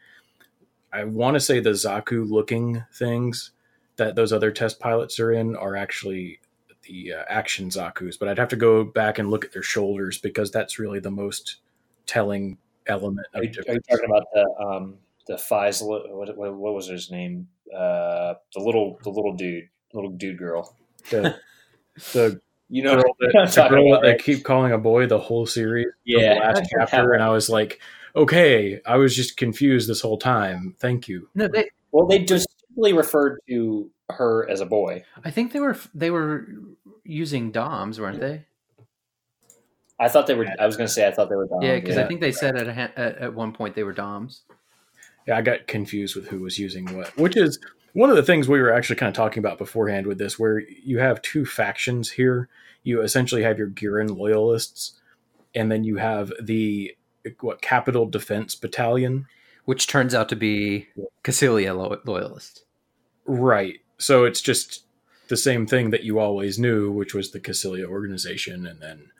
i 0.92 1.04
want 1.04 1.34
to 1.34 1.40
say 1.40 1.60
the 1.60 1.70
zaku 1.70 2.26
looking 2.30 2.84
things 2.94 3.50
that 3.96 4.14
those 4.14 4.32
other 4.32 4.50
test 4.50 4.80
pilots 4.80 5.18
are 5.20 5.32
in 5.32 5.56
are 5.56 5.76
actually 5.76 6.38
the 6.84 7.12
uh, 7.12 7.24
action 7.28 7.68
zakus 7.68 8.18
but 8.18 8.28
i'd 8.28 8.38
have 8.38 8.48
to 8.48 8.56
go 8.56 8.82
back 8.84 9.18
and 9.18 9.30
look 9.30 9.44
at 9.44 9.52
their 9.52 9.62
shoulders 9.62 10.16
because 10.18 10.50
that's 10.50 10.78
really 10.78 11.00
the 11.00 11.10
most 11.10 11.56
telling 12.06 12.58
element 12.86 13.26
Are 13.34 13.42
of 13.42 13.54
you, 13.54 13.62
are 13.68 13.74
you 13.74 13.80
talking 13.88 14.04
about 14.06 14.26
the 14.32 14.64
um 14.64 14.96
the 15.26 15.34
Faisal? 15.34 15.86
What, 16.14 16.36
what, 16.36 16.54
what 16.54 16.74
was 16.74 16.88
his 16.88 17.10
name? 17.10 17.48
Uh, 17.74 18.34
the 18.54 18.60
little 18.60 18.98
the 19.02 19.10
little 19.10 19.34
dude, 19.34 19.68
little 19.92 20.10
dude 20.10 20.38
girl. 20.38 20.76
the, 21.10 21.36
the 22.12 22.40
You 22.70 22.82
know, 22.82 22.94
girl 22.96 23.14
that, 23.20 23.36
I'm 23.38 23.46
the 23.46 23.68
girl 23.68 23.86
about, 23.88 24.00
that 24.00 24.06
they 24.06 24.12
right? 24.12 24.24
keep 24.24 24.42
calling 24.42 24.72
a 24.72 24.78
boy 24.78 25.06
the 25.06 25.18
whole 25.18 25.44
series 25.46 25.86
Yeah. 26.04 26.34
the 26.34 26.40
last 26.40 26.62
chapter 26.70 27.12
and 27.12 27.22
i 27.22 27.28
was 27.28 27.50
like 27.50 27.78
okay 28.16 28.80
i 28.86 28.96
was 28.96 29.14
just 29.14 29.36
confused 29.36 29.86
this 29.88 30.00
whole 30.00 30.16
time 30.18 30.74
thank 30.80 31.06
you 31.06 31.28
No, 31.34 31.46
they. 31.46 31.68
Well, 31.92 32.06
they 32.06 32.20
distinctly 32.20 32.94
referred 32.94 33.38
to 33.48 33.90
her 34.10 34.48
as 34.50 34.60
a 34.60 34.66
boy. 34.66 35.04
I 35.24 35.30
think 35.30 35.52
they 35.52 35.60
were 35.60 35.76
they 35.94 36.10
were 36.10 36.48
using 37.04 37.52
DOMs, 37.52 38.00
weren't 38.00 38.18
they? 38.20 38.46
I 40.04 40.08
thought 40.08 40.26
they 40.26 40.34
were. 40.34 40.46
I 40.58 40.66
was 40.66 40.76
going 40.76 40.86
to 40.86 40.92
say 40.92 41.06
I 41.06 41.10
thought 41.10 41.28
they 41.28 41.36
were. 41.36 41.46
Dom, 41.46 41.62
yeah, 41.62 41.76
because 41.76 41.96
I 41.96 42.06
think 42.06 42.20
they 42.20 42.32
said 42.32 42.56
at, 42.56 42.68
a, 42.68 42.98
at 42.98 43.18
at 43.18 43.34
one 43.34 43.52
point 43.52 43.74
they 43.74 43.84
were 43.84 43.92
DOMs. 43.92 44.42
yeah 45.26 45.36
i 45.38 45.42
got 45.42 45.66
confused 45.66 46.14
with 46.14 46.28
who 46.28 46.40
was 46.40 46.58
using 46.58 46.84
what 46.96 47.16
which 47.16 47.36
is 47.36 47.58
one 47.94 48.10
of 48.10 48.16
the 48.16 48.22
things 48.22 48.48
we 48.48 48.60
were 48.60 48.72
actually 48.72 48.96
kind 48.96 49.08
of 49.08 49.14
talking 49.14 49.38
about 49.38 49.56
beforehand 49.58 50.06
with 50.06 50.18
this 50.18 50.38
where 50.38 50.58
you 50.84 50.98
have 50.98 51.22
two 51.22 51.46
factions 51.46 52.10
here 52.10 52.48
you 52.82 53.00
essentially 53.00 53.42
have 53.42 53.58
your 53.58 53.68
Gihren 53.68 54.14
loyalists 54.16 55.00
and 55.54 55.70
then 55.72 55.84
you 55.84 55.96
have 55.96 56.32
the 56.42 56.94
what 57.40 57.62
capital 57.62 58.06
defense 58.06 58.54
battalion 58.54 59.26
which 59.64 59.86
turns 59.86 60.14
out 60.14 60.28
to 60.28 60.36
be 60.36 60.88
Kycilia 61.22 61.74
lo- 61.76 62.00
loyalist. 62.04 62.64
Right. 63.26 63.80
So 63.98 64.24
it's 64.24 64.42
just 64.42 64.84
the 65.28 65.36
same 65.36 65.66
thing 65.66 65.90
that 65.90 66.04
you 66.04 66.18
always 66.18 66.58
knew, 66.58 66.90
which 66.92 67.14
was 67.14 67.30
the 67.30 67.40
Kycilia 67.40 67.86
organization, 67.86 68.66
and 68.66 68.80
then 68.80 69.10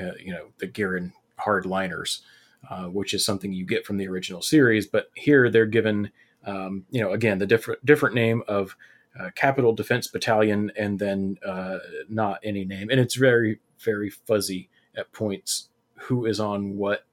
uh, 0.00 0.12
you 0.18 0.32
know 0.32 0.46
the 0.58 0.66
Gihren 0.66 1.12
hardliners, 1.38 2.20
uh, 2.68 2.84
which 2.84 3.14
is 3.14 3.24
something 3.24 3.52
you 3.52 3.64
get 3.64 3.86
from 3.86 3.96
the 3.96 4.08
original 4.08 4.42
series. 4.42 4.86
But 4.86 5.10
here 5.14 5.50
they're 5.50 5.66
given, 5.66 6.10
um, 6.44 6.84
you 6.90 7.00
know, 7.00 7.12
again 7.12 7.38
the 7.38 7.46
different 7.46 7.84
different 7.84 8.14
name 8.14 8.42
of 8.48 8.76
uh, 9.18 9.30
Capital 9.34 9.72
Defense 9.72 10.06
Battalion, 10.06 10.70
and 10.76 10.98
then 10.98 11.38
uh, 11.44 11.78
not 12.08 12.40
any 12.44 12.64
name, 12.64 12.90
and 12.90 13.00
it's 13.00 13.14
very 13.16 13.60
very 13.78 14.10
fuzzy 14.10 14.68
at 14.96 15.12
points 15.12 15.68
who 15.94 16.26
is 16.26 16.40
on 16.40 16.76
what 16.76 17.04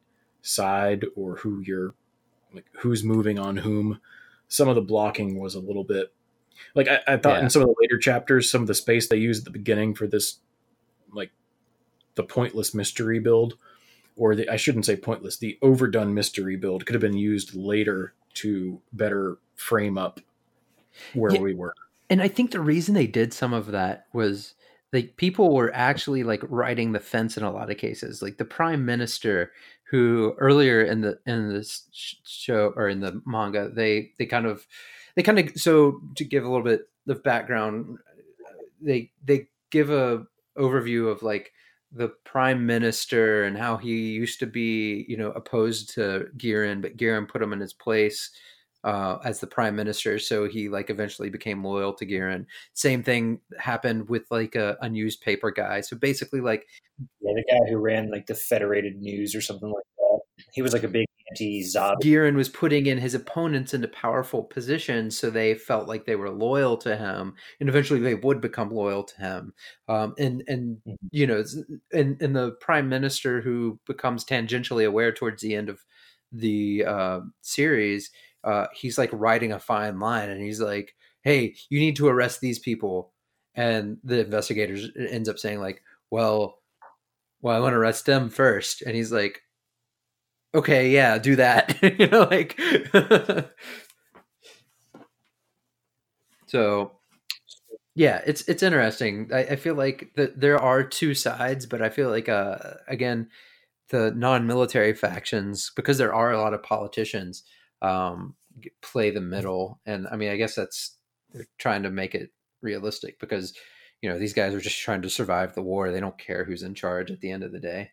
side 0.41 1.05
or 1.15 1.37
who 1.37 1.61
you're 1.61 1.93
like 2.53 2.65
who's 2.79 3.03
moving 3.03 3.37
on 3.39 3.57
whom. 3.57 3.99
Some 4.49 4.69
of 4.69 4.75
the 4.75 4.81
blocking 4.81 5.37
was 5.37 5.55
a 5.55 5.59
little 5.59 5.83
bit 5.83 6.13
like 6.73 6.87
I, 6.87 6.99
I 7.05 7.17
thought 7.17 7.37
Yeah. 7.37 7.43
in 7.43 7.49
some 7.49 7.61
of 7.61 7.67
the 7.67 7.75
later 7.81 7.97
chapters, 7.97 8.49
some 8.49 8.61
of 8.61 8.67
the 8.67 8.73
space 8.73 9.09
they 9.09 9.17
used 9.17 9.41
at 9.41 9.45
the 9.45 9.59
beginning 9.59 9.93
for 9.93 10.07
this 10.07 10.39
like 11.13 11.31
the 12.17 12.23
pointless 12.23 12.73
mystery 12.73 13.19
build, 13.19 13.55
or 14.17 14.35
the 14.35 14.49
I 14.49 14.57
shouldn't 14.57 14.85
say 14.85 14.97
pointless, 14.97 15.37
the 15.37 15.57
overdone 15.61 16.13
mystery 16.13 16.57
build 16.57 16.85
could 16.85 16.93
have 16.95 17.01
been 17.01 17.17
used 17.17 17.55
later 17.55 18.13
to 18.35 18.81
better 18.91 19.37
frame 19.55 19.97
up 19.97 20.19
where 21.13 21.33
Yeah. 21.33 21.41
we 21.41 21.53
were. 21.53 21.73
and 22.09 22.21
I 22.21 22.27
think 22.27 22.51
the 22.51 22.59
reason 22.59 22.93
they 22.93 23.07
did 23.07 23.33
some 23.33 23.53
of 23.53 23.67
that 23.67 24.07
was 24.13 24.53
like 24.93 25.17
people 25.17 25.53
were 25.55 25.71
actually 25.73 26.23
like 26.23 26.41
riding 26.49 26.91
the 26.91 26.99
fence 26.99 27.37
in 27.37 27.43
a 27.43 27.51
lot 27.51 27.69
of 27.71 27.77
cases. 27.77 28.21
Like 28.21 28.37
the 28.37 28.45
prime 28.45 28.85
minister, 28.85 29.51
who 29.89 30.33
earlier 30.37 30.81
in 30.81 31.01
the 31.01 31.19
in 31.25 31.49
this 31.53 31.85
show 32.23 32.73
or 32.75 32.87
in 32.89 32.99
the 33.01 33.21
manga, 33.25 33.69
they 33.69 34.11
they 34.17 34.25
kind 34.25 34.45
of 34.45 34.65
they 35.15 35.23
kind 35.23 35.39
of 35.39 35.57
so 35.57 36.01
to 36.15 36.23
give 36.23 36.43
a 36.43 36.47
little 36.49 36.63
bit 36.63 36.89
of 37.07 37.23
background, 37.23 37.97
they 38.81 39.11
they 39.25 39.47
give 39.69 39.89
a 39.89 40.25
overview 40.57 41.11
of 41.11 41.21
like 41.21 41.51
the 41.97 42.09
prime 42.23 42.65
minister 42.65 43.43
and 43.43 43.57
how 43.57 43.77
he 43.77 44.11
used 44.11 44.39
to 44.39 44.45
be 44.45 45.05
you 45.07 45.17
know 45.17 45.31
opposed 45.31 45.93
to 45.95 46.27
Gihren, 46.37 46.81
but 46.81 46.97
Gihren 46.97 47.27
put 47.27 47.41
him 47.41 47.53
in 47.53 47.59
his 47.59 47.73
place 47.73 48.31
uh, 48.83 49.17
as 49.23 49.39
the 49.39 49.47
prime 49.47 49.75
minister. 49.75 50.19
So 50.19 50.47
he 50.47 50.69
like 50.69 50.89
eventually 50.89 51.29
became 51.29 51.63
loyal 51.63 51.93
to 51.93 52.05
Gihren. 52.05 52.47
Same 52.73 53.03
thing 53.03 53.41
happened 53.57 54.07
with 54.09 54.23
like 54.31 54.55
a, 54.55 54.77
a 54.81 54.89
newspaper 54.89 55.51
guy. 55.51 55.81
So 55.81 55.97
basically, 55.97 56.41
like 56.41 56.65
Yeah, 57.21 57.33
the 57.35 57.43
guy 57.43 57.69
who 57.69 57.77
ran 57.77 58.11
like 58.11 58.27
the 58.27 58.35
Federated 58.35 58.97
News 58.97 59.35
or 59.35 59.41
something 59.41 59.69
like 59.69 59.83
that. 59.97 60.19
He 60.53 60.61
was 60.61 60.73
like 60.73 60.83
a 60.83 60.87
big 60.87 61.05
anti-Zabi. 61.29 62.01
Gihren 62.01 62.35
was 62.35 62.49
putting 62.49 62.85
in 62.85 62.97
his 62.99 63.13
opponents 63.15 63.73
into 63.73 63.87
powerful 63.87 64.43
positions, 64.43 65.17
so 65.17 65.29
they 65.29 65.55
felt 65.55 65.87
like 65.87 66.05
they 66.05 66.15
were 66.15 66.29
loyal 66.29 66.77
to 66.77 66.95
him, 66.95 67.35
and 67.59 67.69
eventually 67.69 67.99
they 67.99 68.15
would 68.15 68.39
become 68.41 68.69
loyal 68.69 69.03
to 69.03 69.17
him. 69.17 69.53
Um, 69.87 70.13
and 70.19 70.43
and 70.47 70.81
Mhm. 70.85 71.09
you 71.11 71.25
know, 71.27 71.43
and 71.91 72.21
and 72.21 72.35
the 72.35 72.51
prime 72.61 72.87
minister 72.89 73.41
who 73.41 73.79
becomes 73.85 74.25
tangentially 74.25 74.85
aware 74.87 75.11
towards 75.11 75.41
the 75.41 75.55
end 75.55 75.69
of 75.69 75.83
the 76.31 76.85
uh, 76.85 77.21
series, 77.41 78.11
uh, 78.43 78.67
he's 78.73 78.97
like 78.97 79.09
riding 79.13 79.51
a 79.51 79.59
fine 79.59 79.99
line, 79.99 80.29
and 80.29 80.41
he's 80.41 80.61
like, 80.61 80.95
"Hey, 81.23 81.55
you 81.69 81.79
need 81.79 81.95
to 81.97 82.07
arrest 82.07 82.41
these 82.41 82.59
people," 82.59 83.13
and 83.55 83.97
the 84.03 84.19
investigators 84.23 84.89
ends 84.97 85.29
up 85.29 85.39
saying 85.39 85.59
like, 85.61 85.81
"Well." 86.11 86.59
Well, 87.41 87.55
I 87.55 87.59
want 87.59 87.73
to 87.73 87.77
arrest 87.77 88.05
them 88.05 88.29
first, 88.29 88.81
and 88.81 88.95
he's 88.95 89.11
like, 89.11 89.41
okay 90.57 90.89
yeah 90.89 91.17
do 91.17 91.35
that. 91.37 91.77
You 91.99 92.07
know 92.07 92.23
like 92.23 92.59
so 96.47 96.91
yeah 97.95 98.21
it's 98.25 98.47
it's 98.47 98.63
interesting. 98.63 99.29
I, 99.33 99.39
I 99.39 99.55
feel 99.55 99.75
like 99.75 100.11
that 100.15 100.39
there 100.39 100.59
are 100.59 100.83
two 100.83 101.13
sides 101.13 101.65
but 101.65 101.81
i 101.81 101.89
feel 101.89 102.09
like 102.09 102.29
uh 102.29 102.57
again 102.87 103.29
the 103.89 104.11
non-military 104.11 104.93
factions 104.93 105.71
because 105.75 105.97
there 105.97 106.13
are 106.13 106.31
a 106.31 106.39
lot 106.41 106.53
of 106.53 106.63
politicians 106.63 107.43
um 107.81 108.35
play 108.81 109.11
the 109.11 109.21
middle. 109.21 109.79
And 109.85 110.07
i 110.11 110.15
mean 110.17 110.31
i 110.31 110.37
guess 110.37 110.55
that's 110.55 110.97
they're 111.33 111.47
trying 111.59 111.83
to 111.83 111.91
make 111.91 112.15
it 112.15 112.31
realistic 112.61 113.19
because 113.19 113.53
you 114.01 114.09
know 114.09 114.19
these 114.19 114.33
guys 114.33 114.53
are 114.53 114.61
just 114.61 114.79
trying 114.79 115.01
to 115.03 115.09
survive 115.09 115.55
the 115.55 115.61
war. 115.63 115.91
They 115.91 115.99
don't 115.99 116.17
care 116.17 116.43
who's 116.45 116.63
in 116.63 116.75
charge 116.75 117.11
at 117.11 117.21
the 117.21 117.31
end 117.31 117.43
of 117.43 117.51
the 117.51 117.59
day 117.59 117.91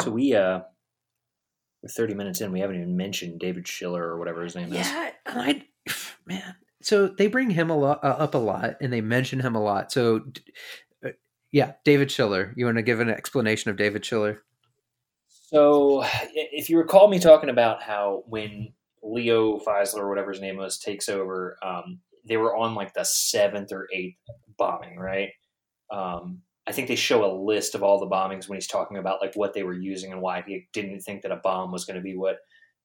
So 0.00 0.10
we 0.10 0.34
uh 0.34 0.60
we're 1.82 1.88
30 1.88 2.14
minutes 2.14 2.40
in, 2.40 2.52
we 2.52 2.60
haven't 2.60 2.76
even 2.76 2.96
mentioned 2.96 3.40
David 3.40 3.68
Schiller 3.68 4.02
or 4.02 4.18
whatever 4.18 4.42
his 4.42 4.56
name 4.56 4.72
is. 4.72 4.86
Yeah, 4.86 5.10
I 5.26 5.64
man. 6.26 6.56
So 6.82 7.08
they 7.08 7.26
bring 7.26 7.50
him 7.50 7.70
a 7.70 7.76
lot 7.76 8.02
uh, 8.04 8.08
up 8.08 8.34
a 8.34 8.38
lot, 8.38 8.76
and 8.80 8.92
they 8.92 9.00
mention 9.00 9.40
him 9.40 9.54
a 9.54 9.62
lot. 9.62 9.90
So, 9.90 10.22
uh, 11.04 11.10
yeah, 11.50 11.72
David 11.84 12.10
Schiller. 12.10 12.52
You 12.56 12.66
want 12.66 12.78
to 12.78 12.82
give 12.82 13.00
an 13.00 13.10
explanation 13.10 13.70
of 13.70 13.76
David 13.76 14.04
Schiller? 14.04 14.42
So 15.28 16.04
if 16.34 16.68
you 16.70 16.78
recall 16.78 17.08
me 17.08 17.18
talking 17.18 17.50
about 17.50 17.82
how 17.82 18.22
when 18.26 18.74
Leo 19.02 19.58
Feisler 19.58 20.00
or 20.00 20.08
whatever 20.08 20.30
his 20.30 20.40
name 20.40 20.56
was 20.56 20.78
takes 20.78 21.08
over, 21.08 21.56
um, 21.62 22.00
they 22.28 22.36
were 22.36 22.54
on 22.54 22.74
like 22.74 22.92
the 22.92 23.04
seventh 23.04 23.72
or 23.72 23.88
eighth 23.92 24.18
bombing, 24.58 24.98
right? 24.98 25.30
Um, 25.90 26.42
I 26.68 26.72
think 26.72 26.86
they 26.86 26.96
show 26.96 27.24
a 27.24 27.32
list 27.34 27.74
of 27.74 27.82
all 27.82 27.98
the 27.98 28.06
bombings 28.06 28.46
when 28.46 28.56
he's 28.56 28.66
talking 28.66 28.98
about 28.98 29.22
like 29.22 29.34
what 29.34 29.54
they 29.54 29.62
were 29.62 29.72
using 29.72 30.12
and 30.12 30.20
why 30.20 30.44
he 30.46 30.68
didn't 30.74 31.00
think 31.00 31.22
that 31.22 31.32
a 31.32 31.36
bomb 31.36 31.72
was 31.72 31.86
going 31.86 31.96
to 31.96 32.02
be 32.02 32.14
what. 32.14 32.36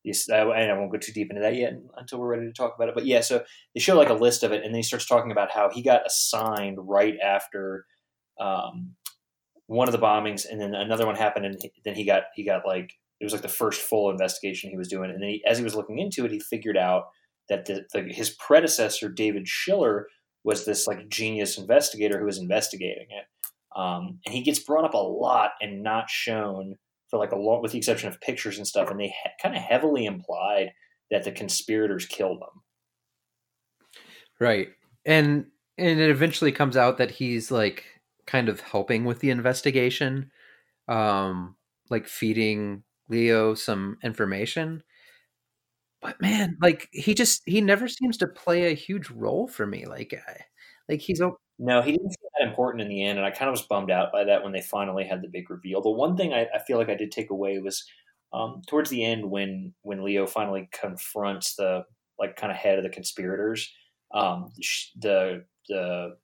And 0.05 0.71
I 0.71 0.77
won't 0.77 0.91
go 0.91 0.97
too 0.97 1.13
deep 1.13 1.29
into 1.29 1.41
that 1.41 1.55
yet 1.55 1.73
until 1.95 2.19
we're 2.19 2.27
ready 2.27 2.45
to 2.45 2.53
talk 2.53 2.75
about 2.75 2.89
it. 2.89 2.95
But 2.95 3.05
yeah, 3.05 3.21
so 3.21 3.43
they 3.73 3.79
show 3.79 3.95
like 3.95 4.09
a 4.09 4.13
list 4.13 4.43
of 4.43 4.51
it, 4.51 4.63
and 4.63 4.73
then 4.73 4.79
he 4.79 4.83
starts 4.83 5.05
talking 5.05 5.31
about 5.31 5.51
how 5.51 5.69
he 5.69 5.81
got 5.81 6.05
assigned 6.05 6.77
right 6.81 7.15
after 7.23 7.85
um, 8.39 8.95
one 9.67 9.87
of 9.87 9.93
the 9.93 10.05
bombings, 10.05 10.45
and 10.49 10.59
then 10.59 10.75
another 10.75 11.05
one 11.05 11.15
happened, 11.15 11.45
and 11.45 11.57
then 11.85 11.95
he 11.95 12.05
got 12.05 12.23
he 12.35 12.43
got 12.43 12.65
like 12.65 12.91
it 13.21 13.23
was 13.23 13.31
like 13.31 13.43
the 13.43 13.47
first 13.47 13.81
full 13.81 14.09
investigation 14.09 14.69
he 14.69 14.77
was 14.77 14.89
doing, 14.89 15.09
and 15.09 15.21
then 15.21 15.29
he, 15.29 15.43
as 15.45 15.57
he 15.57 15.63
was 15.63 15.75
looking 15.75 15.99
into 15.99 16.25
it, 16.25 16.31
he 16.31 16.39
figured 16.39 16.77
out 16.77 17.05
that 17.47 17.65
the, 17.65 17.85
the, 17.93 18.01
his 18.13 18.29
predecessor 18.29 19.07
David 19.07 19.47
Schiller 19.47 20.07
was 20.43 20.65
this 20.65 20.85
like 20.85 21.07
genius 21.07 21.57
investigator 21.57 22.19
who 22.19 22.25
was 22.25 22.39
investigating 22.39 23.07
it, 23.09 23.25
um, 23.75 24.19
and 24.25 24.33
he 24.33 24.41
gets 24.41 24.59
brought 24.59 24.85
up 24.85 24.93
a 24.93 24.97
lot 24.97 25.51
and 25.61 25.83
not 25.83 26.09
shown 26.09 26.75
for 27.09 27.19
like 27.19 27.31
a 27.31 27.37
lot, 27.37 27.61
with 27.61 27.71
the 27.71 27.77
exception 27.77 28.09
of 28.09 28.21
pictures 28.21 28.57
and 28.57 28.67
stuff, 28.67 28.89
and 28.89 28.99
they 28.99 29.07
he- 29.07 29.29
kind 29.41 29.55
of 29.55 29.61
heavily 29.61 30.05
implied 30.05 30.73
that 31.11 31.23
the 31.23 31.31
conspirators 31.31 32.05
killed 32.05 32.41
them. 32.41 32.61
Right, 34.39 34.69
and 35.05 35.47
and 35.77 35.99
it 35.99 36.09
eventually 36.09 36.51
comes 36.51 36.77
out 36.77 36.97
that 36.97 37.11
he's 37.11 37.51
like 37.51 37.85
kind 38.25 38.49
of 38.49 38.59
helping 38.61 39.05
with 39.05 39.19
the 39.19 39.29
investigation, 39.29 40.31
um, 40.87 41.55
like 41.89 42.07
feeding 42.07 42.83
Leo 43.09 43.55
some 43.55 43.97
information. 44.03 44.83
But 46.01 46.19
man, 46.21 46.57
like 46.61 46.89
he 46.91 47.13
just 47.13 47.43
he 47.45 47.61
never 47.61 47.87
seems 47.87 48.17
to 48.17 48.27
play 48.27 48.71
a 48.71 48.75
huge 48.75 49.09
role 49.09 49.47
for 49.47 49.65
me. 49.65 49.85
Like, 49.85 50.13
like 50.89 50.99
he's 50.99 51.21
No, 51.59 51.81
he 51.81 51.91
didn't 51.91 52.09
feel 52.09 52.29
that 52.39 52.47
important 52.47 52.81
in 52.81 52.89
the 52.89 53.03
end, 53.03 53.17
and 53.19 53.25
I 53.25 53.31
kind 53.31 53.47
of 53.47 53.53
was 53.53 53.61
bummed 53.61 53.91
out 53.91 54.11
by 54.11 54.23
that 54.23 54.43
when 54.43 54.53
they 54.53 54.61
finally 54.61 55.05
had 55.05 55.21
the 55.21 55.27
big 55.27 55.49
reveal. 55.49 55.81
The 55.81 55.89
one 55.89 56.17
thing 56.17 56.33
I, 56.33 56.47
I 56.53 56.59
feel 56.65 56.77
like 56.77 56.89
I 56.89 56.95
did 56.95 57.11
take 57.11 57.29
away 57.29 57.59
was 57.59 57.85
um, 58.33 58.61
towards 58.67 58.89
the 58.89 59.03
end 59.05 59.29
when 59.29 59.73
when 59.83 60.03
Leo 60.03 60.25
finally 60.25 60.69
confronts 60.71 61.55
the 61.55 61.83
like 62.19 62.35
kind 62.35 62.51
of 62.51 62.57
head 62.57 62.77
of 62.77 62.83
the 62.83 62.89
conspirators. 62.89 63.71
Um, 64.13 64.51
the 64.99 65.45
the 65.69 66.15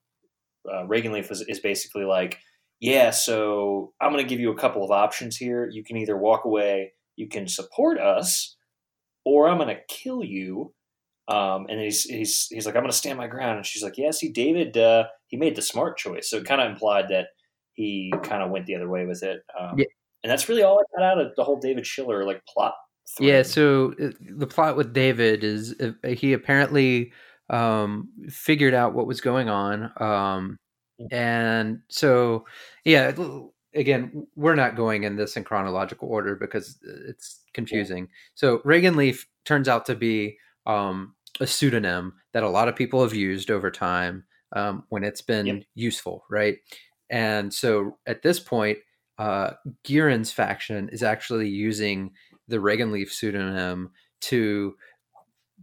uh, 0.70 0.86
Reagan 0.86 1.12
Leaf 1.12 1.28
was, 1.28 1.42
is 1.42 1.60
basically 1.60 2.04
like, 2.04 2.38
yeah, 2.80 3.10
so 3.10 3.92
I'm 4.00 4.12
going 4.12 4.24
to 4.24 4.28
give 4.28 4.40
you 4.40 4.50
a 4.50 4.58
couple 4.58 4.84
of 4.84 4.90
options 4.90 5.36
here. 5.36 5.68
You 5.70 5.84
can 5.84 5.96
either 5.96 6.16
walk 6.16 6.44
away, 6.44 6.92
you 7.16 7.28
can 7.28 7.46
support 7.46 7.98
us, 7.98 8.56
or 9.24 9.48
I'm 9.48 9.58
going 9.58 9.74
to 9.74 9.82
kill 9.88 10.24
you. 10.24 10.74
Um, 11.30 11.66
and 11.68 11.80
he's, 11.80 12.02
he's, 12.04 12.48
he's 12.50 12.66
like, 12.66 12.74
I'm 12.74 12.82
going 12.82 12.90
to 12.90 12.96
stand 12.96 13.16
my 13.16 13.28
ground. 13.28 13.56
And 13.56 13.66
she's 13.66 13.82
like, 13.82 13.96
yeah, 13.96 14.10
see, 14.10 14.30
David, 14.30 14.76
uh, 14.76 15.04
he 15.28 15.36
made 15.36 15.56
the 15.56 15.62
smart 15.62 15.96
choice. 15.96 16.28
So 16.28 16.38
it 16.38 16.44
kind 16.44 16.60
of 16.60 16.70
implied 16.70 17.06
that 17.10 17.28
he 17.72 18.12
kind 18.22 18.42
of 18.42 18.50
went 18.50 18.66
the 18.66 18.74
other 18.74 18.88
way 18.88 19.06
with 19.06 19.22
it. 19.22 19.40
Um, 19.58 19.78
Yeah. 19.78 19.86
And 20.22 20.30
that's 20.30 20.50
really 20.50 20.62
all 20.62 20.78
I 20.78 20.98
got 20.98 21.12
out 21.12 21.18
of 21.18 21.34
the 21.34 21.44
whole 21.44 21.58
David 21.58 21.86
Schiller 21.86 22.26
like 22.26 22.42
plot. 22.44 22.74
Yeah, 23.18 23.42
so 23.42 23.94
uh, 24.00 24.10
the 24.20 24.46
plot 24.46 24.76
with 24.76 24.92
David 24.92 25.42
is 25.42 25.74
uh, 25.80 26.08
he 26.08 26.34
apparently 26.34 27.12
um, 27.48 28.10
figured 28.28 28.74
out 28.74 28.94
what 28.94 29.06
was 29.06 29.20
going 29.20 29.48
on, 29.48 29.90
um, 29.96 30.58
and 31.10 31.80
so 31.88 32.44
yeah. 32.84 33.12
Again, 33.72 34.26
we're 34.34 34.56
not 34.56 34.74
going 34.74 35.04
in 35.04 35.14
this 35.14 35.36
in 35.36 35.44
chronological 35.44 36.08
order 36.08 36.34
because 36.34 36.78
it's 37.08 37.40
confusing. 37.54 38.08
So 38.34 38.60
Reagan 38.64 38.96
Leaf 38.96 39.26
turns 39.44 39.68
out 39.68 39.86
to 39.86 39.94
be 39.94 40.36
um, 40.66 41.14
a 41.40 41.46
pseudonym 41.46 42.14
that 42.32 42.42
a 42.42 42.48
lot 42.48 42.68
of 42.68 42.76
people 42.76 43.02
have 43.02 43.14
used 43.14 43.50
over 43.50 43.70
time 43.70 44.24
um, 44.52 44.84
when 44.88 45.04
it's 45.04 45.22
been 45.22 45.46
Yep. 45.46 45.62
useful, 45.74 46.24
right? 46.30 46.58
And 47.08 47.52
so 47.52 47.98
at 48.06 48.22
this 48.22 48.40
point, 48.40 48.78
uh, 49.18 49.52
Gihren's 49.84 50.32
faction 50.32 50.88
is 50.90 51.02
actually 51.02 51.48
using 51.48 52.12
the 52.48 52.60
Reagan 52.60 52.90
Leaf 52.92 53.12
pseudonym 53.12 53.90
to 54.22 54.74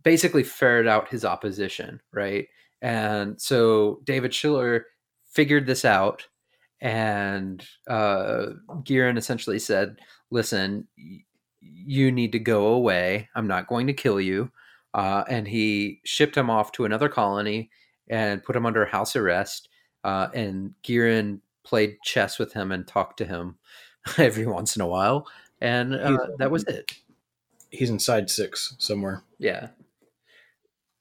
basically 0.04 0.44
ferret 0.44 0.88
out 0.88 1.10
his 1.10 1.26
opposition, 1.26 2.00
right? 2.14 2.48
And 2.82 3.42
so 3.42 4.02
David 4.04 4.34
Schiller 4.34 4.86
figured 5.26 5.66
this 5.66 5.84
out, 5.86 6.28
and 6.82 7.66
uh, 7.90 8.48
Gihren 8.84 9.18
essentially 9.18 9.60
said, 9.60 9.98
"Listen, 10.30 10.88
y- 10.98 11.24
you 11.62 12.12
need 12.12 12.32
to 12.34 12.40
go 12.40 12.68
away. 12.68 13.28
I'm 13.36 13.48
not 13.48 13.68
going 13.68 13.88
to 13.88 13.94
kill 13.94 14.22
you." 14.22 14.52
Uh, 14.98 15.24
and 15.30 15.48
he 15.48 16.02
shipped 16.04 16.36
him 16.36 16.50
off 16.50 16.72
to 16.72 16.84
another 16.84 17.08
colony 17.08 17.70
and 18.10 18.44
put 18.44 18.56
him 18.56 18.66
under 18.66 18.84
house 18.84 19.16
arrest. 19.16 19.70
Uh, 20.04 20.28
and 20.34 20.74
Gihren 20.82 21.42
played 21.64 21.98
chess 22.04 22.40
with 22.40 22.54
him 22.54 22.72
and 22.72 22.88
talked 22.88 23.18
to 23.18 23.26
him 23.26 23.58
every 24.18 24.48
once 24.48 24.76
in 24.76 24.82
a 24.82 24.88
while, 24.88 25.28
and 25.62 25.94
uh, 25.94 26.18
that 26.40 26.50
was 26.50 26.64
it. 26.64 26.94
He's 27.70 27.90
inside 27.90 28.30
six 28.30 28.76
somewhere. 28.80 29.22
Yeah. 29.38 29.68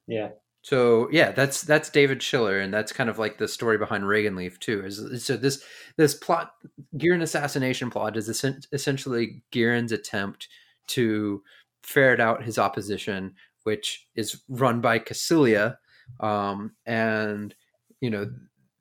Yeah. 0.07 0.31
So 0.63 1.09
yeah, 1.13 1.31
that's 1.31 1.63
that's 1.63 1.89
David 1.89 2.23
Schiller, 2.23 2.59
and 2.59 2.75
that's 2.75 2.93
kind 2.93 3.09
of 3.09 3.19
like 3.19 3.39
the 3.39 3.47
story 3.47 3.79
behind 3.79 4.05
Reaganleaf 4.05 4.59
too. 4.59 4.85
Is 4.85 5.25
so 5.25 5.37
this 5.37 5.63
this 5.97 6.15
plot, 6.15 6.55
Gihren 6.97 7.23
assassination 7.23 7.89
plot, 7.89 8.17
is 8.17 8.29
essentially 8.29 9.43
Gihren's 9.53 9.93
attempt 9.93 10.49
to 10.89 11.43
ferret 11.85 12.19
out 12.19 12.43
his 12.43 12.59
opposition, 12.59 13.37
which 13.67 14.07
is 14.15 14.43
run 14.49 14.81
by 14.81 15.01
Kycilia, 15.01 15.79
um, 16.21 16.77
and 16.87 17.53
you 18.01 18.11
know, 18.11 18.31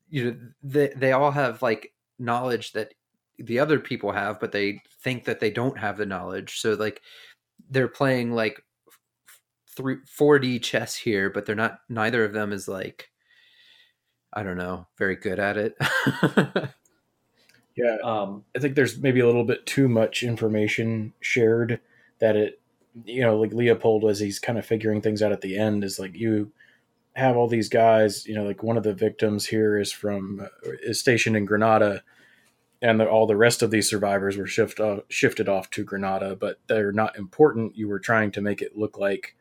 you 0.10 0.26
know, 0.26 0.38
they 0.62 0.90
they 0.96 1.12
all 1.12 1.32
have 1.32 1.64
like 1.64 1.94
knowledge 2.20 2.74
that 2.74 2.94
the 3.40 3.60
other 3.60 3.80
people 3.80 4.12
have, 4.12 4.40
but 4.40 4.52
they 4.52 4.82
think 5.02 5.26
that 5.26 5.40
they 5.40 5.50
don't 5.50 5.80
have 5.80 5.98
the 5.98 6.06
knowledge. 6.06 6.60
So 6.60 6.76
like 6.76 7.02
they're 7.70 7.88
playing 7.88 8.34
like 8.34 8.62
three 9.76 9.98
4D 10.06 10.62
chess 10.62 10.96
here, 10.96 11.32
but 11.32 11.46
they're 11.48 11.56
not. 11.56 11.80
Neither 11.90 12.24
of 12.24 12.34
them 12.34 12.54
is 12.54 12.68
like, 12.68 13.10
I 14.34 14.44
don't 14.44 14.58
know, 14.58 14.88
very 14.98 15.16
good 15.16 15.40
at 15.40 15.58
it. 15.58 15.76
Yeah, 17.76 17.98
Um, 18.04 18.46
I 18.56 18.60
think 18.60 18.76
there's 18.76 18.98
maybe 19.00 19.20
a 19.20 19.26
little 19.26 19.44
bit 19.44 19.66
too 19.66 19.90
much 19.90 20.24
information 20.24 21.14
shared 21.20 21.82
that 22.20 22.36
it, 22.38 22.62
you 23.04 23.22
know, 23.22 23.38
like 23.38 23.52
Leopold 23.52 24.06
as 24.06 24.20
he's 24.20 24.40
kind 24.40 24.58
of 24.58 24.66
figuring 24.66 25.02
things 25.02 25.22
out 25.22 25.32
at 25.32 25.42
the 25.42 25.58
end 25.58 25.84
is 25.84 26.00
like 26.00 26.16
you 26.16 26.52
have 27.16 27.36
all 27.38 27.48
these 27.48 27.70
guys, 27.70 28.26
you 28.26 28.36
know, 28.36 28.44
like 28.44 28.64
one 28.64 28.78
of 28.78 28.84
the 28.84 28.94
victims 28.94 29.46
here 29.46 29.78
is 29.78 29.92
from 29.92 30.42
uh, 30.42 30.72
is 30.84 31.00
stationed 31.00 31.36
in 31.36 31.46
Granada, 31.46 32.04
and 32.82 33.00
the, 33.00 33.10
all 33.10 33.26
the 33.26 33.38
rest 33.38 33.62
of 33.62 33.72
these 33.72 33.90
survivors 33.90 34.38
were 34.38 34.48
shift 34.48 34.80
uh, 34.80 35.02
shifted 35.10 35.50
off 35.50 35.70
to 35.72 35.84
Granada, 35.84 36.36
but 36.36 36.60
they're 36.68 36.92
not 36.92 37.18
important. 37.18 37.76
You 37.76 37.88
were 37.88 38.00
trying 38.00 38.32
to 38.32 38.42
make 38.42 38.62
it 38.62 38.78
look 38.78 38.98
like 38.98 39.36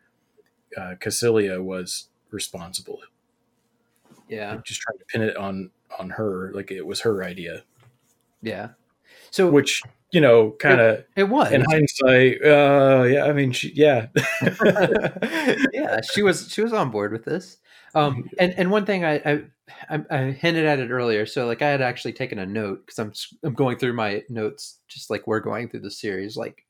uh, 0.77 0.95
Kycilia 1.01 1.63
was 1.63 2.09
responsible, 2.31 3.01
yeah, 4.29 4.57
just 4.65 4.81
trying 4.81 4.99
to 4.99 5.05
pin 5.07 5.23
it 5.23 5.37
on 5.37 5.71
on 5.99 6.11
her, 6.11 6.51
like 6.55 6.71
it 6.71 6.87
was 6.87 7.01
her 7.01 7.23
idea, 7.23 7.65
yeah. 8.43 8.71
So 9.31 9.49
which 9.49 9.83
you 10.15 10.21
know, 10.21 10.53
kind 10.53 10.81
of 10.81 11.05
it 11.17 11.25
was. 11.25 11.51
in 11.51 11.63
hindsight, 11.63 12.41
uh, 12.45 13.03
yeah, 13.03 13.25
I 13.25 13.33
mean, 13.33 13.51
she, 13.51 13.73
yeah, 13.75 14.07
yeah, 15.73 16.01
she 16.03 16.23
was 16.23 16.53
she 16.53 16.63
was 16.63 16.73
on 16.73 16.91
board 16.91 17.13
with 17.13 17.25
this. 17.25 17.59
Um, 17.97 18.31
and 18.39 18.55
and 18.57 18.71
one 18.71 18.87
thing 18.87 19.05
I, 19.05 19.15
I 19.17 19.43
I 19.91 20.01
I 20.11 20.19
hinted 20.31 20.67
at 20.67 20.79
it 20.79 20.91
earlier. 20.91 21.27
So 21.27 21.47
like 21.47 21.63
I 21.63 21.69
had 21.69 21.83
actually 21.83 22.13
taken 22.13 22.39
a 22.39 22.47
note 22.47 22.87
because 22.87 22.99
I'm 23.01 23.13
I'm 23.43 23.55
going 23.55 23.77
through 23.77 23.95
my 23.95 24.23
notes 24.29 24.79
just 24.87 25.11
like 25.11 25.27
we're 25.27 25.41
going 25.41 25.69
through 25.69 25.81
the 25.81 25.91
series 25.91 26.37
like 26.37 26.65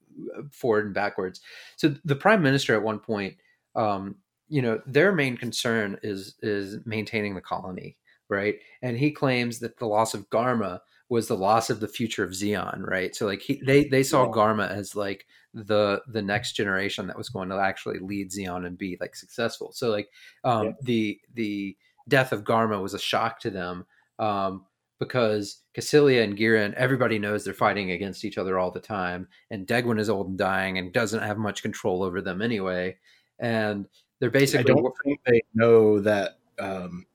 forward 0.51 0.87
and 0.87 0.95
backwards. 0.95 1.43
So 1.77 1.95
the 2.05 2.17
prime 2.17 2.43
minister 2.43 2.75
at 2.75 2.83
one 2.83 2.99
point, 2.99 3.37
um, 3.77 4.17
you 4.49 4.63
know, 4.63 4.81
their 4.87 5.13
main 5.13 5.37
concern 5.37 5.99
is 6.03 6.37
is 6.41 6.79
maintaining 6.87 7.35
the 7.35 7.43
colony, 7.43 7.99
right? 8.31 8.57
And 8.81 8.97
he 8.97 9.11
claims 9.11 9.59
that 9.59 9.79
the 9.79 9.87
loss 9.87 10.15
of 10.15 10.31
Garma 10.31 10.81
was 11.15 11.29
the 11.29 11.37
loss 11.37 11.71
of 11.71 11.79
the 11.81 11.89
future 11.89 12.25
of 12.25 12.33
Zeon, 12.33 12.81
right? 12.85 13.15
So 13.15 13.25
like 13.27 13.41
he 13.41 13.63
they 13.65 13.85
they 13.85 14.03
saw 14.03 14.25
Yeah. 14.27 14.33
Garma 14.33 14.69
as 14.69 14.97
like 14.97 15.27
the 15.55 16.03
the 16.09 16.23
next 16.23 16.55
generation 16.55 17.07
that 17.07 17.17
was 17.17 17.29
going 17.29 17.49
to 17.51 17.57
actually 17.57 18.01
lead 18.01 18.31
Zeon 18.33 18.67
and 18.67 18.77
be 18.77 18.99
like 19.01 19.15
successful. 19.15 19.73
So 19.73 19.91
like 19.91 20.09
um 20.43 20.67
Yeah. 20.67 20.73
the 20.83 21.21
the 21.33 21.77
death 22.09 22.33
of 22.33 22.43
Garma 22.45 22.83
was 22.83 22.95
a 22.95 22.99
shock 22.99 23.39
to 23.41 23.51
them 23.51 23.87
um 24.19 24.67
because 24.99 25.63
Kycilia 25.77 26.23
and 26.25 26.37
Gihren, 26.37 26.75
everybody 26.77 27.19
knows 27.19 27.45
they're 27.45 27.55
fighting 27.55 27.91
against 27.93 28.25
each 28.25 28.39
other 28.39 28.59
all 28.59 28.71
the 28.71 28.81
time, 28.81 29.29
and 29.51 29.67
Degwin 29.67 30.01
is 30.01 30.11
old 30.11 30.29
and 30.29 30.39
dying 30.39 30.79
and 30.79 30.93
doesn't 30.93 31.23
have 31.23 31.39
much 31.39 31.63
control 31.63 32.03
over 32.03 32.21
them 32.21 32.43
anyway. 32.43 32.97
And 33.39 33.87
they're 34.21 34.31
I 34.31 34.33
basically 34.33 34.75
don't 34.75 34.95
think 35.05 35.21
they 35.27 35.43
know 35.55 36.01
that 36.01 36.39
um, 36.59 37.07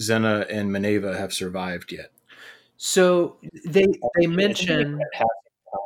Zena 0.00 0.46
and 0.50 0.70
Mineva 0.70 1.16
have 1.16 1.32
survived 1.32 1.92
yet. 1.92 2.10
So 2.76 3.38
they 3.64 3.86
they 4.18 4.26
mention 4.26 5.00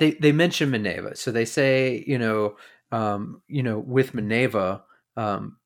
they 0.00 0.12
they 0.12 0.32
mention 0.32 0.70
Mineva. 0.70 1.16
So 1.16 1.30
they 1.30 1.44
say, 1.44 2.04
you 2.06 2.18
know, 2.18 2.56
um, 2.92 3.42
you 3.48 3.62
know, 3.62 3.78
with 3.78 4.12
Mineva 4.12 4.82
um, 5.16 5.56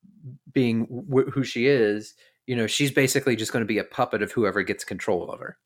being 0.53 0.85
who 1.33 1.43
she 1.43 1.67
is, 1.67 2.13
you 2.47 2.55
know, 2.55 2.67
she's 2.67 2.91
basically 2.91 3.35
just 3.35 3.51
going 3.51 3.61
to 3.61 3.67
be 3.67 3.77
a 3.77 3.83
puppet 3.83 4.21
of 4.21 4.31
whoever 4.31 4.63
gets 4.63 4.83
control 4.83 5.29
of 5.29 5.39
her. 5.39 5.57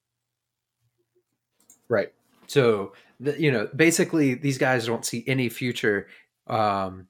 Right. 1.90 2.14
So, 2.48 2.94
the, 3.20 3.40
you 3.40 3.52
know, 3.52 3.68
basically 3.76 4.36
these 4.36 4.58
guys 4.58 4.86
don't 4.86 5.06
see 5.06 5.24
any 5.28 5.50
future, 5.50 6.08
um, 6.48 7.08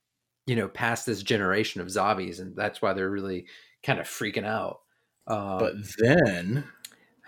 you 0.47 0.55
know, 0.55 0.67
past 0.67 1.05
this 1.05 1.21
generation 1.21 1.81
of 1.81 1.87
Zabis, 1.87 2.39
and 2.39 2.55
that's 2.55 2.81
why 2.81 2.93
they're 2.93 3.09
really 3.09 3.45
kind 3.83 3.99
of 3.99 4.07
freaking 4.07 4.45
out. 4.45 4.79
Um, 5.27 5.59
But 5.59 5.73
then, 5.99 6.63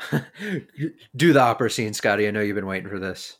do 1.15 1.33
the 1.33 1.41
opera 1.41 1.69
scene, 1.69 1.93
Scotty. 1.93 2.27
I 2.27 2.31
know 2.31 2.41
you've 2.41 2.55
been 2.55 2.65
waiting 2.65 2.89
for 2.89 2.99
this. 2.99 3.37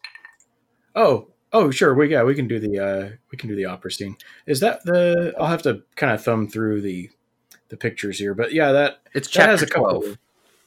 oh, 0.96 1.28
oh, 1.54 1.72
sure, 1.72 1.94
we 1.94 2.10
yeah, 2.10 2.24
we 2.24 2.36
can 2.36 2.48
do 2.48 2.60
the 2.60 2.80
uh, 2.80 3.10
we 3.32 3.38
can 3.38 3.50
do 3.50 3.56
the 3.56 3.66
opera 3.66 3.92
scene. 3.92 4.18
Is 4.46 4.60
that 4.62 4.84
the? 4.84 5.34
I'll 5.40 5.48
have 5.48 5.64
to 5.64 5.84
kind 5.96 6.14
of 6.14 6.24
thumb 6.24 6.48
through 6.48 6.82
the 6.82 7.10
the 7.70 7.78
pictures 7.78 8.20
here, 8.20 8.34
but 8.34 8.54
yeah, 8.54 8.72
that 8.72 9.02
It's 9.14 9.30
that 9.32 9.50
has 9.50 9.60
chapter 9.62 9.66
a 9.66 9.76
couple. 9.76 10.02
twelve. 10.02 10.18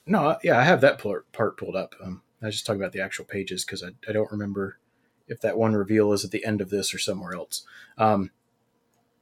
No, 0.07 0.37
yeah, 0.43 0.59
I 0.59 0.63
have 0.65 0.81
that 0.83 0.99
part, 0.99 1.31
part 1.33 1.57
pulled 1.57 1.77
up. 1.77 1.95
Um, 2.03 2.23
I 2.43 2.47
was 2.47 2.57
just 2.57 2.67
talking 2.67 2.81
about 2.81 2.93
the 2.93 3.01
actual 3.01 3.25
pages 3.25 3.65
because 3.65 3.83
I, 3.83 3.89
I 4.09 4.13
don't 4.13 4.31
remember 4.31 4.79
if 5.29 5.41
that 5.41 5.57
one 5.57 5.75
reveal 5.75 6.13
is 6.13 6.25
at 6.25 6.31
the 6.31 6.45
end 6.45 6.61
of 6.61 6.69
this 6.69 6.93
or 6.93 6.99
somewhere 6.99 7.33
else. 7.33 7.65
Um, 7.97 8.31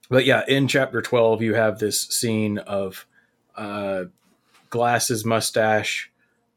but 0.09 0.25
yeah, 0.27 0.43
in 0.49 0.67
chapter 0.67 1.01
12, 1.01 1.41
you 1.43 1.55
have 1.55 1.79
this 1.79 2.03
scene 2.03 2.59
of 2.59 3.07
uh, 3.57 4.05
Glass's 4.71 5.25
mustache 5.25 6.11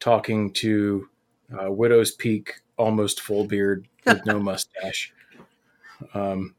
talking 0.05 0.53
to 0.53 1.09
uh, 1.51 1.71
Widow's 1.71 2.11
Peak, 2.11 2.61
almost 2.77 3.21
full 3.21 3.45
beard 3.47 3.87
with 4.05 4.23
no 4.27 4.39
mustache. 4.51 5.11
Um, 6.13 6.53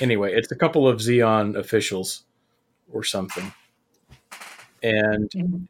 anyway, 0.00 0.32
it's 0.32 0.52
a 0.52 0.54
couple 0.54 0.86
of 0.86 0.98
Zeon 0.98 1.56
officials 1.56 2.22
or 2.92 3.02
something. 3.02 3.52
And 4.84 5.68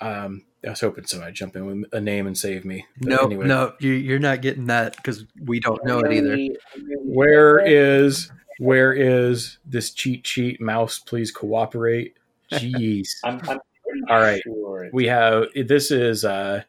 um, 0.00 0.44
I 0.64 0.70
was 0.70 0.80
hoping 0.80 1.06
somebody 1.06 1.32
jump 1.32 1.56
in 1.56 1.66
with 1.66 1.92
a 1.92 2.00
name 2.00 2.28
and 2.28 2.38
save 2.38 2.64
me. 2.64 2.86
But 3.00 3.08
No, 3.08 3.18
anyway, 3.18 3.46
no, 3.46 3.72
you, 3.80 3.90
you're 3.90 4.20
not 4.20 4.40
getting 4.40 4.66
that 4.66 4.94
because 4.96 5.24
we 5.42 5.58
don't 5.58 5.84
know 5.84 5.98
it 5.98 6.12
either. 6.12 6.54
Where 7.02 7.58
is 7.58 8.30
where 8.60 8.92
is 8.92 9.58
this 9.66 9.90
cheat 9.90 10.24
sheet? 10.24 10.60
Mouse, 10.60 11.00
please 11.00 11.32
cooperate. 11.32 12.16
Jeez. 12.52 13.08
I'm, 13.24 13.40
I'm 13.40 13.40
pretty 13.40 13.60
All 14.08 14.20
right. 14.20 14.42
sure. 14.42 14.88
we 14.92 15.06
have 15.06 15.46
this 15.54 15.90
is 15.90 16.24
uh, 16.24 16.62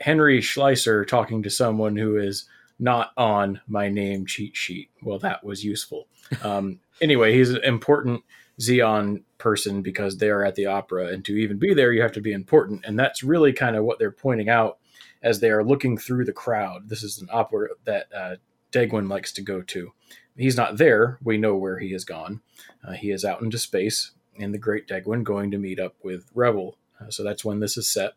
Henry 0.00 0.40
Schleiser 0.40 1.06
talking 1.06 1.42
to 1.42 1.50
someone 1.50 1.96
who 1.96 2.16
is 2.16 2.48
not 2.78 3.12
on 3.16 3.60
my 3.66 3.88
name 3.88 4.26
cheat 4.26 4.56
sheet. 4.56 4.90
Well, 5.02 5.18
that 5.20 5.44
was 5.44 5.64
useful. 5.64 6.08
Um, 6.42 6.80
anyway, 7.00 7.34
he's 7.34 7.50
an 7.50 7.64
important 7.64 8.22
Zeon 8.60 9.22
person 9.38 9.82
because 9.82 10.16
they 10.16 10.28
are 10.30 10.44
at 10.44 10.54
the 10.54 10.66
opera, 10.66 11.08
and 11.08 11.24
to 11.24 11.36
even 11.36 11.58
be 11.58 11.74
there, 11.74 11.92
you 11.92 12.02
have 12.02 12.12
to 12.12 12.20
be 12.20 12.32
important, 12.32 12.84
and 12.84 12.98
that's 12.98 13.22
really 13.22 13.52
kind 13.52 13.76
of 13.76 13.84
what 13.84 13.98
they're 13.98 14.10
pointing 14.10 14.48
out 14.48 14.78
as 15.22 15.40
they 15.40 15.50
are 15.50 15.64
looking 15.64 15.98
through 15.98 16.24
the 16.24 16.32
crowd. 16.32 16.88
This 16.88 17.02
is 17.02 17.18
an 17.18 17.28
opera 17.32 17.68
that 17.84 18.06
uh, 18.14 18.36
Degwin 18.72 19.08
likes 19.08 19.32
to 19.32 19.42
go 19.42 19.62
to. 19.62 19.92
He's 20.36 20.56
not 20.56 20.76
there. 20.76 21.18
We 21.22 21.38
know 21.38 21.56
where 21.56 21.78
he 21.78 21.92
has 21.92 22.04
gone. 22.04 22.42
Uh, 22.86 22.92
he 22.92 23.10
is 23.10 23.24
out 23.24 23.40
into 23.40 23.58
space 23.58 24.12
in 24.38 24.52
the 24.52 24.58
Great 24.58 24.86
Degwin, 24.86 25.22
going 25.24 25.50
to 25.50 25.58
meet 25.58 25.80
up 25.80 25.94
with 26.02 26.32
Revil. 26.34 26.74
Uh, 27.00 27.10
so 27.10 27.22
that's 27.22 27.44
when 27.44 27.60
this 27.60 27.76
is 27.76 27.88
set. 27.88 28.12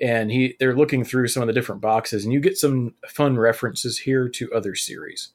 And 0.00 0.30
he, 0.30 0.56
they're 0.58 0.76
looking 0.76 1.04
through 1.04 1.28
some 1.28 1.42
of 1.42 1.46
the 1.46 1.52
different 1.52 1.82
boxes, 1.82 2.24
and 2.24 2.32
you 2.32 2.40
get 2.40 2.56
some 2.56 2.94
fun 3.08 3.38
references 3.38 3.98
here 3.98 4.28
to 4.30 4.52
other 4.52 4.74
series. 4.74 5.32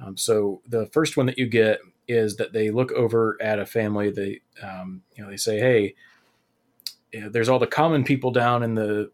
Um, 0.00 0.16
so 0.16 0.62
the 0.66 0.86
first 0.86 1.16
one 1.16 1.26
that 1.26 1.38
you 1.38 1.46
get 1.46 1.80
is 2.08 2.36
that 2.36 2.52
they 2.52 2.70
look 2.70 2.92
over 2.92 3.36
at 3.40 3.58
a 3.58 3.66
family. 3.66 4.10
They, 4.10 4.40
um, 4.62 5.02
you 5.14 5.22
know, 5.22 5.30
they 5.30 5.36
say, 5.36 5.58
"Hey, 5.58 5.94
there's 7.12 7.48
all 7.48 7.58
the 7.58 7.66
common 7.66 8.04
people 8.04 8.30
down 8.30 8.62
in 8.62 8.74
the, 8.74 9.10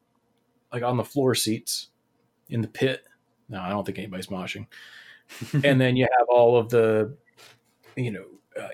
like 0.72 0.82
on 0.82 0.96
the 0.96 1.04
floor 1.04 1.34
seats, 1.34 1.88
in 2.48 2.60
the 2.60 2.68
pit." 2.68 3.04
No, 3.48 3.60
I 3.60 3.70
don't 3.70 3.84
think 3.84 3.98
anybody's 3.98 4.28
moshing. 4.28 4.66
and 5.64 5.80
then 5.80 5.96
you 5.96 6.06
have 6.18 6.28
all 6.28 6.56
of 6.56 6.68
the, 6.68 7.16
you 7.96 8.10
know, 8.10 8.24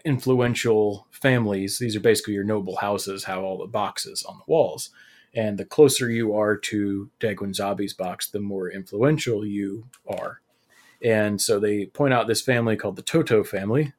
influential 0.05 1.07
families. 1.11 1.79
These 1.79 1.97
are 1.97 2.01
basically 2.01 2.35
your 2.35 2.45
noble 2.45 2.77
houses. 2.77 3.25
Have 3.25 3.43
all 3.43 3.59
the 3.59 3.67
boxes 3.67 4.25
on 4.25 4.39
the 4.39 4.45
walls, 4.47 4.91
and 5.35 5.59
the 5.59 5.65
closer 5.65 6.11
you 6.11 6.35
are 6.35 6.57
to 6.57 7.11
Degwin 7.21 7.55
Zabi's 7.55 7.95
box, 7.95 8.29
the 8.29 8.41
more 8.41 8.71
influential 8.71 9.45
you 9.47 9.87
are. 10.07 10.41
And 11.03 11.41
so 11.41 11.59
they 11.59 11.87
point 11.87 12.15
out 12.15 12.29
this 12.29 12.43
family 12.43 12.77
called 12.77 12.97
the 12.97 13.03
Toto 13.03 13.43
family. 13.43 13.93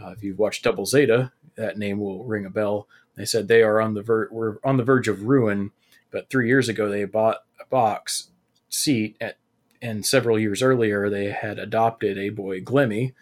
Uh, 0.00 0.10
if 0.10 0.22
you've 0.22 0.38
watched 0.38 0.64
Double 0.64 0.86
Zeta, 0.86 1.32
that 1.56 1.78
name 1.78 2.00
will 2.00 2.24
ring 2.24 2.44
a 2.44 2.50
bell. 2.50 2.88
They 3.16 3.24
said 3.24 3.46
they 3.46 3.62
are 3.62 3.80
on 3.80 3.94
the 3.94 4.02
ver- 4.02 4.28
were 4.30 4.60
on 4.64 4.76
the 4.76 4.84
verge 4.84 5.08
of 5.08 5.22
ruin, 5.22 5.70
but 6.10 6.28
three 6.28 6.48
years 6.48 6.68
ago 6.68 6.88
they 6.88 7.04
bought 7.04 7.38
a 7.60 7.66
box 7.66 8.30
seat 8.68 9.16
at, 9.20 9.38
and 9.80 10.04
several 10.04 10.38
years 10.38 10.62
earlier 10.62 11.08
they 11.08 11.26
had 11.26 11.58
adopted 11.58 12.18
a 12.18 12.30
boy 12.30 12.60
Glemmy 12.60 13.12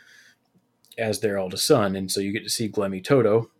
as 0.98 1.20
their 1.20 1.38
eldest 1.38 1.66
son, 1.66 1.96
and 1.96 2.10
so 2.10 2.20
you 2.20 2.32
get 2.32 2.44
to 2.44 2.50
see 2.50 2.68
Glemmy 2.68 3.02
Toto. 3.02 3.50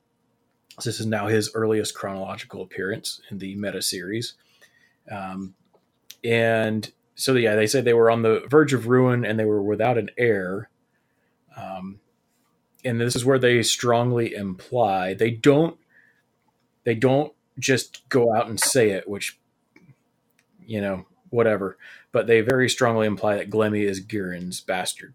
This 0.85 1.01
is 1.01 1.07
now 1.07 1.27
his 1.27 1.51
earliest 1.55 1.95
chronological 1.95 2.63
appearance 2.63 3.21
in 3.31 3.39
the 3.39 3.55
meta 3.57 3.83
series, 3.83 4.35
um, 5.11 5.55
and 6.25 6.91
so 7.15 7.35
yeah, 7.35 7.55
they 7.55 7.67
said 7.67 7.85
they 7.85 7.95
were 7.95 8.11
on 8.11 8.23
the 8.23 8.45
verge 8.49 8.73
of 8.73 8.87
ruin 8.87 9.25
and 9.25 9.39
they 9.39 9.45
were 9.45 9.63
without 9.63 9.99
an 9.99 10.11
heir. 10.17 10.71
Um, 11.57 12.01
and 12.85 13.01
this 13.01 13.15
is 13.15 13.25
where 13.25 13.39
they 13.39 13.63
strongly 13.63 14.35
imply 14.35 15.15
they 15.15 15.31
don't 15.31 15.79
they 16.85 16.95
don't 16.95 17.33
just 17.59 18.09
go 18.09 18.35
out 18.35 18.49
and 18.49 18.59
say 18.59 18.91
it, 18.91 19.09
which 19.09 19.39
you 20.67 20.81
know 20.81 21.07
whatever, 21.31 21.79
but 22.11 22.27
they 22.27 22.41
very 22.41 22.69
strongly 22.69 23.07
imply 23.07 23.37
that 23.37 23.51
Glemmy 23.51 23.85
is 23.85 24.05
Gihren's 24.05 24.61
bastard. 24.61 25.15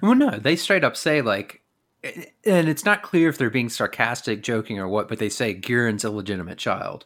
Well, 0.00 0.14
no, 0.14 0.30
they 0.38 0.56
straight 0.56 0.84
up 0.84 0.96
say 0.96 1.22
like, 1.22 1.62
and 2.02 2.68
it's 2.68 2.84
not 2.84 3.02
clear 3.02 3.28
if 3.28 3.38
they're 3.38 3.50
being 3.50 3.68
sarcastic, 3.68 4.42
joking, 4.42 4.78
or 4.78 4.88
what, 4.88 5.08
but 5.08 5.18
they 5.18 5.28
say 5.28 5.54
Gihren's 5.54 6.04
illegitimate 6.04 6.58
child. 6.58 7.04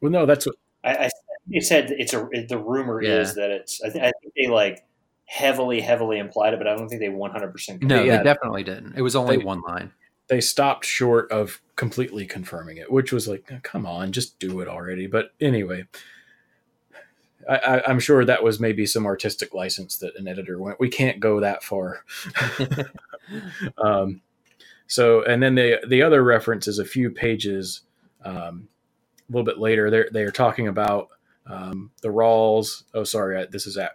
Well, 0.00 0.12
no, 0.12 0.26
that's 0.26 0.46
what 0.46 0.56
I, 0.84 0.94
I 1.06 1.10
they 1.50 1.60
said 1.60 1.90
it's 1.90 2.12
a 2.14 2.28
the 2.48 2.58
rumor 2.58 3.02
Yeah. 3.02 3.20
is 3.20 3.34
that 3.34 3.50
it's. 3.50 3.82
I, 3.82 3.88
th- 3.90 4.04
I 4.04 4.12
think 4.20 4.34
they 4.36 4.46
like 4.48 4.84
heavily, 5.26 5.80
heavily 5.80 6.18
implied 6.18 6.54
it, 6.54 6.58
but 6.58 6.66
I 6.68 6.76
don't 6.76 6.88
think 6.88 7.00
they 7.00 7.08
one 7.08 7.30
hundred 7.30 7.52
percent. 7.52 7.82
No, 7.82 8.02
Yeah. 8.02 8.18
they 8.18 8.22
definitely 8.24 8.62
didn't. 8.62 8.94
It 8.96 9.02
was 9.02 9.16
only 9.16 9.38
They- 9.38 9.44
one 9.44 9.62
line. 9.62 9.92
they 10.28 10.40
stopped 10.40 10.84
short 10.84 11.30
of 11.32 11.60
completely 11.76 12.26
confirming 12.26 12.76
it, 12.76 12.92
which 12.92 13.12
was 13.12 13.26
like, 13.26 13.44
"Oh, 13.50 13.58
come 13.62 13.86
on, 13.86 14.12
just 14.12 14.38
do 14.38 14.60
it 14.60 14.68
already. 14.68 15.06
But 15.06 15.30
anyway, 15.40 15.84
I, 17.48 17.82
I'm 17.86 17.98
sure 17.98 18.24
that 18.24 18.42
was 18.42 18.60
maybe 18.60 18.84
some 18.84 19.06
artistic 19.06 19.54
license 19.54 19.96
that 19.98 20.16
an 20.16 20.28
editor 20.28 20.58
went. 20.58 20.78
We 20.78 20.90
can't 20.90 21.18
go 21.18 21.40
that 21.40 21.62
far. 21.62 22.04
um, 23.78 24.20
so, 24.86 25.22
and 25.22 25.42
then 25.42 25.54
the 25.54 25.80
the 25.86 26.02
other 26.02 26.22
reference 26.22 26.68
is 26.68 26.78
a 26.78 26.84
few 26.84 27.10
pages 27.10 27.82
um, 28.24 28.68
a 29.28 29.32
little 29.32 29.44
bit 29.44 29.58
later. 29.58 29.90
They're 29.90 30.08
they're 30.12 30.30
talking 30.30 30.68
about 30.68 31.08
um, 31.46 31.90
the 32.02 32.08
Rawls. 32.08 32.84
Oh, 32.94 33.04
sorry, 33.04 33.38
I, 33.38 33.46
this 33.46 33.66
is 33.66 33.76
at. 33.76 33.92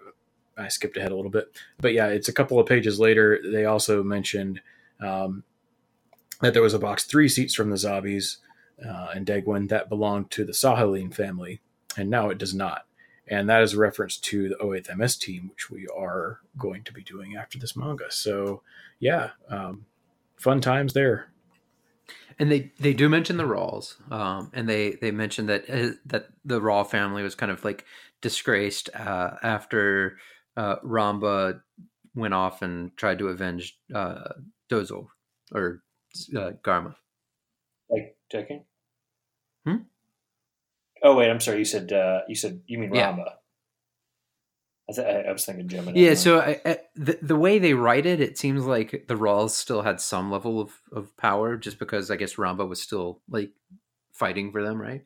I 0.56 0.68
skipped 0.68 0.98
ahead 0.98 1.12
a 1.12 1.16
little 1.16 1.32
bit, 1.32 1.48
but 1.80 1.94
yeah, 1.94 2.08
it's 2.08 2.30
a 2.30 2.34
couple 2.34 2.60
of 2.60 2.68
pages 2.68 3.00
later. 3.00 3.40
They 3.44 3.66
also 3.66 4.04
mentioned 4.04 4.62
um, 5.02 5.44
that 6.42 6.54
there 6.54 6.62
was 6.62 6.76
a 6.76 6.80
box 6.80 7.06
three 7.06 7.28
seats 7.28 7.56
from 7.56 7.72
the 7.72 7.76
Zabis 7.76 8.38
uh, 8.88 9.08
and 9.16 9.26
Degwin 9.26 9.70
that 9.70 9.90
belonged 9.90 10.30
to 10.32 10.46
the 10.46 10.52
Sahalin 10.52 11.14
family, 11.14 11.60
and 11.98 12.10
now 12.10 12.30
it 12.30 12.38
does 12.38 12.54
not. 12.54 12.86
And 13.28 13.50
that 13.50 13.64
is 13.64 13.74
a 13.74 13.78
reference 13.78 14.18
to 14.18 14.50
the 14.50 14.56
08th 14.56 14.96
MS 14.98 15.16
team, 15.16 15.50
which 15.50 15.70
we 15.70 15.88
are 15.96 16.40
going 16.58 16.84
to 16.84 16.94
be 16.94 17.04
doing 17.04 17.36
after 17.36 17.58
this 17.58 17.76
manga. 17.76 18.12
So, 18.12 18.62
yeah, 19.00 19.32
um, 19.50 19.86
fun 20.36 20.60
times 20.60 20.94
there. 20.94 21.28
And 22.38 22.52
they, 22.52 22.72
they 22.80 22.94
do 22.94 23.08
mention 23.08 23.38
the 23.38 23.44
Rawls, 23.44 23.96
um, 24.12 24.52
and 24.54 24.68
they 24.68 24.94
they 24.94 25.12
mention 25.12 25.46
that 25.46 25.70
uh, 25.70 25.92
that 26.08 26.30
the 26.44 26.60
Raw 26.60 26.84
family 26.84 27.22
was 27.22 27.36
kind 27.36 27.52
of 27.52 27.64
like 27.64 27.86
disgraced 28.22 28.90
uh, 28.96 29.36
after 29.44 30.18
uh, 30.58 30.78
Ramba 30.78 31.62
went 32.16 32.34
off 32.34 32.62
and 32.62 32.96
tried 32.98 33.20
to 33.20 33.28
avenge 33.28 33.78
uh, 33.94 34.30
Dozle 34.70 35.08
or 35.54 35.84
uh, 36.36 36.52
Garma. 36.64 36.96
Like 37.90 38.18
checking. 38.32 38.66
Hmm? 39.66 39.84
Oh 41.04 41.16
wait, 41.16 41.30
I'm 41.30 41.40
sorry. 41.40 41.60
You 41.60 41.66
said 41.66 41.92
uh, 41.92 42.22
you 42.28 42.36
said 42.36 42.62
you 42.66 42.80
mean 42.80 42.94
Yeah. 42.94 43.14
Ramba. 43.14 43.34
I, 44.90 44.94
th- 44.94 45.26
I, 45.28 45.32
was 45.32 45.46
thinking 45.46 45.70
Gemini. 45.70 45.98
Yeah, 45.98 46.14
so 46.14 46.40
I, 46.40 46.60
I, 46.66 46.78
the 46.96 47.18
the 47.22 47.38
way 47.38 47.58
they 47.58 47.74
write 47.74 48.06
it, 48.06 48.20
it 48.20 48.38
seems 48.38 48.66
like 48.66 49.06
the 49.08 49.16
Rawls 49.16 49.52
still 49.52 49.82
had 49.82 50.02
some 50.02 50.30
level 50.30 50.60
of, 50.60 50.74
of 50.92 51.16
power, 51.16 51.56
just 51.56 51.80
because 51.80 52.12
I 52.12 52.18
guess 52.18 52.36
Ramba 52.36 52.68
was 52.68 52.82
still 52.82 53.22
like 53.30 53.52
fighting 54.12 54.52
for 54.52 54.62
them, 54.62 54.82
right? 54.82 55.06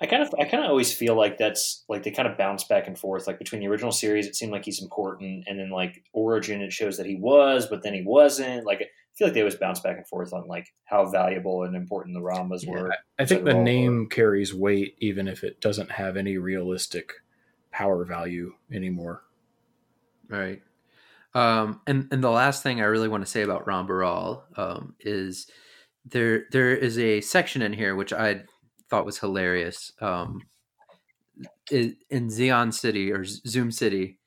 I 0.00 0.06
kind 0.06 0.22
of 0.22 0.32
I 0.38 0.44
kind 0.44 0.64
of 0.64 0.70
always 0.70 0.92
feel 0.92 1.16
like 1.16 1.38
that's 1.38 1.84
like 1.88 2.04
they 2.04 2.12
kind 2.12 2.28
of 2.28 2.38
bounce 2.38 2.64
back 2.64 2.86
and 2.86 2.96
forth. 2.96 3.26
Like 3.26 3.38
between 3.38 3.60
the 3.60 3.68
original 3.68 3.92
series, 3.92 4.26
it 4.26 4.36
seemed 4.36 4.52
like 4.52 4.64
he's 4.64 4.82
important, 4.82 5.44
and 5.48 5.58
then 5.58 5.70
like 5.70 6.04
Origin, 6.12 6.60
it 6.60 6.72
shows 6.72 6.96
that 6.98 7.06
he 7.06 7.16
was, 7.16 7.66
but 7.66 7.82
then 7.82 7.94
he 7.94 8.02
wasn't. 8.02 8.64
Like 8.64 8.88
feel 9.14 9.26
like 9.28 9.34
they 9.34 9.40
always 9.40 9.54
bounce 9.56 9.80
back 9.80 9.96
and 9.96 10.06
forth 10.06 10.32
on 10.32 10.46
like 10.46 10.72
how 10.84 11.06
valuable 11.10 11.64
and 11.64 11.76
important 11.76 12.14
the 12.14 12.20
Rambas 12.20 12.64
Yeah, 12.64 12.70
were. 12.72 12.94
I 13.18 13.24
think 13.24 13.44
the 13.44 13.54
Raw- 13.54 13.62
name 13.62 14.08
carries 14.08 14.54
weight, 14.54 14.96
even 15.00 15.28
if 15.28 15.44
it 15.44 15.60
doesn't 15.60 15.90
have 15.90 16.16
any 16.16 16.38
realistic 16.38 17.12
power 17.70 18.04
value 18.04 18.54
anymore. 18.70 19.22
Right. 20.28 20.62
Um, 21.34 21.80
and 21.86 22.08
and 22.12 22.22
the 22.22 22.30
last 22.30 22.62
thing 22.62 22.80
I 22.80 22.84
really 22.84 23.08
want 23.08 23.24
to 23.24 23.30
say 23.30 23.42
about 23.42 23.66
Rambaral 23.66 24.42
um, 24.58 24.94
is 25.00 25.46
there 26.04 26.44
there 26.52 26.74
is 26.76 26.98
a 26.98 27.20
section 27.20 27.62
in 27.62 27.72
here 27.72 27.94
which 27.96 28.12
I 28.12 28.42
thought 28.90 29.06
was 29.06 29.18
hilarious. 29.18 29.92
Um, 30.00 30.42
i- 31.72 31.96
in 32.10 32.28
Zeon 32.28 32.72
City 32.72 33.10
or 33.12 33.24
Zum 33.24 33.70
City, 33.70 34.18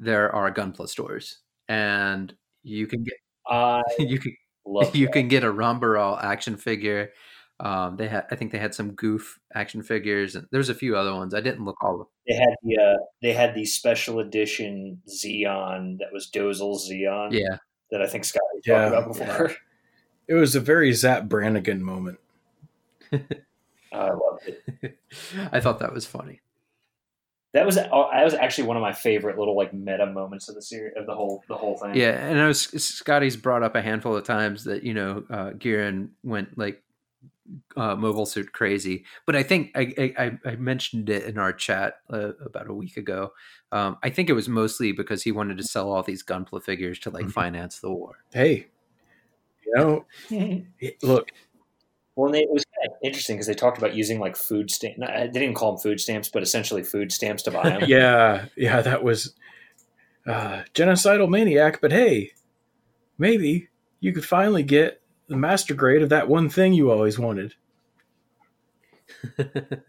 there 0.00 0.34
are 0.34 0.52
Gunpla 0.52 0.88
stores, 0.88 1.38
and 1.68 2.34
you 2.64 2.86
can 2.88 3.04
get 3.04 3.14
I 3.48 3.82
you 3.98 4.18
can 4.18 4.36
love 4.66 4.94
you 4.94 5.06
that. 5.06 5.12
can 5.12 5.28
get 5.28 5.44
a 5.44 5.52
Rambaral 5.52 6.22
action 6.22 6.56
figure. 6.56 7.12
Um, 7.60 7.96
they 7.96 8.06
had 8.08 8.26
I 8.30 8.36
think 8.36 8.52
they 8.52 8.58
had 8.58 8.74
some 8.74 8.92
Gouf 8.92 9.22
action 9.54 9.82
figures, 9.82 10.36
and 10.36 10.46
there's 10.52 10.68
a 10.68 10.74
few 10.74 10.96
other 10.96 11.14
ones. 11.14 11.34
I 11.34 11.40
didn't 11.40 11.64
look 11.64 11.76
all 11.82 11.92
of 11.94 11.98
them. 11.98 12.06
They 12.28 12.34
had 12.34 12.54
the 12.62 12.76
uh, 12.76 12.96
they 13.22 13.32
had 13.32 13.54
the 13.54 13.64
special 13.64 14.20
edition 14.20 15.02
Xeon 15.08 15.98
that 15.98 16.12
was 16.12 16.30
Dozle 16.32 16.78
Xeon 16.78 17.32
Yeah, 17.32 17.56
that 17.90 18.02
I 18.02 18.06
think 18.06 18.24
Scott 18.24 18.42
talked 18.54 18.66
Yeah, 18.66 18.86
about 18.86 19.08
before. 19.08 19.52
It 20.28 20.34
was 20.34 20.54
a 20.54 20.60
very 20.60 20.92
Zapp 20.92 21.24
Brannigan 21.24 21.82
moment. 21.82 22.18
I 23.10 24.10
loved 24.10 24.46
it. 24.46 24.98
I 25.50 25.58
thought 25.58 25.78
that 25.78 25.94
was 25.94 26.04
funny. 26.04 26.42
That 27.58 27.66
was 27.66 27.74
that 27.74 27.90
was 28.24 28.34
actually 28.34 28.68
one 28.68 28.76
of 28.76 28.82
my 28.82 28.92
favorite 28.92 29.36
little 29.36 29.56
like 29.56 29.74
meta 29.74 30.06
moments 30.06 30.48
of 30.48 30.54
the 30.54 30.62
series 30.62 30.92
of 30.96 31.06
the 31.06 31.14
whole 31.14 31.42
the 31.48 31.56
whole 31.56 31.76
thing. 31.76 31.94
Yeah, 31.96 32.10
and 32.10 32.38
I 32.38 32.42
know 32.44 32.50
S- 32.50 32.70
Scotty's 32.84 33.36
brought 33.36 33.64
up 33.64 33.74
a 33.74 33.82
handful 33.82 34.16
of 34.16 34.22
times 34.22 34.62
that 34.64 34.84
you 34.84 34.94
know 34.94 35.24
uh, 35.28 35.50
Gihren 35.54 36.10
went 36.22 36.56
like 36.56 36.84
uh, 37.76 37.96
mobile 37.96 38.26
suit 38.26 38.52
crazy, 38.52 39.04
but 39.26 39.34
I 39.34 39.42
think 39.42 39.72
I, 39.74 39.92
I, 39.98 40.24
I- 40.24 40.50
I 40.52 40.56
mentioned 40.56 41.10
it 41.10 41.24
in 41.24 41.36
our 41.36 41.52
chat 41.52 41.94
uh, 42.12 42.30
about 42.44 42.68
a 42.70 42.74
week 42.74 42.96
ago. 42.96 43.32
Um, 43.72 43.96
I 44.04 44.10
think 44.10 44.30
it 44.30 44.34
was 44.34 44.48
mostly 44.48 44.92
because 44.92 45.24
he 45.24 45.32
wanted 45.32 45.58
to 45.58 45.64
sell 45.64 45.90
all 45.90 46.04
these 46.04 46.22
Gunpla 46.22 46.62
figures 46.62 47.00
to 47.00 47.10
like 47.10 47.26
Mhm. 47.26 47.32
finance 47.32 47.80
the 47.80 47.90
war. 47.90 48.18
Hey, 48.32 48.68
you 49.66 49.74
know, 49.74 50.06
look, 51.02 51.28
Well, 52.18 52.26
and 52.26 52.34
they, 52.34 52.40
it 52.42 52.50
was 52.50 52.64
kind 52.64 52.90
of 52.90 52.96
interesting 53.04 53.36
because 53.36 53.46
they 53.46 53.54
talked 53.54 53.78
about 53.78 53.94
using 53.94 54.18
like 54.18 54.34
food 54.34 54.72
stamps. 54.72 54.98
They 54.98 55.28
didn't 55.28 55.54
call 55.54 55.70
them 55.70 55.80
food 55.80 56.00
stamps, 56.00 56.28
but 56.28 56.42
essentially 56.42 56.82
food 56.82 57.12
stamps 57.12 57.44
to 57.44 57.52
buy 57.52 57.62
them. 57.78 57.84
yeah, 57.86 58.46
yeah, 58.56 58.80
that 58.80 59.04
was 59.04 59.34
uh, 60.26 60.62
genocidal 60.74 61.28
maniac. 61.28 61.80
But 61.80 61.92
hey, 61.92 62.32
maybe 63.18 63.68
you 64.00 64.12
could 64.12 64.24
finally 64.24 64.64
get 64.64 65.00
the 65.28 65.36
master 65.36 65.74
grade 65.74 66.02
of 66.02 66.08
that 66.08 66.28
one 66.28 66.48
thing 66.48 66.72
you 66.72 66.90
always 66.90 67.20
wanted. 67.20 67.54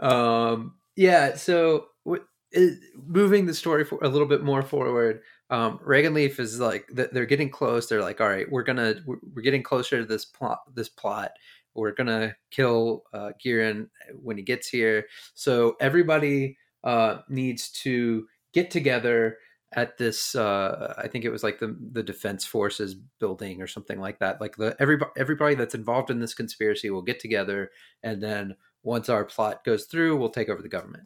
um, 0.00 0.74
yeah, 0.96 1.36
so 1.36 1.90
w- 2.04 2.24
it, 2.50 2.80
moving 3.06 3.46
the 3.46 3.54
story 3.54 3.84
for 3.84 4.00
a 4.02 4.08
little 4.08 4.26
bit 4.26 4.42
more 4.42 4.62
forward, 4.62 5.22
um, 5.52 5.78
Reagan 5.84 6.14
Leaf 6.14 6.40
is 6.40 6.58
like 6.58 6.88
they're 6.90 7.26
getting 7.26 7.50
close. 7.50 7.86
They're 7.86 8.00
like, 8.00 8.22
all 8.22 8.28
right, 8.28 8.50
we're 8.50 8.62
gonna 8.62 8.94
we're, 9.04 9.42
getting 9.42 9.62
closer 9.62 10.00
to 10.00 10.06
this 10.06 10.24
plot. 10.24 10.60
This 10.74 10.88
plot. 10.88 11.32
We're 11.74 11.92
gonna 11.92 12.34
kill 12.50 13.04
uh, 13.12 13.32
Gihren 13.38 13.90
when 14.14 14.38
he 14.38 14.42
gets 14.42 14.66
here. 14.66 15.06
So 15.34 15.76
everybody 15.78 16.56
uh, 16.84 17.18
needs 17.28 17.70
to 17.82 18.26
get 18.54 18.70
together 18.70 19.36
at 19.74 19.98
this. 19.98 20.34
Uh, 20.34 20.94
I 20.96 21.06
think 21.06 21.26
it 21.26 21.30
was 21.30 21.42
like 21.42 21.58
the 21.58 21.76
the 21.92 22.02
Defense 22.02 22.46
Forces 22.46 22.94
building 23.20 23.60
or 23.60 23.66
something 23.66 24.00
like 24.00 24.18
that. 24.20 24.40
Like 24.40 24.56
the 24.56 24.74
everybody 24.80 25.10
everybody 25.18 25.54
that's 25.54 25.74
involved 25.74 26.08
in 26.08 26.18
this 26.18 26.32
conspiracy 26.32 26.88
will 26.88 27.02
get 27.02 27.20
together, 27.20 27.72
and 28.02 28.22
then 28.22 28.56
once 28.84 29.10
our 29.10 29.26
plot 29.26 29.64
goes 29.64 29.84
through, 29.84 30.16
we'll 30.16 30.30
take 30.30 30.48
over 30.48 30.62
the 30.62 30.68
government. 30.68 31.04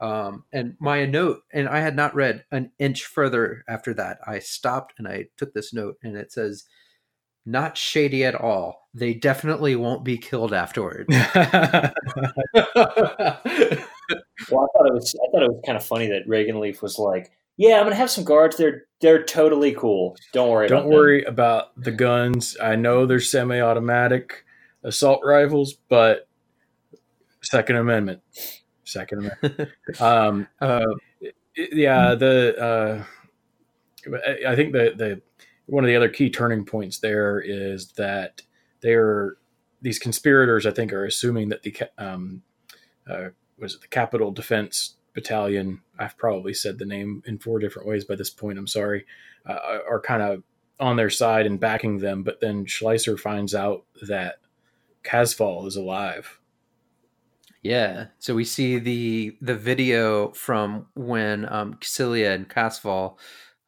Um, 0.00 0.44
and 0.52 0.76
my 0.80 1.04
note, 1.06 1.42
and 1.52 1.68
I 1.68 1.80
had 1.80 1.96
not 1.96 2.14
read 2.14 2.44
an 2.50 2.70
inch 2.78 3.04
further 3.04 3.64
after 3.68 3.94
that. 3.94 4.18
I 4.26 4.38
stopped 4.38 4.94
and 4.98 5.08
I 5.08 5.26
took 5.36 5.54
this 5.54 5.72
note, 5.72 5.96
and 6.02 6.16
it 6.16 6.32
says, 6.32 6.64
"Not 7.46 7.76
shady 7.76 8.24
at 8.24 8.34
all. 8.34 8.88
They 8.94 9.14
definitely 9.14 9.76
won't 9.76 10.04
be 10.04 10.18
killed 10.18 10.52
afterward." 10.52 11.08
Well, 14.50 14.64
I 14.64 14.66
thought 14.76 14.86
it 14.86 14.94
was 14.94 15.14
I 15.14 15.30
thought 15.30 15.42
it 15.42 15.50
was 15.50 15.62
kind 15.64 15.76
of 15.78 15.84
funny 15.84 16.08
that 16.08 16.26
Reagan 16.26 16.60
Leaf 16.60 16.82
was 16.82 16.98
like, 16.98 17.32
"Yeah, 17.56 17.78
I'm 17.78 17.84
gonna 17.84 17.94
have 17.94 18.10
some 18.10 18.24
guards. 18.24 18.56
They're 18.56 18.84
they're 19.00 19.22
totally 19.22 19.72
cool. 19.72 20.16
Don't 20.32 20.50
worry. 20.50 20.68
Don't 20.68 20.80
about 20.80 20.88
them." 20.88 20.98
worry 20.98 21.24
about 21.24 21.82
the 21.82 21.92
guns. 21.92 22.56
I 22.60 22.76
know 22.76 23.06
they're 23.06 23.20
semi-automatic 23.20 24.44
assault 24.82 25.20
rifles, 25.24 25.74
but 25.88 26.28
Second 27.42 27.76
Amendment. 27.76 28.20
Second. 28.84 29.30
um, 30.00 30.46
uh, 30.60 30.84
yeah, 31.56 32.14
the 32.14 32.56
uh, 32.58 33.04
I- 34.48 34.56
think 34.56 34.72
the 34.72 34.94
the 34.96 35.22
one 35.66 35.84
of 35.84 35.88
the 35.88 35.96
other 35.96 36.08
key 36.08 36.30
turning 36.30 36.64
points 36.64 36.98
there 36.98 37.40
is 37.40 37.92
that 37.92 38.42
they're 38.80 39.36
these 39.82 39.98
conspirators. 39.98 40.66
I 40.66 40.70
think 40.70 40.92
are 40.92 41.04
assuming 41.04 41.48
that 41.50 41.62
the 41.62 41.76
um, 41.98 42.42
uh, 43.08 43.28
was 43.58 43.74
it 43.74 43.80
the 43.80 43.88
Capital 43.88 44.30
Defense 44.30 44.96
Battalion? 45.14 45.80
I've 45.98 46.16
probably 46.16 46.54
said 46.54 46.78
the 46.78 46.84
name 46.84 47.22
in 47.26 47.38
four 47.38 47.58
different 47.58 47.88
ways 47.88 48.04
by 48.04 48.16
this 48.16 48.30
point. 48.30 48.58
I'm 48.58 48.66
sorry. 48.66 49.06
Uh, 49.46 49.78
are 49.88 50.00
kind 50.00 50.22
of 50.22 50.42
on 50.80 50.96
their 50.96 51.10
side 51.10 51.46
and 51.46 51.60
backing 51.60 51.98
them, 51.98 52.22
but 52.22 52.40
then 52.40 52.64
Schleicher 52.64 53.18
finds 53.18 53.54
out 53.54 53.84
that 54.02 54.36
Casval 55.04 55.66
is 55.66 55.76
alive. 55.76 56.40
Yeah. 57.64 58.08
So 58.18 58.34
we 58.34 58.44
see 58.44 58.78
the 58.78 59.36
the 59.40 59.56
video 59.56 60.32
from 60.32 60.86
when 60.94 61.50
um 61.52 61.74
Kycilia 61.74 62.34
and 62.34 62.48
Casval 62.48 63.18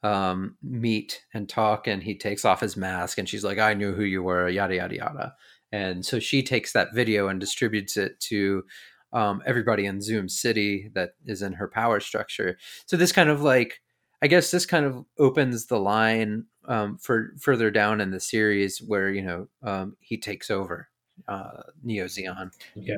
um 0.02 0.56
meet 0.62 1.24
and 1.34 1.48
talk 1.48 1.86
and 1.88 2.02
he 2.02 2.16
takes 2.16 2.44
off 2.44 2.60
his 2.60 2.76
mask 2.76 3.18
and 3.18 3.28
she's 3.28 3.44
like, 3.44 3.58
I 3.58 3.74
knew 3.74 3.94
who 3.94 4.04
you 4.04 4.22
were, 4.22 4.48
yada 4.48 4.76
yada 4.76 4.96
yada. 4.96 5.34
And 5.72 6.04
so 6.04 6.20
she 6.20 6.42
takes 6.42 6.72
that 6.72 6.94
video 6.94 7.28
and 7.28 7.40
distributes 7.40 7.96
it 7.96 8.20
to 8.20 8.64
um, 9.12 9.42
everybody 9.46 9.86
in 9.86 10.00
Zum 10.02 10.28
City 10.28 10.90
that 10.94 11.12
is 11.26 11.42
in 11.42 11.54
her 11.54 11.68
power 11.68 12.00
structure. 12.00 12.58
So 12.86 12.96
this 12.96 13.12
kind 13.12 13.30
of 13.30 13.42
like, 13.42 13.80
I 14.22 14.26
guess 14.28 14.50
this 14.50 14.66
kind 14.66 14.84
of 14.86 15.04
opens 15.18 15.66
the 15.66 15.80
line 15.80 16.46
um, 16.68 16.98
for 16.98 17.32
further 17.40 17.70
down 17.70 18.00
in 18.00 18.10
the 18.10 18.20
series 18.20 18.80
where 18.82 19.10
you 19.10 19.22
know 19.22 19.48
um, 19.62 19.96
he 20.00 20.18
takes 20.18 20.50
over 20.50 20.88
uh, 21.28 21.62
Neo 21.82 22.06
Zeon. 22.06 22.50
Yeah, 22.74 22.96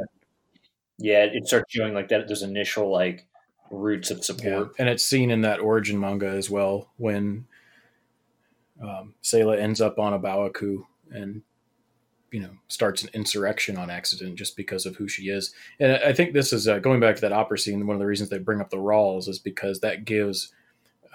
it 0.99 1.47
starts 1.47 1.73
showing 1.73 1.95
like 1.95 2.09
that. 2.09 2.29
Those 2.29 2.43
initial 2.43 2.91
like 2.91 3.27
roots 3.71 4.11
of 4.11 4.19
Yeah, 4.19 4.23
support. 4.23 4.73
and 4.79 4.89
it's 4.89 5.05
seen 5.05 5.31
in 5.31 5.43
that 5.43 5.61
origin 5.61 5.99
manga 6.01 6.29
as 6.29 6.49
well 6.51 6.91
when 6.97 7.47
um, 8.83 9.15
Sayla 9.23 9.59
ends 9.59 9.81
up 9.81 9.99
on 9.99 10.13
a 10.15 10.19
Baoa 10.19 10.53
Qu 10.53 10.87
and 11.11 11.43
you 12.31 12.41
know 12.41 12.51
starts 12.69 13.03
an 13.03 13.11
insurrection 13.15 13.77
on 13.77 13.91
accident 13.91 14.37
just 14.37 14.57
because 14.57 14.87
of 14.87 14.97
who 14.97 15.09
she 15.09 15.29
is. 15.29 15.55
And 15.81 15.93
I 15.93 16.09
I 16.09 16.13
think 16.13 16.33
this 16.33 16.53
is 16.53 16.69
uh, 16.69 16.79
going 16.79 17.01
back 17.01 17.15
to 17.17 17.21
that 17.23 17.33
opera 17.33 17.59
scene. 17.59 17.87
One 17.87 17.97
of 17.97 18.01
the 18.01 18.07
reasons 18.07 18.31
they 18.31 18.39
bring 18.39 18.61
up 18.61 18.71
the 18.71 18.77
Rawls 18.77 19.29
is 19.29 19.39
because 19.39 19.81
that 19.81 20.05
gives 20.05 20.53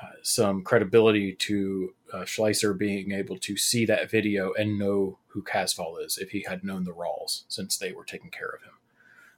uh, 0.01 0.07
some 0.21 0.63
credibility 0.63 1.33
to 1.33 1.93
uh, 2.13 2.17
Schleicher 2.19 2.77
being 2.77 3.11
able 3.11 3.37
to 3.39 3.57
see 3.57 3.85
that 3.85 4.09
video 4.11 4.53
and 4.53 4.77
know 4.77 5.17
who 5.27 5.41
Casval 5.43 6.03
is 6.03 6.17
if 6.17 6.31
he 6.31 6.45
had 6.47 6.63
known 6.63 6.83
the 6.83 6.91
Rawls 6.93 7.43
since 7.47 7.77
they 7.77 7.91
were 7.91 8.03
taking 8.05 8.29
care 8.29 8.49
of 8.49 8.61
him 8.61 8.73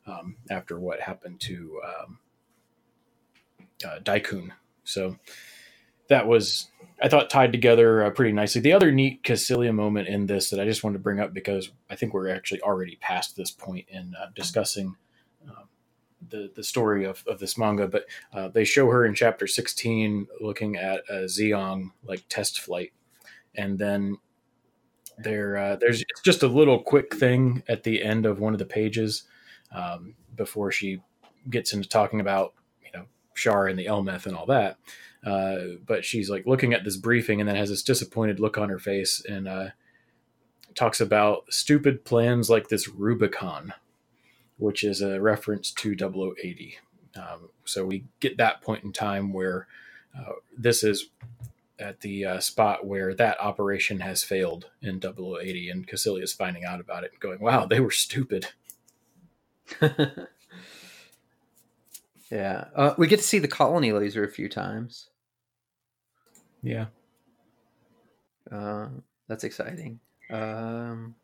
um, 0.05 0.37
after 0.49 0.79
what 0.79 1.01
happened 1.01 1.39
to. 1.41 1.81
Um, 1.85 2.19
uh, 3.83 3.99
Deikun. 3.99 4.49
So 4.83 5.17
that 6.07 6.27
was, 6.27 6.69
I 7.01 7.09
thought, 7.09 7.29
tied 7.29 7.51
together 7.51 8.03
uh, 8.03 8.11
pretty 8.11 8.31
nicely. 8.31 8.61
The 8.61 8.73
other 8.73 8.91
neat 8.91 9.23
Kycilia 9.23 9.73
moment 9.73 10.07
in 10.07 10.27
this 10.27 10.49
that 10.49 10.59
I 10.59 10.65
just 10.65 10.83
wanted 10.83 10.99
to 10.99 11.03
bring 11.03 11.19
up 11.19 11.33
because 11.33 11.71
I 11.89 11.95
think 11.95 12.13
we're 12.13 12.29
actually 12.29 12.61
already 12.61 12.97
past 12.97 13.35
this 13.35 13.51
point 13.51 13.85
in 13.89 14.13
uh, 14.19 14.27
discussing 14.35 14.95
um, 15.47 15.67
the 16.29 16.51
the 16.55 16.63
story 16.63 17.05
of, 17.05 17.23
of 17.27 17.39
this 17.39 17.57
manga, 17.57 17.87
but 17.87 18.05
uh, 18.33 18.47
they 18.49 18.63
show 18.63 18.89
her 18.89 19.05
in 19.05 19.15
chapter 19.15 19.47
16 19.47 20.27
looking 20.39 20.75
at 20.75 21.01
a 21.09 21.25
Zeong 21.25 21.91
like 22.03 22.23
test 22.29 22.61
flight, 22.61 22.93
and 23.55 23.77
then 23.79 24.17
there 25.17 25.57
uh, 25.57 25.75
there's 25.75 26.01
it's 26.01 26.21
just 26.21 26.43
a 26.43 26.47
little 26.47 26.81
quick 26.81 27.15
thing 27.15 27.63
at 27.67 27.83
the 27.83 28.03
end 28.03 28.25
of 28.25 28.39
one 28.39 28.53
of 28.53 28.59
the 28.59 28.65
pages 28.65 29.23
um, 29.75 30.15
before 30.35 30.71
she 30.71 31.01
gets 31.49 31.73
into 31.73 31.87
talking 31.87 32.19
about 32.19 32.53
you 32.83 32.97
know 32.97 33.05
Char 33.35 33.67
and 33.67 33.77
the 33.77 33.87
Elmeth 33.87 34.25
and 34.25 34.35
all 34.35 34.45
that. 34.47 34.77
Uh, 35.25 35.77
but 35.85 36.05
she's 36.05 36.29
like 36.29 36.45
looking 36.45 36.73
at 36.73 36.83
this 36.83 36.97
briefing 36.97 37.39
and 37.39 37.49
then 37.49 37.55
has 37.55 37.69
this 37.69 37.81
disappointed 37.81 38.39
look 38.39 38.57
on 38.57 38.69
her 38.69 38.77
face 38.77 39.23
and 39.27 39.47
uh, 39.47 39.67
talks 40.75 41.01
about 41.01 41.51
stupid 41.51 42.05
plans 42.05 42.49
like 42.49 42.67
this 42.69 42.87
Rubicon, 42.87 43.73
which 44.57 44.83
is 44.83 45.01
a 45.01 45.19
reference 45.19 45.71
to 45.71 45.95
0080. 45.97 46.77
Um, 47.15 47.49
so 47.63 47.85
we 47.85 48.05
get 48.19 48.37
that 48.37 48.61
point 48.61 48.83
in 48.83 48.91
time 48.91 49.33
where 49.33 49.67
uh, 50.17 50.33
this 50.55 50.83
is 50.83 51.09
at 51.79 52.01
the 52.01 52.25
uh, 52.25 52.39
spot 52.39 52.85
where 52.85 53.13
that 53.13 53.39
operation 53.39 53.99
has 54.01 54.23
failed 54.23 54.69
in 54.81 55.01
0080, 55.01 55.69
and 55.69 55.87
Kycilia 55.87 56.23
is 56.23 56.33
finding 56.33 56.63
out 56.63 56.79
about 56.79 57.03
it 57.03 57.11
and 57.11 57.19
going, 57.19 57.39
"Wow, 57.39 57.65
they 57.65 57.79
were 57.79 57.91
stupid." 57.91 58.47
yeah, 62.31 62.65
uh, 62.75 62.93
we 62.97 63.07
get 63.07 63.17
to 63.17 63.25
see 63.25 63.39
the 63.39 63.47
colony 63.47 63.91
laser 63.91 64.23
a 64.23 64.29
few 64.29 64.49
times. 64.49 65.09
Yeah, 66.61 66.87
Uh, 68.51 68.87
that's 69.27 69.43
exciting. 69.43 69.99
Um, 70.31 71.15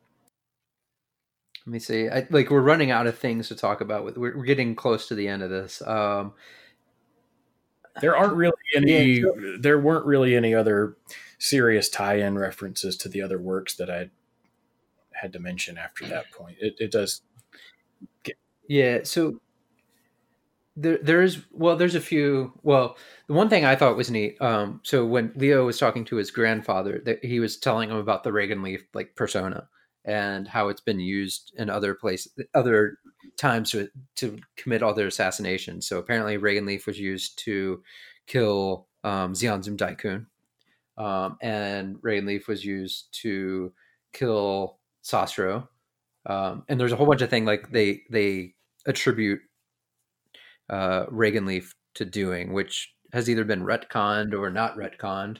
let 1.65 1.71
me 1.71 1.79
see. 1.79 2.09
I, 2.09 2.27
like 2.29 2.49
we're 2.49 2.61
running 2.61 2.91
out 2.91 3.07
of 3.07 3.17
things 3.17 3.47
to 3.49 3.55
talk 3.55 3.81
about. 3.81 4.03
With 4.03 4.17
we're, 4.17 4.37
we're 4.37 4.45
getting 4.45 4.75
close 4.75 5.07
to 5.07 5.15
the 5.15 5.27
end 5.27 5.43
of 5.43 5.49
this. 5.49 5.81
Um, 5.85 6.33
there 8.01 8.15
aren't 8.15 8.33
really 8.33 8.53
any. 8.75 9.19
Yeah, 9.19 9.25
there 9.59 9.79
weren't 9.79 10.05
really 10.05 10.35
any 10.35 10.55
other 10.55 10.97
serious 11.37 11.89
tie-in 11.89 12.37
references 12.37 12.95
to 12.97 13.09
the 13.09 13.21
other 13.21 13.39
works 13.39 13.75
that 13.75 13.89
I 13.89 14.09
had 15.11 15.33
to 15.33 15.39
mention 15.39 15.77
after 15.77 16.07
that 16.07 16.31
point. 16.31 16.57
It, 16.59 16.75
it 16.79 16.91
does. 16.91 17.21
Yeah, 18.67 19.03
so 19.03 19.39
there 20.75 20.99
there's 21.03 21.39
well 21.51 21.75
there's 21.75 21.95
a 21.95 22.01
few 22.01 22.53
well 22.63 22.95
the 23.27 23.33
one 23.33 23.49
thing 23.49 23.65
I 23.65 23.75
thought 23.75 23.97
was 23.97 24.09
neat 24.09 24.41
um 24.41 24.79
so 24.83 25.05
when 25.05 25.33
Leo 25.35 25.65
was 25.65 25.77
talking 25.77 26.05
to 26.05 26.15
his 26.15 26.31
grandfather 26.31 27.01
that 27.05 27.23
he 27.25 27.39
was 27.41 27.57
telling 27.57 27.89
him 27.89 27.97
about 27.97 28.23
the 28.23 28.31
Reagan 28.31 28.61
Leaf 28.63 28.85
like 28.93 29.15
persona 29.15 29.67
and 30.05 30.47
how 30.47 30.69
it's 30.69 30.81
been 30.81 30.99
used 30.99 31.53
in 31.57 31.69
other 31.69 31.93
places 31.93 32.31
other 32.53 32.97
times 33.37 33.71
to 33.71 33.89
to 34.15 34.39
commit 34.55 34.81
other 34.81 35.07
assassinations. 35.07 35.87
So 35.87 35.99
apparently 35.99 36.37
Reagan 36.37 36.65
Leaf 36.65 36.87
was 36.87 36.99
used 36.99 37.37
to 37.39 37.83
kill 38.27 38.87
um 39.03 39.33
Zeon 39.33 39.63
Zum 39.63 39.75
Deikun 39.75 40.25
um 40.97 41.37
and 41.41 41.97
Reagan 42.01 42.27
Leaf 42.27 42.47
was 42.47 42.63
used 42.63 43.09
to 43.23 43.73
kill 44.13 44.79
Sasro 45.03 45.67
um, 46.26 46.63
and 46.69 46.80
there's 46.80 46.91
a 46.91 46.95
whole 46.95 47.07
bunch 47.07 47.22
of 47.22 47.30
things 47.30 47.47
like 47.47 47.72
they 47.72 48.01
they 48.09 48.53
attribute 48.86 49.41
uh, 50.69 51.05
Reagan 51.09 51.45
Leaf 51.45 51.76
to 51.95 52.05
doing, 52.05 52.53
which 52.53 52.93
has 53.13 53.30
either 53.30 53.43
been 53.43 53.61
retconned 53.63 54.34
or 54.34 54.49
not 54.49 54.78
retconned. 54.78 55.38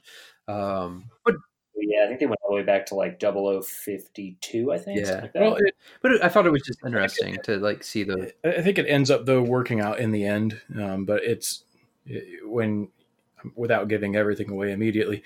Um, 0.48 1.06
but 1.26 1.36
Yeah, 1.76 2.04
I 2.04 2.08
think 2.08 2.20
they 2.20 2.26
went 2.26 2.40
all 2.44 2.52
the 2.52 2.58
way 2.58 2.64
back 2.64 2.86
to 2.88 2.96
like 2.96 3.20
0052, 3.20 4.72
I 4.72 4.78
think. 4.78 5.00
Yeah. 5.00 5.22
like. 5.22 5.36
Well, 5.36 5.56
it, 5.56 5.76
but 6.02 6.24
I 6.24 6.28
thought 6.30 6.46
it 6.46 6.52
was 6.52 6.64
just 6.64 6.80
interesting 6.86 7.38
to 7.44 7.58
like 7.58 7.84
see 7.84 8.04
the 8.04 8.34
I 8.44 8.56
I 8.56 8.62
think 8.62 8.78
it 8.78 8.88
ends 8.88 9.10
up 9.10 9.26
though 9.26 9.42
working 9.42 9.80
out 9.80 10.00
in 10.00 10.12
the 10.12 10.26
end, 10.26 10.60
um, 10.80 11.06
but 11.06 11.24
it's 11.24 11.64
it- 12.06 12.48
when 12.48 12.90
without 13.56 13.88
giving 13.88 14.16
everything 14.16 14.50
away 14.52 14.72
immediately. 14.72 15.24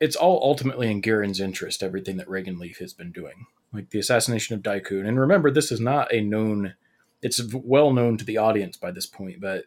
It's 0.00 0.16
all 0.16 0.40
ultimately 0.42 0.90
in 0.90 1.02
Gihren's 1.02 1.40
interest. 1.40 1.82
Everything 1.82 2.16
that 2.16 2.28
Reagan 2.28 2.58
Leaf 2.58 2.78
has 2.78 2.92
been 2.92 3.12
doing, 3.12 3.46
like 3.72 3.90
the 3.90 3.98
assassination 3.98 4.54
of 4.54 4.62
Deikun, 4.62 5.06
and 5.06 5.18
remember, 5.18 5.50
this 5.50 5.72
is 5.72 5.80
not 5.80 6.12
a 6.12 6.20
known. 6.20 6.74
It's 7.22 7.40
well 7.54 7.92
known 7.92 8.18
to 8.18 8.24
the 8.24 8.38
audience 8.38 8.76
by 8.76 8.90
this 8.90 9.06
point, 9.06 9.40
but 9.40 9.64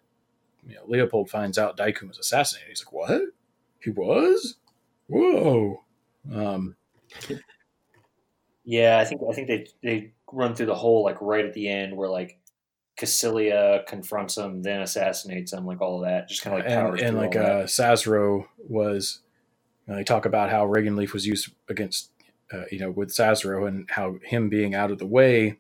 you 0.68 0.76
know, 0.76 0.84
Leopold 0.88 1.30
finds 1.30 1.58
out 1.58 1.78
Deikun 1.78 2.08
was 2.08 2.20
assassinated. 2.20 2.70
He's 2.70 2.86
like, 2.86 2.94
"What? 2.94 3.22
He 3.84 3.90
was? 3.90 4.56
Whoa!" 5.08 5.84
Um, 6.32 6.76
Yeah, 8.70 9.00
I 9.00 9.06
think 9.06 9.22
I 9.28 9.34
think 9.34 9.48
they 9.48 9.68
they 9.82 10.12
run 10.32 10.54
through 10.54 10.68
the 10.68 10.76
whole 10.76 11.04
like 11.04 11.20
right 11.22 11.44
at 11.44 11.56
the 11.56 11.68
end 11.68 11.98
where 11.98 12.08
like 12.08 12.38
Kycilia 13.00 13.84
confronts 13.88 14.38
him, 14.38 14.62
then 14.62 14.82
assassinates 14.82 15.54
him, 15.54 15.66
like 15.66 15.82
all 15.82 15.96
of 15.96 16.08
that. 16.08 16.30
Just 16.30 16.44
kind 16.44 16.56
of 16.56 16.66
like 16.66 16.72
and, 16.72 17.00
and 17.00 17.18
like 17.18 17.36
uh. 17.36 17.64
Sasro 17.64 18.46
was, 18.60 19.22
you 19.90 19.96
know, 19.96 19.98
they 19.98 20.04
talk 20.04 20.26
about 20.26 20.52
how 20.52 20.68
Reagan 20.68 20.96
Leaf 20.96 21.14
was 21.14 21.26
used 21.26 21.52
against, 21.68 22.12
uh, 22.54 22.66
you 22.72 22.78
know, 22.80 22.92
with 22.92 23.10
Sasro 23.10 23.68
and 23.68 23.90
how 23.90 24.20
him 24.24 24.48
being 24.48 24.76
out 24.76 24.92
of 24.92 25.00
the 25.00 25.08
way 25.08 25.58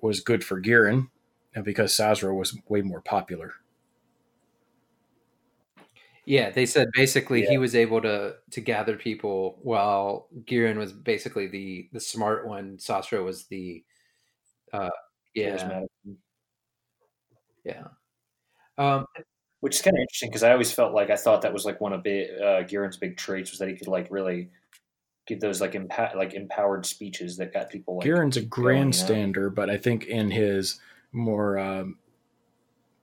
was 0.00 0.20
good 0.20 0.42
for 0.42 0.58
and 1.54 1.64
because 1.64 1.94
Sasro 1.94 2.34
was 2.34 2.56
way 2.68 2.80
more 2.80 3.02
popular. 3.02 3.54
yeah. 6.24 6.50
They 6.50 6.66
said 6.66 6.88
basically 6.94 7.44
he 7.44 7.58
was 7.58 7.74
able 7.74 8.00
to 8.02 8.36
to 8.52 8.60
gather 8.60 8.96
people 8.96 9.58
while 9.62 10.28
Gihren 10.46 10.78
was 10.78 10.92
basically 10.92 11.46
the 11.48 11.88
the 11.92 12.00
smart 12.00 12.46
one. 12.46 12.78
Sasro 12.78 13.22
was 13.24 13.46
the 13.46 13.84
uh, 14.72 14.90
yeah 15.34 15.82
yeah. 17.64 17.84
Um, 18.78 19.06
Which 19.62 19.76
is 19.76 19.82
kind 19.82 19.96
of 19.96 20.00
interesting 20.00 20.28
because 20.28 20.42
I 20.42 20.50
always 20.50 20.72
felt 20.72 20.92
like 20.92 21.08
I 21.08 21.14
thought 21.14 21.42
that 21.42 21.52
was 21.52 21.64
like 21.64 21.80
one 21.80 21.92
of 21.92 22.02
big, 22.02 22.28
uh, 22.40 22.64
Gihren's 22.64 22.96
big 22.96 23.16
traits 23.16 23.52
was 23.52 23.60
that 23.60 23.68
he 23.68 23.76
could 23.76 23.86
like 23.86 24.08
really 24.10 24.50
give 25.28 25.38
those 25.38 25.60
like 25.60 25.74
like 26.16 26.34
empowered 26.34 26.84
speeches 26.84 27.36
that 27.36 27.52
got 27.52 27.70
people 27.70 27.96
like 27.96 28.04
Gihren's 28.04 28.36
a 28.36 28.42
grandstander, 28.42 29.54
but 29.54 29.70
I 29.70 29.76
think 29.76 30.06
in 30.06 30.32
his 30.32 30.80
more 31.12 31.58
um, 31.58 31.96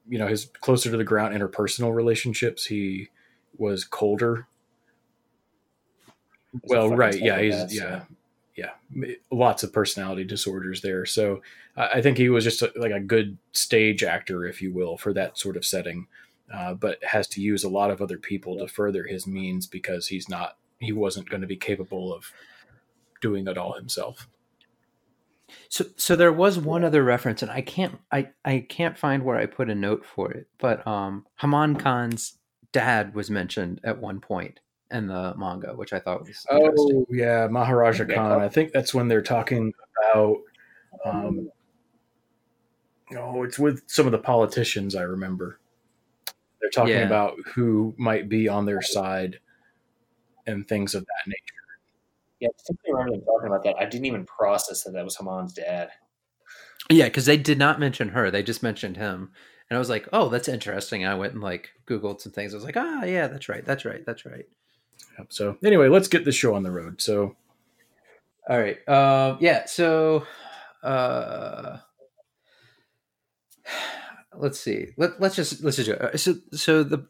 you 0.09 0.19
know 0.19 0.27
his 0.27 0.47
closer 0.59 0.91
to 0.91 0.97
the 0.97 1.03
ground 1.05 1.33
interpersonal 1.33 1.95
relationships 1.95 2.65
he 2.65 3.07
was 3.57 3.85
colder. 3.85 4.47
Well 6.63 6.89
right 6.89 7.17
yeah 7.17 7.39
he's 7.39 7.73
yeah 7.73 8.01
so- 8.01 8.05
yeah 8.55 8.71
lots 9.31 9.63
of 9.63 9.71
personality 9.71 10.23
disorders 10.25 10.81
there 10.81 11.05
so 11.05 11.41
i 11.77 11.89
I 11.89 12.01
think 12.01 12.17
he 12.17 12.27
was 12.27 12.43
just 12.43 12.61
a, 12.61 12.71
like 12.75 12.91
a 12.91 12.99
good 12.99 13.37
stage 13.53 14.03
actor 14.03 14.45
if 14.45 14.61
you 14.61 14.73
will 14.73 14.97
for 14.97 15.13
that 15.13 15.37
sort 15.37 15.55
of 15.55 15.63
setting 15.63 16.07
uh, 16.53 16.73
but 16.73 17.03
has 17.03 17.27
to 17.27 17.41
use 17.41 17.63
a 17.63 17.69
lot 17.69 17.91
of 17.91 18.01
other 18.01 18.17
people 18.17 18.57
to 18.57 18.67
further 18.67 19.05
his 19.05 19.27
means 19.27 19.67
because 19.67 20.07
he's 20.07 20.29
not 20.29 20.57
he 20.79 20.91
wasn't 20.91 21.29
going 21.29 21.41
to 21.41 21.47
be 21.47 21.57
capable 21.57 22.13
of 22.13 22.31
doing 23.21 23.47
it 23.47 23.57
all 23.57 23.73
himself 23.73 24.27
So, 25.69 25.85
so 25.97 26.15
there 26.15 26.31
was 26.31 26.57
one 26.59 26.83
other 26.83 27.03
reference, 27.03 27.41
and 27.41 27.51
I 27.51 27.61
can't, 27.61 27.99
I, 28.11 28.29
I 28.45 28.65
can't 28.69 28.97
find 28.97 29.23
where 29.23 29.37
I 29.37 29.45
put 29.45 29.69
a 29.69 29.75
note 29.75 30.05
for 30.05 30.31
it. 30.31 30.47
But 30.57 30.85
um, 30.87 31.25
Haman 31.41 31.75
Karn's 31.77 32.37
dad 32.71 33.15
was 33.15 33.29
mentioned 33.29 33.81
at 33.83 33.99
one 33.99 34.19
point 34.19 34.59
in 34.91 35.07
the 35.07 35.33
manga, 35.37 35.75
which 35.75 35.93
I 35.93 35.99
thought 35.99 36.21
was. 36.21 36.45
Oh 36.49 37.05
yeah, 37.09 37.47
Maharaja 37.49 38.05
Karn. 38.05 38.41
I 38.41 38.49
think 38.49 38.71
that's 38.71 38.93
when 38.93 39.07
they're 39.07 39.21
talking 39.21 39.73
about. 40.13 40.37
Um, 41.05 41.49
oh, 43.15 43.43
it's 43.43 43.59
with 43.59 43.83
some 43.87 44.05
of 44.05 44.11
the 44.11 44.19
politicians. 44.19 44.95
I 44.95 45.03
remember 45.03 45.58
they're 46.61 46.69
talking 46.69 46.93
Yeah. 46.95 47.05
about 47.05 47.37
who 47.53 47.93
might 47.97 48.29
be 48.29 48.47
on 48.47 48.65
their 48.65 48.81
side 48.81 49.39
and 50.47 50.67
things 50.67 50.95
of 50.95 51.05
that 51.05 51.27
nature. 51.27 51.39
Yeah, 52.39 52.49
I 52.49 52.51
distinctly 52.57 52.91
remember 52.93 53.11
them 53.17 53.25
talking 53.25 53.47
about 53.47 53.63
that. 53.65 53.75
I 53.77 53.85
didn't 53.85 54.05
even 54.05 54.25
process 54.25 54.83
that 54.83 54.91
that 54.91 55.03
was 55.03 55.17
Haman's 55.17 55.53
dad. 55.53 55.89
Yeah, 56.89 57.05
because 57.05 57.25
they 57.25 57.37
did 57.37 57.59
not 57.59 57.79
mention 57.79 58.09
her; 58.09 58.31
they 58.31 58.41
just 58.41 58.63
mentioned 58.63 58.97
him, 58.97 59.31
and 59.69 59.75
I 59.75 59.79
was 59.79 59.89
like, 59.89 60.07
"Oh, 60.13 60.29
that's 60.29 60.47
interesting." 60.47 61.05
I 61.05 61.15
went 61.15 61.33
and 61.33 61.43
like 61.43 61.69
Googled 61.85 62.21
some 62.21 62.31
things. 62.31 62.53
I 62.53 62.57
was 62.57 62.63
like, 62.63 62.77
"Ah, 62.77 63.03
yeah, 63.03 63.27
that's 63.27 63.49
right, 63.49 63.63
that's 63.65 63.85
right, 63.85 64.05
that's 64.05 64.25
right." 64.25 64.45
Yep. 65.17 65.27
So 65.33 65.57
anyway, 65.63 65.89
let's 65.89 66.07
get 66.07 66.23
the 66.25 66.31
show 66.31 66.55
on 66.55 66.63
the 66.63 66.71
road. 66.71 67.01
So 67.01 67.35
All 68.49 68.57
right. 68.57 68.77
Um, 68.89 69.37
yeah. 69.41 69.65
So, 69.65 70.25
uh, 70.81 71.77
let's 74.39 74.59
see. 74.59 74.87
Let, 74.97 75.19
let's 75.21 75.35
just 75.35 75.63
let's 75.63 75.77
just 75.77 75.89
do 75.89 75.95
it. 75.95 76.17
So, 76.19 76.35
so 76.53 76.83
the 76.83 77.07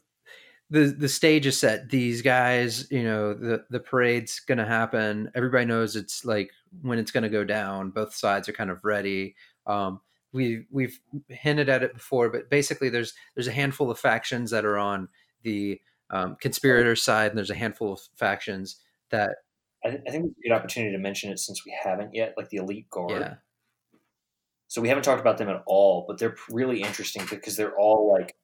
the 0.68 0.94
the 0.98 1.08
stage 1.08 1.46
is 1.46 1.58
set. 1.58 1.88
These 1.90 2.22
guys, 2.22 2.90
you 2.90 3.02
know, 3.02 3.34
the 3.34 3.64
the 3.70 3.80
parade's 3.80 4.40
gonna 4.40 4.66
happen. 4.66 5.30
Everybody 5.34 5.64
knows 5.64 5.96
it's 5.96 6.24
like 6.24 6.50
when 6.82 6.98
it's 6.98 7.10
gonna 7.10 7.28
go 7.28 7.44
down. 7.44 7.90
Both 7.90 8.14
sides 8.14 8.48
are 8.48 8.52
kind 8.52 8.70
of 8.70 8.84
ready. 8.84 9.34
Um, 9.66 10.00
we 10.32 10.66
we've 10.70 10.98
hinted 11.28 11.68
at 11.68 11.82
it 11.82 11.94
before, 11.94 12.28
but 12.28 12.50
basically, 12.50 12.88
there's 12.88 13.14
there's 13.34 13.48
a 13.48 13.52
handful 13.52 13.90
of 13.90 13.98
factions 13.98 14.50
that 14.50 14.64
are 14.64 14.78
on 14.78 15.08
the 15.42 15.80
um, 16.10 16.36
conspirator 16.40 16.96
side, 16.96 17.30
and 17.30 17.38
there's 17.38 17.50
a 17.50 17.54
handful 17.54 17.92
of 17.92 18.00
factions 18.16 18.76
that 19.10 19.30
I, 19.84 19.90
th- 19.90 20.02
I 20.06 20.10
think 20.10 20.26
it's 20.26 20.38
a 20.38 20.48
good 20.48 20.54
opportunity 20.54 20.92
to 20.92 20.98
mention 21.02 21.32
it 21.32 21.38
since 21.38 21.64
we 21.64 21.76
haven't 21.82 22.14
yet, 22.14 22.34
like 22.36 22.48
the 22.50 22.58
Elite 22.58 22.90
Guard. 22.90 23.22
yeah 23.22 23.34
So 24.70 24.80
we 24.80 24.86
haven't 24.86 25.02
talked 25.02 25.20
about 25.20 25.36
them 25.36 25.48
at 25.48 25.64
all, 25.66 26.04
but 26.06 26.16
they're 26.16 26.36
really 26.48 26.80
interesting 26.80 27.26
because 27.28 27.56
they're 27.56 27.76
all 27.76 28.08
like 28.12 28.36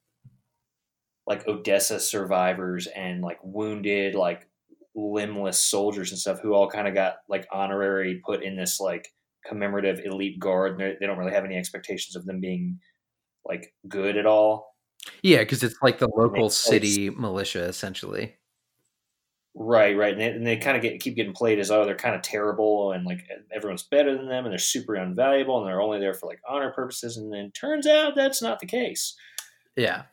like 1.25 1.47
Odessa 1.47 2.01
survivors 2.01 2.85
and 2.87 3.21
like 3.21 3.39
wounded, 3.43 4.13
like 4.13 4.45
limbless 4.93 5.63
soldiers 5.63 6.11
and 6.11 6.19
stuff 6.19 6.41
who 6.41 6.53
all 6.53 6.69
kind 6.69 6.85
of 6.85 6.93
got 6.93 7.19
like 7.29 7.47
honorary 7.49 8.21
put 8.25 8.43
in 8.43 8.57
this 8.57 8.77
like 8.77 9.07
commemorative 9.45 10.01
elite 10.03 10.37
guard. 10.37 10.73
And 10.73 10.81
they're- 10.81 11.07
don't 11.07 11.17
really 11.17 11.31
have 11.31 11.45
any 11.45 11.55
expectations 11.55 12.17
of 12.17 12.25
them 12.25 12.41
being 12.41 12.77
like 13.45 13.73
good 13.87 14.17
at 14.17 14.25
all. 14.25 14.75
Yeah, 15.23 15.39
because 15.39 15.63
it's 15.63 15.77
like 15.81 15.99
the 15.99 16.09
local 16.13 16.49
city 16.49 17.09
militia, 17.09 17.63
essentially. 17.63 18.35
Right, 19.59 19.97
right, 19.97 20.11
and 20.11 20.21
they, 20.21 20.27
and 20.27 20.45
they 20.45 20.57
kind 20.57 20.77
of 20.77 20.83
get 20.83 20.99
keep 20.99 21.15
getting 21.15 21.33
played 21.33 21.57
as 21.57 21.71
oh 21.71 21.83
they're 21.83 21.95
kind 21.95 22.15
of 22.15 22.21
terrible 22.21 22.91
and 22.91 23.05
like 23.05 23.27
everyone's 23.51 23.81
better 23.81 24.15
than 24.15 24.27
them 24.27 24.45
and 24.45 24.51
they're 24.51 24.59
super 24.59 24.95
invaluable 24.95 25.57
and 25.57 25.67
they're 25.67 25.81
only 25.81 25.99
there 25.99 26.13
for 26.13 26.27
like 26.27 26.39
honor 26.47 26.71
purposes 26.71 27.17
and 27.17 27.33
then 27.33 27.49
turns 27.51 27.87
out 27.87 28.13
that's 28.15 28.39
not 28.39 28.59
the 28.59 28.67
case. 28.67 29.15
Yeah. 29.75 30.03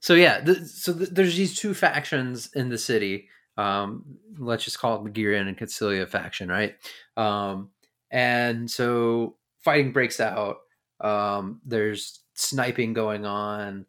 So 0.00 0.14
yeah, 0.14 0.40
th- 0.40 0.62
so 0.62 0.94
th- 0.94 1.10
there's 1.10 1.36
these 1.36 1.58
two 1.58 1.74
factions 1.74 2.50
in 2.54 2.70
the 2.70 2.78
city. 2.78 3.28
Um, 3.58 4.04
let's 4.38 4.64
just 4.64 4.78
call 4.78 4.96
it 4.96 5.04
the 5.04 5.10
Gihren 5.10 5.48
and 5.48 5.58
Kycilia 5.58 6.08
faction, 6.08 6.48
right? 6.48 6.74
Um, 7.18 7.68
and 8.10 8.70
so 8.70 9.36
fighting 9.58 9.92
breaks 9.92 10.18
out. 10.18 10.60
Um, 11.00 11.60
there's 11.66 12.20
sniping 12.32 12.94
going 12.94 13.26
on, 13.26 13.84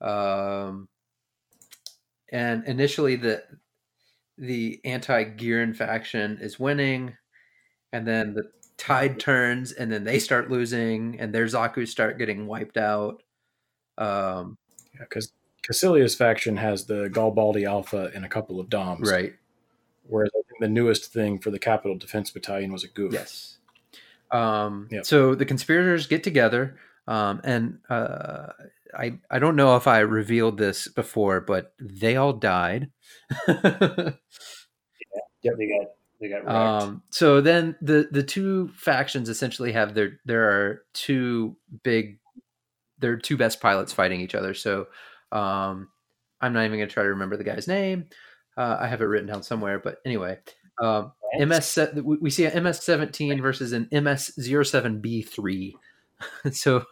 um, 0.00 0.88
and 2.32 2.64
initially 2.64 3.14
the 3.14 3.44
the 4.40 4.80
anti-Gihren 4.84 5.74
faction 5.74 6.38
is 6.40 6.58
winning, 6.58 7.16
and 7.92 8.06
then 8.06 8.34
the 8.34 8.50
tide 8.78 9.20
turns, 9.20 9.72
and 9.72 9.92
then 9.92 10.02
they 10.02 10.18
start 10.18 10.50
losing, 10.50 11.20
and 11.20 11.32
their 11.34 11.44
Zaku 11.44 11.86
start 11.86 12.18
getting 12.18 12.46
wiped 12.46 12.78
out. 12.78 13.22
Um, 13.98 14.56
yeah, 14.94 15.00
because 15.00 15.32
Kycilia's 15.62 16.14
faction 16.14 16.56
has 16.56 16.86
the 16.86 17.10
Galbaldy 17.10 17.68
Alpha 17.68 18.10
and 18.14 18.24
a 18.24 18.28
couple 18.28 18.58
of 18.58 18.70
Doms, 18.70 19.10
right. 19.10 19.34
Whereas 20.08 20.30
I 20.34 20.40
think 20.48 20.60
the 20.60 20.68
newest 20.68 21.12
thing 21.12 21.38
for 21.38 21.50
the 21.50 21.58
Capital 21.58 21.96
Defense 21.96 22.30
Battalion 22.30 22.72
was 22.72 22.82
a 22.82 22.88
Gouf. 22.88 23.12
Yes. 23.12 23.58
Um, 24.30 24.88
Yep. 24.90 25.04
So 25.04 25.34
the 25.34 25.44
conspirators 25.44 26.06
get 26.06 26.24
together, 26.24 26.76
um, 27.06 27.40
and 27.44 27.78
uh, 27.90 28.52
I 28.98 29.18
I 29.30 29.38
don't 29.38 29.56
know 29.56 29.76
if 29.76 29.86
I 29.86 30.00
revealed 30.00 30.58
this 30.58 30.88
before, 30.88 31.40
but 31.40 31.72
they 31.80 32.16
all 32.16 32.32
died. 32.32 32.90
Yep, 35.42 35.54
they 35.56 35.68
got 35.68 35.86
they 36.20 36.28
got 36.28 36.44
wrecked. 36.44 36.48
um, 36.48 37.02
so 37.10 37.40
then 37.40 37.76
the 37.80 38.08
the 38.10 38.22
two 38.22 38.68
factions 38.74 39.28
essentially 39.28 39.72
have 39.72 39.94
their 39.94 40.20
there 40.26 40.50
are 40.50 40.82
two 40.92 41.56
big 41.82 42.18
their 42.98 43.16
two 43.16 43.36
best 43.36 43.60
pilots 43.60 43.92
fighting 43.92 44.20
each 44.20 44.34
other. 44.34 44.52
So 44.52 44.86
um, 45.32 45.88
I'm 46.40 46.52
not 46.52 46.64
even 46.64 46.78
going 46.78 46.88
to 46.88 46.92
try 46.92 47.04
to 47.04 47.10
remember 47.10 47.36
the 47.36 47.44
guy's 47.44 47.66
name. 47.66 48.06
Uh, 48.56 48.76
I 48.80 48.88
have 48.88 49.00
it 49.00 49.06
written 49.06 49.28
down 49.28 49.42
somewhere, 49.42 49.78
but 49.78 49.98
anyway. 50.04 50.38
Um, 50.80 51.12
MS 51.38 51.78
we 52.02 52.30
see 52.30 52.46
an 52.46 52.62
MS 52.62 52.82
seventeen 52.82 53.40
versus 53.40 53.72
an 53.72 53.88
MS 53.92 54.32
7 54.36 55.00
B 55.00 55.22
three. 55.22 55.76
So 56.52 56.84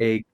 a 0.00 0.24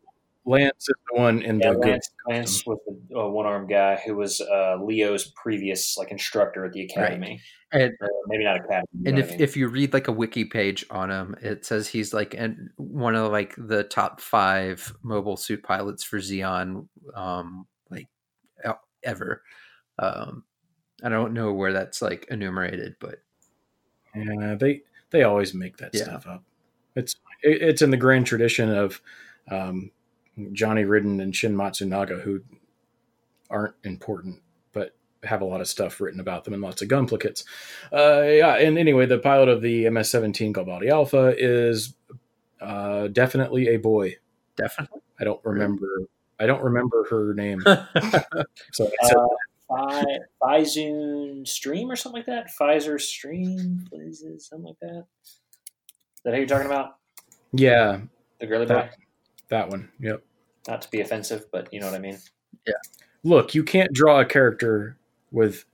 Lance 0.46 0.88
is 0.88 0.94
the 1.10 1.20
one 1.20 1.42
in 1.42 1.58
Yeah, 1.60 1.72
the 1.72 1.78
Lance, 1.78 2.10
good. 2.26 2.32
Lance 2.32 2.66
was 2.66 2.78
the 2.86 3.18
uh, 3.18 3.28
one 3.28 3.46
armed 3.46 3.68
guy 3.68 3.96
who 3.96 4.14
was 4.16 4.40
uh, 4.40 4.76
Leo's 4.80 5.32
previous 5.32 5.96
like 5.98 6.10
instructor 6.10 6.64
at 6.64 6.72
the 6.72 6.82
academy. 6.82 7.40
and 7.72 7.92
Or 8.00 8.08
maybe 8.28 8.44
not 8.44 8.56
academy. 8.64 8.86
and 9.06 9.18
if, 9.18 9.26
I 9.28 9.30
mean. 9.32 9.40
if 9.42 9.56
you 9.56 9.68
read 9.68 9.92
like 9.92 10.08
a 10.08 10.12
wiki 10.12 10.44
page 10.44 10.86
on 10.90 11.10
him, 11.10 11.36
it 11.42 11.66
says 11.66 11.88
he's 11.88 12.14
like 12.14 12.34
an, 12.34 12.70
one 12.76 13.16
of 13.16 13.32
like 13.32 13.54
the 13.58 13.84
top 13.84 14.20
five 14.20 14.94
mobile 15.02 15.36
suit 15.36 15.62
pilots 15.62 16.04
for 16.04 16.18
Zeon, 16.18 16.88
um, 17.14 17.66
like 17.90 18.08
ever. 19.02 19.42
Um, 19.98 20.44
I 21.02 21.08
don't 21.08 21.34
know 21.34 21.52
where 21.52 21.72
that's 21.72 22.00
like 22.00 22.26
enumerated, 22.30 22.96
but 23.00 23.16
Yeah, 24.14 24.54
they 24.54 24.82
they 25.10 25.24
always 25.24 25.54
make 25.54 25.76
that 25.78 25.90
Yeah. 25.92 26.04
stuff 26.04 26.26
up. 26.26 26.44
It's 26.94 27.16
it's 27.42 27.82
in 27.82 27.90
the 27.90 27.96
grand 27.96 28.26
tradition 28.26 28.70
of 28.70 29.00
um, 29.50 29.90
Johnny 30.52 30.84
Ridden 30.84 31.20
and 31.20 31.34
Shin 31.34 31.56
Matsunaga, 31.56 32.20
who 32.22 32.42
aren't 33.48 33.74
important 33.84 34.40
but 34.72 34.94
have 35.22 35.40
a 35.40 35.44
lot 35.44 35.60
of 35.60 35.68
stuff 35.68 36.00
written 36.00 36.20
about 36.20 36.44
them 36.44 36.52
and 36.54 36.62
lots 36.62 36.82
of 36.82 36.88
gunplicates. 36.88 37.44
Uh, 37.92 38.22
yeah, 38.22 38.56
and 38.56 38.76
anyway, 38.78 39.06
the 39.06 39.18
pilot 39.18 39.48
of 39.48 39.62
the 39.62 39.88
MS-17 39.88 40.52
Galbaldy 40.52 40.90
Alpha 40.90 41.34
is 41.36 41.94
uh, 42.60 43.08
definitely 43.08 43.68
a 43.68 43.76
boy. 43.78 44.16
definitely. 44.56 45.00
I 45.18 45.24
don't 45.24 45.40
remember. 45.44 46.02
I 46.38 46.44
don't 46.46 46.62
remember 46.62 47.06
her 47.10 47.34
name. 47.34 47.62
So 48.72 48.90
uh, 49.70 50.04
Stream 51.44 51.90
or 51.90 51.96
something 51.96 52.18
like 52.20 52.26
that. 52.26 52.48
Pfizer 52.60 53.00
Stream, 53.00 53.86
is 53.92 54.22
it 54.22 54.42
something 54.42 54.66
like 54.66 54.78
that? 54.80 55.04
Is 55.24 55.38
that 56.24 56.32
who 56.34 56.38
you're 56.40 56.46
talking 56.46 56.66
about? 56.66 56.96
yeah, 57.52 58.00
The 58.38 58.46
girly 58.46 58.66
boy. 58.66 58.74
that, 58.74 58.96
that 59.48 59.68
one. 59.68 59.90
Yep. 60.00 60.22
Not 60.68 60.82
to 60.82 60.90
be 60.90 61.00
offensive, 61.00 61.46
but 61.52 61.72
you 61.72 61.80
know 61.80 61.86
what 61.86 61.94
I 61.94 61.98
mean. 62.00 62.18
Yeah. 62.66 62.74
Look, 63.22 63.54
you 63.54 63.62
can't 63.64 63.92
draw 63.92 64.20
a 64.20 64.24
character 64.24 64.96
with 65.30 65.64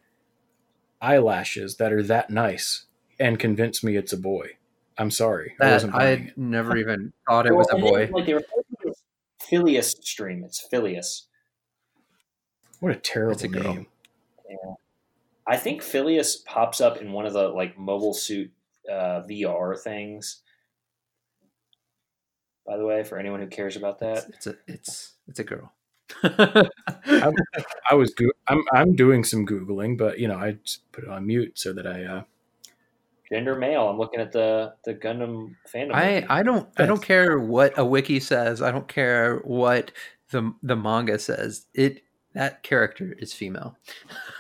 eyelashes 1.01 1.77
that 1.77 1.93
are 1.93 2.03
that 2.05 2.31
nice 2.31 2.87
and 3.19 3.39
convince 3.39 3.83
me 3.83 3.97
it's 3.97 4.13
a 4.13 4.17
boy. 4.19 4.51
I'm 4.99 5.11
sorry. 5.11 5.55
I 5.61 5.65
That 5.67 5.73
wasn't 5.75 5.95
I 5.95 6.33
never 6.37 6.77
even 6.79 7.13
thought 7.29 7.47
it 7.47 7.55
was 7.55 7.69
a 7.71 7.79
boy. 7.79 8.11
Like 8.13 8.27
they 8.27 8.35
refer 8.35 8.47
to 8.47 8.77
it 8.85 8.91
as 8.91 9.03
Phileas 9.49 9.91
Stream. 10.01 10.45
It's 10.45 10.61
Phileas. 10.61 11.27
What 12.81 12.93
a 12.93 12.97
terrible 12.97 13.33
It's 13.33 13.45
a 13.45 13.49
girl. 13.49 13.75
name. 13.75 13.87
Yeah. 14.49 14.75
I 15.47 15.57
think 15.57 15.83
Phileas 15.83 16.37
pops 16.47 16.81
up 16.81 16.99
in 16.99 17.13
one 17.13 17.27
of 17.27 17.33
the 17.33 17.49
like 17.49 17.79
mobile 17.79 18.15
suit 18.15 18.51
uh, 18.91 19.23
VR 19.29 19.79
things. 19.79 20.43
By 22.67 22.77
the 22.77 22.85
way, 22.85 23.03
for 23.03 23.19
anyone 23.19 23.41
who 23.41 23.49
cares 23.49 23.77
about 23.77 23.99
that, 24.01 24.19
It's, 24.19 24.27
it's 24.29 24.47
a 24.47 24.57
it's 24.67 25.13
it's 25.29 25.39
a 25.41 25.45
girl. 25.45 25.73
I, 26.23 27.33
I 27.91 27.95
was 27.95 28.13
go- 28.15 28.31
I'm 28.49 28.63
I'm 28.73 28.95
doing 28.95 29.25
some 29.25 29.47
googling, 29.47 29.97
but 29.99 30.19
you 30.19 30.29
know 30.29 30.37
I 30.37 30.53
just 30.65 30.91
put 30.93 31.05
it 31.05 31.11
on 31.11 31.27
mute 31.27 31.59
so 31.59 31.73
that 31.73 31.87
I 31.87 32.05
uh, 32.05 32.23
Gender 33.31 33.57
male. 33.57 33.89
I'm 33.89 33.99
looking 33.99 34.21
at 34.21 34.33
the 34.33 34.75
the 34.85 34.95
Gundam 34.95 35.57
fandom. 35.73 35.95
I 35.95 36.15
wiki. 36.15 36.27
I 36.29 36.43
don't 36.43 36.69
I 36.77 36.87
don't 36.87 37.03
care 37.03 37.39
what 37.39 37.79
a 37.79 37.85
wiki 37.85 38.21
says. 38.21 38.61
I 38.63 38.71
don't 38.71 38.89
care 38.89 39.39
what 39.39 39.91
the 40.31 40.55
the 40.63 40.77
manga 40.77 41.19
says. 41.19 41.67
It 41.75 42.03
that 42.35 42.63
character 42.63 43.15
is 43.19 43.33
female. 43.33 43.77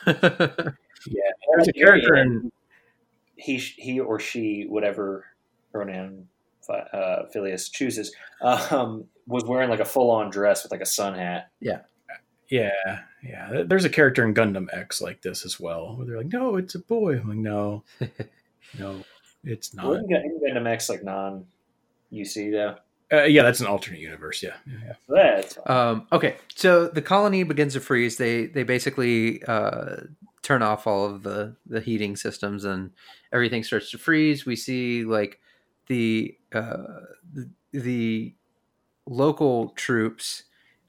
yeah. 0.07 0.15
There's 0.27 1.69
a 1.69 1.73
character 1.73 2.17
in 2.17 2.53
he 3.37 3.57
he 3.57 3.99
or 3.99 4.21
she 4.21 4.67
whatever 4.69 5.27
pronoun 5.73 6.29
uh, 6.71 7.27
Phileas 7.33 7.69
chooses 7.69 8.15
um, 8.43 9.05
was 9.27 9.45
wearing 9.45 9.71
like 9.71 9.81
a 9.81 9.85
full 9.85 10.11
on 10.11 10.31
dress 10.31 10.63
with 10.63 10.73
like 10.73 10.81
a 10.81 10.87
sun 10.87 11.15
hat. 11.15 11.51
yeah 11.61 11.81
yeah. 12.53 12.99
Yeah. 13.25 13.63
There's 13.67 13.87
a 13.87 13.91
character 13.91 14.25
in 14.25 14.35
Gundam 14.35 14.69
X 14.73 15.01
like 15.01 15.23
this 15.23 15.45
as 15.47 15.59
well, 15.59 15.97
where 15.97 16.07
they're 16.07 16.19
like, 16.19 16.33
no, 16.33 16.57
it's 16.57 16.75
a 16.75 16.81
boy. 16.81 17.19
I'm 17.19 17.29
like, 17.29 17.39
no, 17.39 17.83
no, 18.79 19.03
it's 19.43 19.75
not. 19.75 19.87
Wasn't 19.87 20.11
Gun- 20.11 20.41
Gundam 20.47 20.67
X 20.67 20.91
like 20.91 21.03
non 21.03 21.47
UC 22.13 22.53
though? 22.53 22.77
Uh, 23.11 23.25
yeah, 23.25 23.43
that's 23.43 23.61
an 23.61 23.67
alternate 23.67 24.01
universe. 24.01 24.43
Yeah, 24.43 24.57
yeah, 24.67 24.79
yeah. 24.85 24.95
That's. 25.09 25.59
Um, 25.67 26.07
okay, 26.13 26.37
so 26.55 26.89
the 26.89 27.03
colony 27.03 27.43
begins 27.43 27.75
to 27.75 27.81
freeze. 27.81 28.17
They 28.17 28.47
they 28.47 28.65
basically 28.65 29.43
uh, 29.45 29.97
turn 30.43 30.63
off 30.63 30.87
all 30.87 31.07
of 31.07 31.23
the 31.23 31.57
the 31.67 31.81
heating 31.81 32.17
systems, 32.17 32.65
and 32.65 32.91
everything 33.33 33.65
starts 33.65 33.91
to 33.93 33.99
freeze. 33.99 34.45
We 34.47 34.57
see 34.57 35.05
like 35.05 35.41
the 35.93 36.35
uh, 36.55 37.05
the, 37.35 37.51
the 37.73 38.35
local 39.07 39.69
troops 39.71 40.45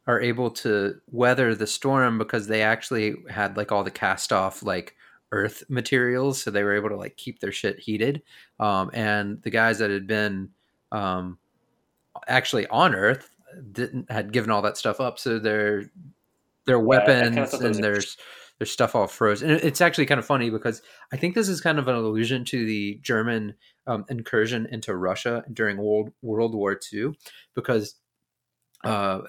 are 0.08 0.22
able 0.22 0.50
to 0.50 0.96
weather 1.12 1.54
the 1.56 1.68
storm 1.68 2.18
because 2.18 2.48
they 2.48 2.62
actually 2.62 3.16
had 3.30 3.58
like 3.58 3.72
all 3.72 3.84
the 3.84 3.92
cast 3.92 4.32
off 4.32 4.64
like 4.64 4.96
earth 5.34 5.64
materials 5.68 6.42
so 6.42 6.52
they 6.52 6.64
were 6.64 6.76
able 6.76 6.88
to 6.88 6.96
like 6.96 7.18
keep 7.18 7.40
their 7.40 7.52
shit 7.52 7.80
heated. 7.80 8.22
Um, 8.62 8.92
and 8.94 9.42
the 9.42 9.50
guys 9.50 9.80
that 9.80 9.90
had 9.90 10.08
been 10.08 10.50
um, 10.94 11.38
actually 12.30 12.66
on 12.68 12.96
earth 12.96 13.30
didn't 13.74 14.10
had 14.10 14.32
given 14.32 14.52
all 14.52 14.62
that 14.62 14.78
stuff 14.78 15.02
up 15.02 15.20
so 15.20 15.38
their 15.38 15.92
their 16.66 16.80
weapons 16.80 17.52
thought 17.52 17.62
and 17.62 17.76
there's 17.76 18.18
their 18.58 18.66
stuff 18.66 18.96
all 18.96 19.08
froze. 19.08 19.42
And 19.42 19.52
it's 19.52 19.82
actually 19.82 20.06
kind 20.06 20.20
of 20.20 20.26
funny 20.26 20.50
because 20.50 20.82
i 21.12 21.18
think 21.18 21.36
this 21.36 21.50
is 21.50 21.60
kind 21.60 21.78
of 21.78 21.88
an 21.88 21.96
allusion 21.96 22.46
to 22.46 22.66
the 22.66 23.00
german 23.02 23.54
um, 23.88 24.06
incursion 24.10 24.68
into 24.72 24.96
russia 24.96 25.44
during 25.52 25.78
world 25.78 26.12
world 26.22 26.56
war 26.56 26.80
ii 26.94 27.12
because 27.56 27.96
uh, 28.84 29.20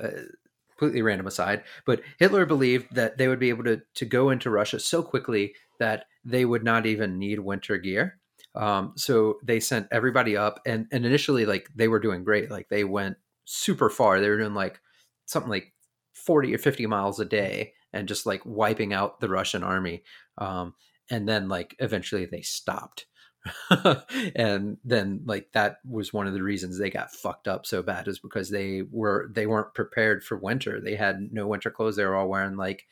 completely 0.77 1.03
random 1.03 1.27
aside, 1.27 1.63
but 1.87 2.03
Hitler 2.19 2.47
believed 2.47 2.95
that 2.95 3.17
they 3.17 3.29
would 3.29 3.39
be 3.39 3.49
able 3.49 3.65
to 3.65 3.81
to 3.95 4.05
go 4.05 4.31
into 4.31 4.51
Russia 4.51 4.81
so 4.81 5.03
quickly 5.03 5.55
that 5.79 6.07
they 6.25 6.45
would 6.45 6.65
not 6.65 6.87
even 6.87 7.19
need 7.19 7.39
winter 7.39 7.79
gear. 7.79 8.19
Um, 8.55 8.93
so 8.97 9.39
they 9.43 9.61
sent 9.61 9.89
everybody 9.91 10.37
up, 10.37 10.61
and 10.67 10.87
and 10.93 11.07
initially, 11.07 11.47
like 11.47 11.69
they 11.75 11.89
were 11.89 12.01
doing 12.01 12.25
great. 12.25 12.51
Like 12.51 12.69
they 12.69 12.85
went 12.85 13.17
super 13.45 13.91
far. 13.91 14.21
They 14.21 14.29
were 14.29 14.39
doing 14.39 14.55
like 14.55 14.81
something 15.27 15.51
like 15.51 15.73
forty 16.13 16.55
or 16.55 16.59
fifty 16.59 16.87
miles 16.87 17.21
a 17.21 17.25
day, 17.25 17.73
and 17.93 18.09
just 18.09 18.27
like 18.27 18.43
wiping 18.45 18.93
out 18.93 19.21
the 19.21 19.29
Russian 19.29 19.63
army. 19.63 20.03
Um, 20.39 20.75
and 21.11 21.29
then 21.29 21.49
like 21.49 21.77
eventually 21.79 22.27
they 22.27 22.43
stopped. 22.43 23.07
and 24.35 24.79
then 24.85 25.21
like 25.27 25.53
that 25.53 25.79
was 25.89 26.13
one 26.13 26.27
of 26.27 26.33
the 26.33 26.43
reasons 26.43 26.79
they 26.79 26.91
got 26.91 27.13
fucked 27.13 27.47
up 27.47 27.67
so 27.67 27.83
bad 27.83 28.09
is 28.09 28.19
because 28.19 28.51
they 28.51 28.83
were 28.91 29.31
they 29.35 29.47
weren't 29.47 29.75
prepared 29.75 30.25
for 30.25 30.37
winter. 30.37 30.81
They 30.81 30.97
had 30.97 31.33
no 31.33 31.47
winter 31.47 31.71
clothes. 31.71 31.97
They 31.97 32.05
were 32.05 32.17
all 32.17 32.29
wearing 32.29 32.57
like 32.57 32.87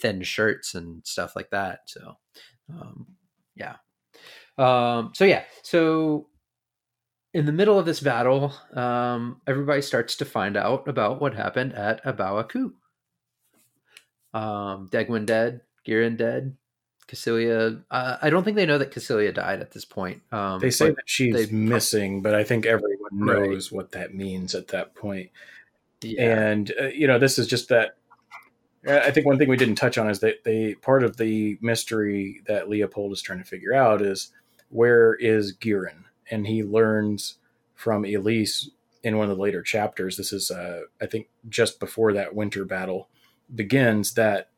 thin 0.00 0.22
shirts 0.22 0.74
and 0.74 1.04
stuff 1.04 1.34
like 1.34 1.50
that. 1.50 1.80
So 1.86 2.16
um 2.70 3.06
yeah. 3.56 3.76
Um 4.56 5.12
so 5.14 5.24
yeah. 5.24 5.42
So 5.62 6.28
in 7.34 7.46
the 7.46 7.52
middle 7.52 7.78
of 7.78 7.86
this 7.86 8.00
battle 8.00 8.54
um 8.74 9.40
everybody 9.48 9.82
starts 9.82 10.14
to 10.16 10.24
find 10.24 10.56
out 10.56 10.86
about 10.86 11.20
what 11.20 11.34
happened 11.34 11.74
at 11.74 12.00
A 12.04 12.12
Baoa 12.12 12.48
Qu. 12.48 12.72
Um 14.32 14.88
degwin 14.92 15.26
dead 15.26 15.62
Gihren 15.84 16.16
dead 16.16 16.56
Kycilia. 17.08 17.82
Uh, 17.90 18.16
I 18.20 18.30
don't 18.30 18.44
think 18.44 18.56
they 18.56 18.66
know 18.66 18.78
that 18.78 18.92
Kycilia 18.92 19.32
died 19.34 19.60
at 19.60 19.72
this 19.72 19.84
point. 19.84 20.22
Um, 20.30 20.60
They 20.60 20.70
say 20.70 20.90
that 20.90 21.02
she's 21.06 21.50
missing, 21.50 22.22
but 22.22 22.34
I 22.34 22.44
think 22.44 22.66
everyone 22.66 23.10
Right. 23.12 23.48
knows 23.50 23.72
what 23.72 23.92
that 23.92 24.14
means 24.14 24.54
at 24.54 24.68
that 24.68 24.94
point. 24.94 25.30
yeah, 26.02 26.40
And 26.40 26.72
uh, 26.80 26.84
you 26.88 27.06
know, 27.06 27.18
this 27.18 27.38
is 27.38 27.46
just 27.46 27.68
that. 27.70 27.96
I 28.86 29.10
think 29.10 29.26
one 29.26 29.36
thing 29.38 29.48
we 29.48 29.56
didn't 29.56 29.74
touch 29.74 29.98
on 29.98 30.08
is 30.08 30.20
that 30.20 30.44
they 30.44 30.74
part 30.74 31.02
of 31.02 31.16
the 31.16 31.58
mystery 31.60 32.42
that 32.46 32.68
Leopold 32.68 33.12
is 33.12 33.20
trying 33.20 33.40
to 33.40 33.44
figure 33.44 33.74
out 33.74 34.00
is 34.00 34.30
where 34.68 35.14
is 35.14 35.52
Gihren, 35.52 36.04
and 36.30 36.46
he 36.46 36.62
learns 36.62 37.38
from 37.74 38.04
Elise 38.04 38.70
in 39.02 39.16
one 39.18 39.28
of 39.30 39.36
the 39.36 39.42
later 39.42 39.62
chapters. 39.62 40.16
This 40.16 40.32
is, 40.32 40.50
uh, 40.50 40.82
I 41.00 41.06
think, 41.06 41.28
just 41.48 41.80
before 41.80 42.12
that 42.12 42.34
winter 42.34 42.64
battle 42.64 43.08
begins. 43.52 44.14
That 44.14 44.48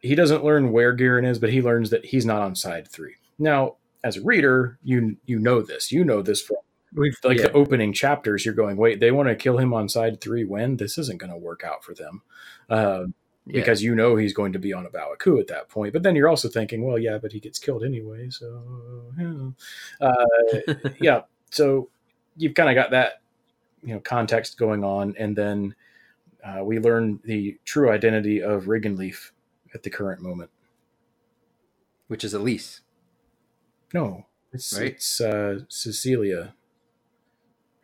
he 0.00 0.14
doesn't 0.14 0.44
learn 0.44 0.72
where 0.72 0.94
Gihren 0.94 1.24
is, 1.24 1.38
but 1.38 1.52
he 1.52 1.62
learns 1.62 1.90
that 1.90 2.06
he's 2.06 2.26
not 2.26 2.42
on 2.42 2.54
side 2.54 2.88
three. 2.88 3.14
Now, 3.38 3.76
as 4.04 4.16
a 4.16 4.22
reader, 4.22 4.78
you 4.82 5.16
you 5.26 5.38
know 5.38 5.62
this. 5.62 5.90
You 5.90 6.04
know 6.04 6.22
this 6.22 6.42
from 6.42 6.56
we've 6.94 7.18
like 7.24 7.38
yeah. 7.38 7.44
the 7.44 7.52
opening 7.52 7.92
chapters. 7.92 8.44
You're 8.44 8.54
going, 8.54 8.76
wait, 8.76 9.00
they 9.00 9.10
want 9.10 9.28
to 9.28 9.34
kill 9.34 9.58
him 9.58 9.74
on 9.74 9.88
side 9.88 10.20
three. 10.20 10.44
When 10.44 10.76
this 10.76 10.98
isn't 10.98 11.18
going 11.18 11.32
to 11.32 11.38
work 11.38 11.64
out 11.64 11.84
for 11.84 11.94
them, 11.94 12.22
uh, 12.70 13.04
yeah. 13.46 13.52
because 13.52 13.82
you 13.82 13.94
know 13.94 14.16
he's 14.16 14.32
going 14.32 14.52
to 14.52 14.58
be 14.58 14.72
on 14.72 14.86
a 14.86 14.90
Baoa 14.90 15.18
Qu 15.18 15.38
at 15.38 15.48
that 15.48 15.68
point. 15.68 15.92
But 15.92 16.02
then 16.02 16.16
you're 16.16 16.28
also 16.28 16.48
thinking, 16.48 16.84
well, 16.84 16.98
yeah, 16.98 17.18
but 17.18 17.32
he 17.32 17.40
gets 17.40 17.58
killed 17.58 17.84
anyway. 17.84 18.30
So 18.30 18.62
yeah, 19.18 19.50
uh, 20.00 20.88
yeah. 21.00 21.20
So 21.50 21.88
you've 22.36 22.54
kind 22.54 22.68
of 22.68 22.74
got 22.74 22.90
that 22.90 23.22
you 23.82 23.94
know 23.94 24.00
context 24.00 24.58
going 24.58 24.84
on, 24.84 25.14
and 25.18 25.36
then 25.36 25.74
uh, 26.44 26.62
we 26.62 26.78
learn 26.78 27.20
the 27.24 27.58
true 27.64 27.90
identity 27.90 28.42
of 28.42 28.68
Regan 28.68 28.96
Leaf 28.96 29.32
at 29.76 29.82
the 29.84 29.90
current 29.90 30.20
moment. 30.20 30.50
which 32.08 32.22
is 32.24 32.32
Elise. 32.34 32.80
No, 33.92 34.26
it's 34.52 34.72
Right. 34.78 34.92
it's 34.92 35.20
uh, 35.20 35.60
Cecilia. 35.68 36.54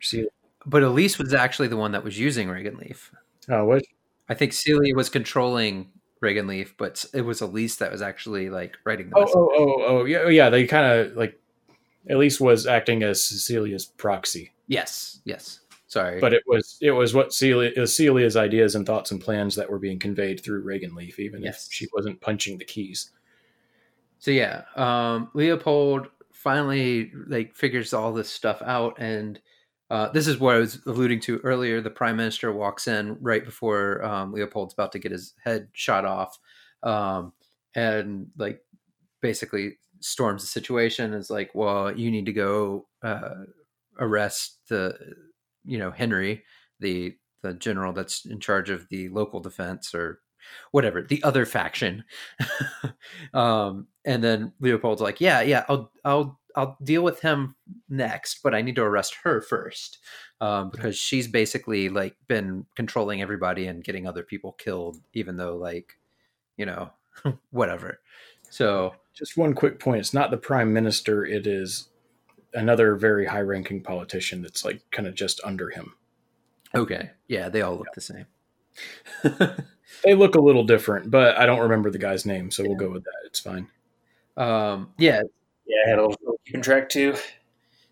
Celia. 0.01 0.29
But 0.65 0.81
Elise 0.83 1.17
was 1.19 1.33
actually 1.33 1.67
the 1.67 1.75
one 1.77 1.91
that 1.91 2.03
was 2.05 2.17
using 2.17 2.49
Reagan 2.49 2.77
Leaf. 2.77 3.11
Oh, 3.49 3.65
what? 3.65 3.83
I 4.29 4.33
think 4.33 4.53
Celia 4.53 4.95
was 4.95 5.09
controlling 5.09 5.91
Reagan 6.21 6.47
Leaf, 6.47 6.73
but 6.77 7.03
it 7.13 7.21
was 7.21 7.41
Elise 7.41 7.75
that 7.77 7.91
was 7.91 8.01
actually 8.01 8.49
like 8.49 8.77
writing 8.85 9.09
the 9.09 9.17
Oh, 9.17 9.21
message. 9.21 9.35
oh, 9.35 9.51
oh, 9.57 9.83
oh, 9.87 10.05
yeah, 10.05 10.29
yeah. 10.29 10.49
They 10.49 10.65
kind 10.67 10.85
of 10.85 11.17
like, 11.17 11.37
Elise 12.09 12.39
was 12.39 12.65
acting 12.65 13.03
as 13.03 13.21
Cecilia's 13.23 13.85
proxy, 13.85 14.53
Yes, 14.67 15.19
yes. 15.25 15.59
Sorry, 15.93 16.19
but 16.19 16.33
it 16.33 16.43
was 16.47 16.77
it 16.81 16.91
was 16.91 17.13
what 17.13 17.33
Celia, 17.33 17.71
it 17.75 17.79
was 17.79 17.95
Celia's 17.95 18.35
ideas 18.35 18.73
and 18.75 18.85
thoughts 18.85 19.11
and 19.11 19.21
plans 19.21 19.55
that 19.55 19.69
were 19.69 19.77
being 19.79 19.99
conveyed 19.99 20.43
through 20.43 20.61
Reagan 20.63 20.95
Leaf, 20.95 21.19
even 21.19 21.43
Yes. 21.43 21.67
if 21.67 21.73
she 21.73 21.87
wasn't 21.93 22.19
punching 22.19 22.57
the 22.57 22.65
keys. 22.65 23.11
so 24.17 24.31
yeah, 24.31 24.63
um, 24.75 25.29
Leopold 25.33 26.07
finally 26.31 27.11
like 27.27 27.55
figures 27.55 27.93
all 27.93 28.11
this 28.11 28.29
stuff 28.29 28.61
out, 28.63 28.95
and 28.99 29.39
uh, 29.91 30.09
this 30.09 30.27
is 30.27 30.39
what 30.39 30.55
I 30.55 30.59
was 30.59 30.79
alluding 30.87 31.19
to 31.21 31.37
earlier. 31.43 31.79
The 31.79 31.89
prime 31.91 32.17
minister 32.17 32.51
walks 32.51 32.87
in 32.87 33.15
right 33.21 33.45
before 33.45 34.03
um, 34.03 34.33
Leopold's 34.33 34.73
about 34.73 34.91
to 34.93 34.99
get 34.99 35.11
his 35.11 35.35
head 35.43 35.67
shot 35.73 36.05
off, 36.05 36.39
um, 36.81 37.33
and 37.75 38.27
like 38.37 38.61
basically 39.21 39.77
storms 39.99 40.41
the 40.41 40.47
situation. 40.47 41.13
Is 41.13 41.29
like, 41.29 41.51
well, 41.53 41.95
you 41.95 42.09
need 42.09 42.25
to 42.25 42.33
go 42.33 42.87
uh, 43.03 43.45
arrest 43.99 44.57
the, 44.69 44.97
you 45.65 45.77
know, 45.77 45.91
Henry, 45.91 46.43
the 46.79 47.15
the 47.41 47.53
general 47.53 47.93
that's 47.93 48.25
in 48.25 48.39
charge 48.39 48.69
of 48.69 48.87
the 48.89 49.09
local 49.09 49.39
defense 49.39 49.93
or 49.93 50.19
whatever 50.71 51.01
the 51.01 51.23
other 51.23 51.45
faction. 51.45 52.03
Um 53.33 53.87
and 54.05 54.23
then 54.23 54.53
leopold's 54.59 55.01
like 55.01 55.21
yeah 55.21 55.41
yeah 55.41 55.63
i'll 55.69 55.91
i'll 56.03 56.39
i'll 56.55 56.77
deal 56.83 57.01
with 57.01 57.21
him 57.21 57.55
next 57.89 58.41
but 58.43 58.53
i 58.53 58.61
need 58.61 58.75
to 58.75 58.83
arrest 58.83 59.15
her 59.23 59.41
first. 59.41 59.99
Um 60.41 60.69
because 60.69 60.97
she's 60.97 61.27
basically 61.27 61.89
like 61.89 62.15
been 62.27 62.65
controlling 62.75 63.21
everybody 63.21 63.67
and 63.67 63.83
getting 63.83 64.07
other 64.07 64.23
people 64.23 64.51
killed 64.53 64.97
even 65.13 65.37
though 65.37 65.55
like 65.55 65.97
you 66.57 66.65
know 66.65 66.91
whatever. 67.51 67.99
So 68.49 68.93
Just 69.13 69.37
one 69.37 69.53
quick 69.53 69.79
point: 69.79 69.99
it's 69.99 70.13
not 70.13 70.31
the 70.31 70.37
prime 70.37 70.73
minister; 70.73 71.25
it 71.25 71.47
is 71.47 71.89
another 72.53 72.95
very 72.95 73.25
high-ranking 73.25 73.81
politician 73.83 74.41
that's 74.41 74.63
like 74.65 74.81
kind 74.91 75.07
of 75.07 75.15
just 75.15 75.39
under 75.43 75.69
him. 75.69 75.93
okay 76.75 77.11
yeah 77.27 77.49
they 77.49 77.61
all 77.61 77.75
look 77.77 77.87
the 77.95 78.01
same 78.01 78.25
They 80.03 80.15
look 80.15 80.33
a 80.35 80.41
little 80.41 80.63
different, 80.63 81.11
but 81.11 81.37
I 81.37 81.45
don't 81.45 81.59
remember 81.59 81.91
the 81.91 81.99
guy's 81.99 82.25
name, 82.25 82.49
so 82.49 82.63
we'll 82.63 82.75
go 82.75 82.89
with 82.89 83.03
that. 83.03 83.13
It's 83.25 83.39
fine. 83.39 83.67
um 84.37 84.91
yeah 84.97 85.21
Yeah, 85.67 85.77
I 85.85 85.89
had 85.91 85.99
a 85.99 86.07
little 86.07 86.39
keeping 86.45 86.61
track 86.63 86.89
too. 86.89 87.15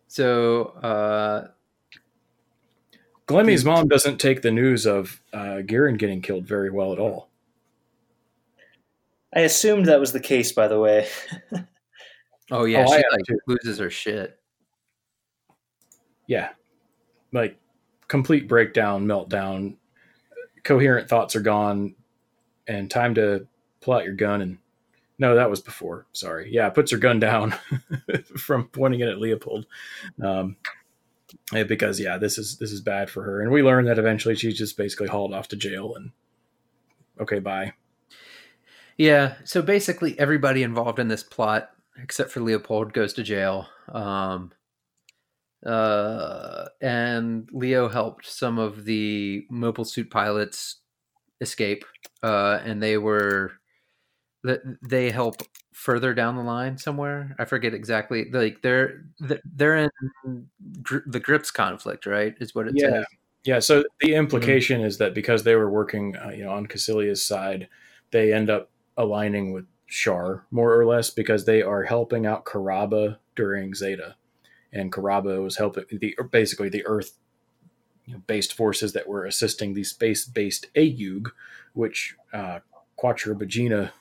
so 0.08 0.64
uh 0.82 1.48
Glemmy's 3.28 3.64
mom 3.64 3.88
doesn't 3.88 4.18
take 4.20 4.42
the 4.42 4.52
news 4.52 4.86
of 4.86 5.22
uh, 5.32 5.62
Garen 5.62 5.96
getting 5.96 6.22
killed 6.22 6.46
very 6.46 6.70
well 6.70 6.92
at 6.92 7.00
all. 7.00 7.30
I 9.34 9.42
assumed 9.42 9.86
that 9.86 10.02
was 10.02 10.12
the 10.12 10.20
case, 10.20 10.52
by 10.52 10.68
the 10.68 10.80
way. 10.80 11.08
Oh 12.54 12.66
yeah, 12.66 12.84
Oh, 12.86 12.92
she 12.92 13.02
like 13.14 13.24
too. 13.26 13.40
loses 13.48 13.78
her 13.78 13.90
shit. 13.90 14.38
Yeah, 16.32 16.52
like 17.34 17.58
complete 18.08 18.48
breakdown, 18.48 19.06
meltdown. 19.06 19.76
Coherent 20.64 21.10
thoughts 21.10 21.36
are 21.36 21.42
gone, 21.42 21.94
and 22.68 22.90
time 22.90 23.16
to 23.16 23.48
pull 23.82 23.96
out 23.96 24.06
your 24.06 24.14
gun. 24.14 24.42
And 24.42 24.58
no, 25.20 25.36
that 25.36 25.50
was 25.50 25.60
before. 25.60 26.06
Sorry. 26.14 26.50
Yeah, 26.50 26.70
puts 26.70 26.94
her 26.94 26.98
gun 26.98 27.20
down 27.20 27.54
from 28.38 28.70
pointing 28.70 29.02
it 29.02 29.10
at 29.10 29.20
Leopold. 29.20 29.66
Um, 30.24 30.56
eh, 31.54 31.66
because 31.66 32.00
yeah, 32.00 32.18
this 32.18 32.38
is 32.38 32.56
this 32.60 32.72
is 32.72 32.80
bad 32.80 33.10
for 33.10 33.24
her. 33.24 33.42
And 33.42 33.52
we 33.52 33.62
learn 33.62 33.84
that 33.84 34.00
eventually 34.00 34.36
she's 34.36 34.58
just 34.58 34.78
basically 34.78 35.10
hauled 35.10 35.34
off 35.34 35.50
to 35.50 35.58
jail. 35.58 35.96
And 35.96 36.12
okay, 37.20 37.40
bye. 37.40 37.74
Yeah, 38.98 39.34
so 39.44 39.62
basically 39.62 40.18
everybody 40.18 40.64
involved 40.64 40.98
in 40.98 41.10
this 41.10 41.24
plot, 41.24 41.72
except 42.02 42.32
for 42.32 42.40
Leopold, 42.40 42.94
goes 42.94 43.12
to 43.16 43.24
jail. 43.24 43.68
Um, 43.90 44.54
uh, 45.66 46.66
and 46.82 47.50
Leo 47.52 47.88
helped 47.90 48.26
some 48.26 48.58
of 48.58 48.86
the 48.86 49.46
mobile 49.50 49.86
suit 49.86 50.10
pilots 50.10 50.78
escape, 51.42 51.86
uh, 52.24 52.60
and 52.64 52.82
they 52.82 52.98
were 52.98 53.54
th- 54.46 54.62
they 54.88 55.12
help 55.12 55.42
further 55.74 56.14
down 56.14 56.36
the 56.36 56.44
line 56.44 56.78
somewhere. 56.78 57.36
I 57.40 57.46
forget 57.46 57.74
exactly. 57.74 58.30
Like 58.32 58.62
they're 58.62 59.06
they're 59.56 59.78
in 59.78 60.48
gr- 60.82 61.00
the 61.08 61.20
grips 61.20 61.52
conflict, 61.52 62.06
right? 62.06 62.36
Is 62.40 62.54
what 62.56 62.68
it 62.68 62.74
Yeah. 62.76 62.90
says. 62.90 63.06
Yeah, 63.44 63.60
so 63.60 63.84
the 64.02 64.14
implication 64.14 64.82
is 64.82 65.00
that 65.00 65.16
because 65.16 65.44
they 65.44 65.56
were 65.56 65.70
working, 65.70 66.16
uh, 66.16 66.30
you 66.30 66.44
know, 66.44 66.52
on 66.52 66.68
Kycilia's 66.68 67.26
side, 67.26 67.68
they 68.12 68.32
end 68.32 68.52
up 68.52 68.70
aligning 68.98 69.52
with 69.52 69.66
Char 69.88 70.46
more 70.52 70.80
or 70.80 70.86
less 70.86 71.10
because 71.10 71.46
they 71.46 71.64
are 71.64 71.82
helping 71.84 72.28
out 72.28 72.46
Karaba 72.46 73.18
during 73.36 73.74
Zeta, 73.74 74.16
and 74.74 74.92
Karaba 74.92 75.42
was 75.44 75.58
helping 75.58 75.86
the 75.92 76.16
basically 76.32 76.70
the 76.70 76.86
Earth 76.86 77.18
you 78.06 78.14
know, 78.14 78.22
based 78.28 78.54
forces 78.54 78.94
that 78.94 79.08
were 79.08 79.26
assisting 79.26 79.74
the 79.74 79.84
space 79.84 80.26
based 80.26 80.74
AEUG, 80.76 81.28
which 81.74 82.16
uh, 82.34 82.60
Quattro 82.96 83.34
Bajeena 83.36 83.92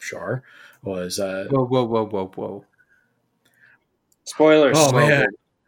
Char 0.00 0.42
was. 0.82 1.18
Uh, 1.18 1.46
Whoa, 1.50 1.64
whoa, 1.66 1.84
whoa, 1.84 2.06
whoa, 2.06 2.26
whoa! 2.34 2.64
Spoilers. 4.24 4.76
oh 4.78 4.92
man, 4.92 5.26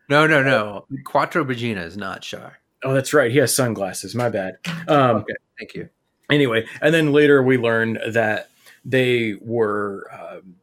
No, 0.08 0.26
no, 0.26 0.42
no. 0.42 0.86
Quattro 1.04 1.44
Bajeena 1.44 1.84
is 1.84 1.96
not 1.96 2.22
Char. 2.22 2.58
oh 2.84 2.92
that's 2.92 3.14
right, 3.14 3.30
he 3.30 3.38
has 3.38 3.54
sunglasses. 3.54 4.14
My 4.14 4.28
bad. 4.28 4.56
Um, 4.88 5.16
Okay, 5.16 5.34
thank 5.58 5.74
you. 5.74 5.88
anyway, 6.30 6.66
and 6.82 6.92
then 6.94 7.12
later 7.12 7.42
we 7.42 7.56
learned 7.56 7.98
that 8.08 8.50
they 8.84 9.34
were 9.40 10.06
um, 10.12 10.56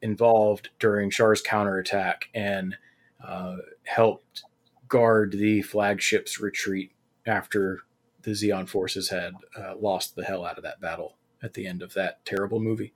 involved 0.00 0.70
during 0.78 1.10
Char's 1.10 1.40
counterattack 1.42 2.28
and 2.34 2.76
uh, 3.24 3.56
helped 3.84 4.44
guard 4.88 5.32
the 5.32 5.62
flagship's 5.62 6.40
retreat 6.40 6.92
after 7.26 7.80
the 8.22 8.32
Zeon 8.32 8.68
forces 8.68 9.08
had 9.08 9.34
uh, 9.56 9.74
lost 9.76 10.16
the 10.16 10.24
hell 10.24 10.44
out 10.44 10.58
of 10.58 10.64
that 10.64 10.80
battle 10.80 11.16
at 11.42 11.54
the 11.54 11.66
end 11.66 11.82
of 11.82 11.94
that 11.94 12.24
terrible 12.24 12.60
movie. 12.60 12.92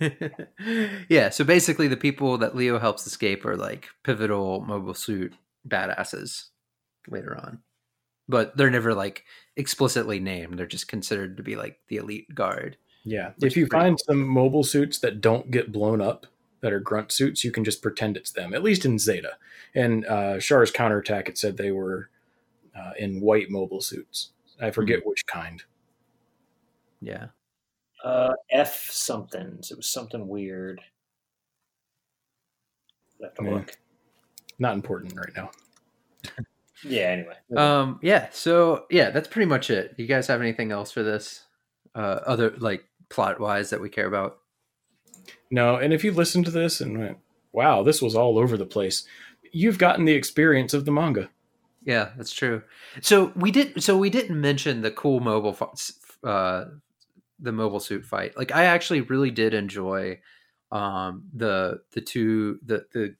yeah, 1.08 1.28
so 1.28 1.44
basically 1.44 1.88
the 1.88 1.96
people 1.96 2.38
that 2.38 2.56
Leo 2.56 2.78
helps 2.78 3.06
escape 3.06 3.44
are 3.44 3.56
like 3.56 3.88
pivotal 4.02 4.60
mobile 4.60 4.94
suit 4.94 5.34
badasses 5.68 6.48
later 7.08 7.36
on. 7.36 7.60
But 8.28 8.56
they're 8.56 8.70
never 8.70 8.94
like 8.94 9.24
explicitly 9.56 10.20
named. 10.20 10.58
They're 10.58 10.66
just 10.66 10.88
considered 10.88 11.36
to 11.36 11.42
be 11.42 11.56
like 11.56 11.80
the 11.88 11.96
elite 11.96 12.34
guard. 12.34 12.76
Yeah, 13.04 13.32
if 13.42 13.56
you 13.56 13.66
find 13.66 13.98
some 13.98 14.26
mobile 14.26 14.62
suits 14.62 14.98
that 15.00 15.20
don't 15.20 15.50
get 15.50 15.72
blown 15.72 16.00
up, 16.00 16.26
that 16.60 16.72
are 16.72 16.80
grunt 16.80 17.12
suits, 17.12 17.44
you 17.44 17.50
can 17.52 17.64
just 17.64 17.82
pretend 17.82 18.16
it's 18.16 18.32
them. 18.32 18.52
At 18.54 18.62
least 18.62 18.84
in 18.84 18.98
Zeta, 18.98 19.36
and 19.74 20.06
uh, 20.06 20.38
Char's 20.40 20.70
counterattack, 20.70 21.28
it 21.28 21.38
said 21.38 21.56
they 21.56 21.70
were 21.72 22.10
uh, 22.76 22.92
in 22.98 23.20
white 23.20 23.50
mobile 23.50 23.80
suits. 23.80 24.30
I 24.60 24.70
forget 24.70 25.06
which 25.06 25.26
kind. 25.26 25.62
Yeah. 27.00 27.28
Uh, 28.04 28.32
F 28.50 28.90
somethings. 28.90 29.70
It 29.70 29.76
was 29.76 29.86
something 29.86 30.28
weird. 30.28 30.80
I 33.22 33.26
have 33.26 33.34
to 33.34 33.44
Yeah. 33.44 33.50
look. 33.50 33.76
Not 34.58 34.74
important 34.74 35.14
right 35.16 35.32
now. 35.36 35.50
Yeah. 36.82 37.08
Anyway. 37.08 37.34
Um 37.58 37.98
yeah, 38.00 38.28
so 38.32 38.86
yeah, 38.88 39.10
that's 39.10 39.28
pretty 39.28 39.44
much 39.44 39.68
it. 39.68 39.94
You 39.98 40.06
guys 40.06 40.26
have 40.28 40.40
anything 40.40 40.72
else 40.72 40.90
for 40.90 41.02
this? 41.02 41.44
Uh 41.94 42.20
other 42.26 42.54
like 42.56 42.84
plot 43.10 43.38
wise 43.38 43.68
that 43.68 43.82
we 43.82 43.90
care 43.90 44.06
about? 44.06 44.38
No, 45.50 45.76
and 45.76 45.92
if 45.92 46.04
you 46.04 46.12
listen 46.12 46.44
to 46.44 46.50
this 46.50 46.80
and 46.80 46.98
went, 46.98 47.18
"Wow, 47.52 47.82
this 47.82 48.00
was 48.00 48.14
all 48.14 48.38
over 48.38 48.56
the 48.56 48.66
place," 48.66 49.06
you've 49.52 49.78
gotten 49.78 50.04
the 50.04 50.14
experience 50.14 50.74
of 50.74 50.84
the 50.84 50.92
manga. 50.92 51.30
Yeah, 51.84 52.10
that's 52.16 52.32
true. 52.32 52.62
So 53.00 53.32
we 53.34 53.50
did. 53.50 53.82
So 53.82 53.96
we 53.96 54.10
didn't 54.10 54.40
mention 54.40 54.82
the 54.82 54.90
cool 54.90 55.20
mobile, 55.20 55.56
uh, 56.22 56.64
the 57.38 57.52
mobile 57.52 57.80
suit 57.80 58.04
fight. 58.04 58.36
Like 58.36 58.54
I 58.54 58.64
actually 58.64 59.00
really 59.00 59.30
did 59.30 59.54
enjoy 59.54 60.20
um, 60.70 61.24
the 61.34 61.80
the 61.92 62.00
two 62.00 62.58
the 62.64 62.86
the 62.92 63.14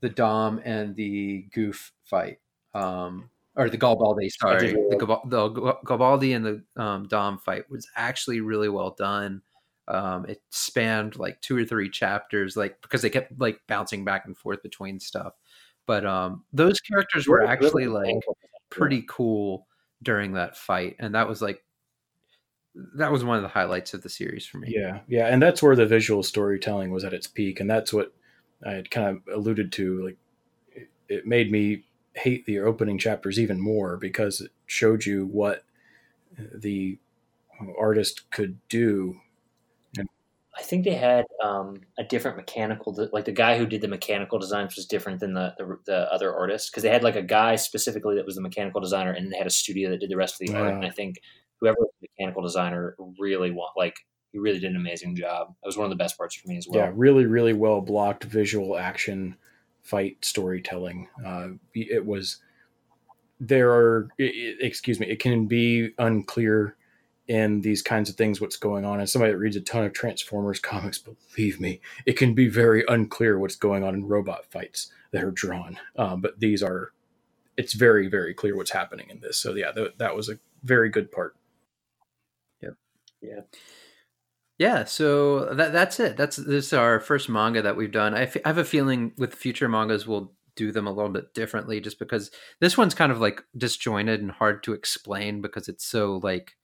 the 0.00 0.08
Dom 0.08 0.60
and 0.64 0.96
the 0.96 1.46
Gouf 1.54 1.90
fight, 2.04 2.38
um, 2.74 3.30
or 3.54 3.68
the 3.68 3.78
Galbaldy. 3.78 4.30
Sorry, 4.30 4.72
the 4.72 5.20
the 5.26 5.48
Ga- 5.48 5.80
Galbaldy 5.84 6.34
and 6.34 6.44
the 6.44 6.82
um, 6.82 7.08
Dom 7.08 7.38
fight 7.38 7.70
was 7.70 7.88
actually 7.94 8.40
really 8.40 8.68
well 8.68 8.94
done. 8.98 9.42
Um, 9.88 10.26
it 10.26 10.42
spanned 10.50 11.16
like 11.16 11.40
two 11.40 11.56
or 11.56 11.64
three 11.64 11.88
chapters, 11.88 12.56
like 12.56 12.80
because 12.82 13.02
they 13.02 13.10
kept 13.10 13.38
like 13.38 13.60
bouncing 13.68 14.04
back 14.04 14.26
and 14.26 14.36
forth 14.36 14.62
between 14.62 14.98
stuff. 14.98 15.34
But 15.86 16.04
um, 16.04 16.44
those 16.52 16.80
characters 16.80 17.28
were 17.28 17.44
actually 17.44 17.86
like 17.86 18.16
pretty 18.70 19.04
cool 19.08 19.66
during 20.02 20.32
that 20.32 20.56
fight, 20.56 20.96
and 20.98 21.14
that 21.14 21.28
was 21.28 21.40
like 21.40 21.62
that 22.96 23.12
was 23.12 23.24
one 23.24 23.36
of 23.36 23.42
the 23.42 23.48
highlights 23.48 23.94
of 23.94 24.02
the 24.02 24.08
series 24.08 24.46
for 24.46 24.58
me. 24.58 24.72
Yeah, 24.76 25.00
yeah, 25.08 25.28
and 25.28 25.40
that's 25.40 25.62
where 25.62 25.76
the 25.76 25.86
visual 25.86 26.22
storytelling 26.22 26.90
was 26.90 27.04
at 27.04 27.14
its 27.14 27.26
peak, 27.26 27.60
and 27.60 27.70
that's 27.70 27.92
what 27.92 28.12
I 28.66 28.72
had 28.72 28.90
kind 28.90 29.08
of 29.08 29.22
alluded 29.32 29.72
to. 29.72 30.04
Like, 30.04 30.16
it, 30.72 30.88
it 31.08 31.26
made 31.26 31.50
me 31.50 31.84
hate 32.14 32.46
the 32.46 32.58
opening 32.60 32.98
chapters 32.98 33.38
even 33.38 33.60
more 33.60 33.96
because 33.96 34.40
it 34.40 34.50
showed 34.66 35.06
you 35.06 35.26
what 35.26 35.64
the 36.54 36.98
artist 37.78 38.30
could 38.30 38.58
do. 38.68 39.20
I 40.58 40.62
think 40.62 40.84
they 40.84 40.94
had 40.94 41.26
um, 41.42 41.80
a 41.98 42.04
different 42.04 42.36
mechanical, 42.36 42.96
like 43.12 43.26
the 43.26 43.32
guy 43.32 43.58
who 43.58 43.66
did 43.66 43.82
the 43.82 43.88
mechanical 43.88 44.38
designs 44.38 44.74
was 44.74 44.86
different 44.86 45.20
than 45.20 45.34
the 45.34 45.54
the, 45.58 45.78
the 45.84 46.12
other 46.12 46.34
artists 46.34 46.70
because 46.70 46.82
they 46.82 46.88
had 46.88 47.02
like 47.02 47.16
a 47.16 47.22
guy 47.22 47.56
specifically 47.56 48.16
that 48.16 48.24
was 48.24 48.36
the 48.36 48.40
mechanical 48.40 48.80
designer, 48.80 49.12
and 49.12 49.30
they 49.30 49.36
had 49.36 49.46
a 49.46 49.50
studio 49.50 49.90
that 49.90 50.00
did 50.00 50.10
the 50.10 50.16
rest 50.16 50.40
of 50.40 50.46
the 50.46 50.54
art. 50.54 50.72
And 50.74 50.86
I 50.86 50.90
think 50.90 51.16
whoever 51.60 51.76
was 51.78 51.90
the 52.00 52.08
mechanical 52.10 52.42
designer 52.42 52.96
really 53.18 53.50
want 53.50 53.76
like 53.76 53.96
he 54.32 54.38
really 54.38 54.58
did 54.58 54.70
an 54.70 54.76
amazing 54.76 55.16
job. 55.16 55.48
That 55.62 55.66
was 55.66 55.76
one 55.76 55.84
of 55.84 55.90
the 55.90 55.96
best 55.96 56.16
parts 56.16 56.34
for 56.34 56.48
me 56.48 56.56
as 56.56 56.66
well. 56.68 56.84
yeah, 56.84 56.92
really, 56.94 57.26
really 57.26 57.52
well 57.52 57.80
blocked 57.80 58.24
visual 58.24 58.78
action 58.78 59.36
fight 59.82 60.24
storytelling. 60.24 61.08
Uh, 61.24 61.48
it 61.74 62.04
was 62.04 62.38
there 63.38 63.70
are 63.70 64.08
i 64.18 64.24
i 64.24 64.54
excuse 64.60 64.98
me, 64.98 65.06
it 65.06 65.20
can 65.20 65.46
be 65.46 65.90
unclear 65.98 66.76
in 67.28 67.60
these 67.62 67.82
kinds 67.82 68.08
of 68.08 68.16
things 68.16 68.40
what's 68.40 68.56
going 68.56 68.84
on. 68.84 69.00
And 69.00 69.08
somebody 69.08 69.32
that 69.32 69.38
reads 69.38 69.56
a 69.56 69.60
ton 69.60 69.84
of 69.84 69.92
Transformers 69.92 70.60
comics, 70.60 70.98
believe 70.98 71.60
me, 71.60 71.80
it 72.04 72.16
can 72.16 72.34
be 72.34 72.48
very 72.48 72.84
unclear 72.88 73.38
what's 73.38 73.56
going 73.56 73.82
on 73.82 73.94
in 73.94 74.06
robot 74.06 74.46
fights 74.50 74.92
that 75.10 75.24
are 75.24 75.32
drawn. 75.32 75.78
Um, 75.96 76.20
but 76.20 76.38
these 76.38 76.62
are, 76.62 76.92
it's 77.56 77.72
very, 77.72 78.08
very 78.08 78.32
clear 78.34 78.56
what's 78.56 78.70
happening 78.70 79.10
in 79.10 79.20
this. 79.20 79.38
So 79.38 79.54
yeah, 79.54 79.72
th- 79.72 79.94
that 79.98 80.14
was 80.14 80.28
a 80.28 80.38
very 80.62 80.88
good 80.88 81.10
part. 81.10 81.34
Yeah. 82.62 82.70
Yeah, 83.20 83.40
Yeah. 84.58 84.84
so 84.84 85.52
that 85.54 85.72
that's 85.72 85.98
it. 85.98 86.16
That's 86.16 86.36
this 86.36 86.66
is 86.66 86.72
our 86.72 87.00
first 87.00 87.28
manga 87.28 87.62
that 87.62 87.76
we've 87.76 87.90
done. 87.92 88.14
I, 88.14 88.22
f- 88.22 88.36
I 88.44 88.48
have 88.48 88.58
a 88.58 88.64
feeling 88.64 89.12
with 89.18 89.34
future 89.34 89.68
mangas 89.68 90.06
we'll 90.06 90.32
do 90.54 90.72
them 90.72 90.86
a 90.86 90.92
little 90.92 91.10
bit 91.10 91.34
differently, 91.34 91.80
just 91.80 91.98
because 91.98 92.30
this 92.60 92.78
one's 92.78 92.94
kind 92.94 93.12
of 93.12 93.20
like 93.20 93.42
disjointed 93.56 94.20
and 94.22 94.30
hard 94.30 94.62
to 94.62 94.72
explain 94.72 95.40
because 95.42 95.68
it's 95.68 95.84
so 95.84 96.18
like 96.22 96.56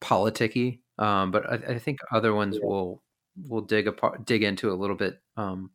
politicky. 0.00 0.80
Um, 0.98 1.30
but 1.30 1.48
I, 1.50 1.74
I 1.74 1.78
think 1.78 2.00
other 2.12 2.34
ones 2.34 2.56
Yeah. 2.60 2.66
will 2.68 3.02
will 3.48 3.62
dig 3.62 3.86
apart, 3.88 4.24
dig 4.26 4.42
into 4.42 4.70
a 4.70 4.74
little 4.74 4.96
bit 4.96 5.20
um, 5.36 5.70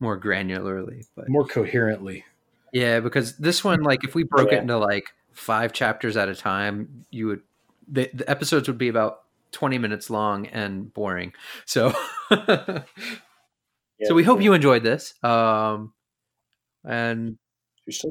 more 0.00 0.20
granularly. 0.20 1.06
But 1.16 1.28
More 1.28 1.46
coherently. 1.46 2.24
yeah, 2.72 3.00
because 3.00 3.36
this 3.38 3.64
one, 3.64 3.82
like, 3.82 4.04
if 4.04 4.14
we 4.14 4.24
broke 4.24 4.50
Yeah. 4.50 4.58
it 4.58 4.62
into 4.62 4.76
like 4.76 5.06
five 5.32 5.72
chapters 5.72 6.16
at 6.16 6.28
a 6.28 6.34
time, 6.34 7.04
you 7.10 7.26
would 7.28 7.40
the, 7.88 8.10
the 8.12 8.28
episodes 8.28 8.68
would 8.68 8.78
be 8.78 8.88
about 8.88 9.22
twenty 9.52 9.78
minutes 9.78 10.10
long 10.10 10.46
and 10.48 10.92
boring. 10.92 11.32
So, 11.64 11.92
Yeah, 13.98 14.08
so 14.08 14.14
we 14.14 14.24
hope 14.24 14.42
you 14.42 14.52
enjoyed 14.52 14.82
this. 14.82 15.14
Um, 15.24 15.94
and 16.84 17.38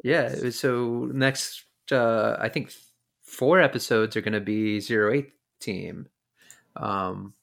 Yeah. 0.04 0.50
So 0.50 1.10
next, 1.14 1.66
uh, 1.92 2.38
I 2.40 2.50
think 2.50 2.72
four 3.24 3.62
episodes 3.62 4.16
are 4.16 4.22
going 4.22 4.34
to 4.34 4.40
be 4.40 4.80
zero 4.80 5.14
eight 5.14 5.32
team, 5.60 6.08
um, 6.76 7.34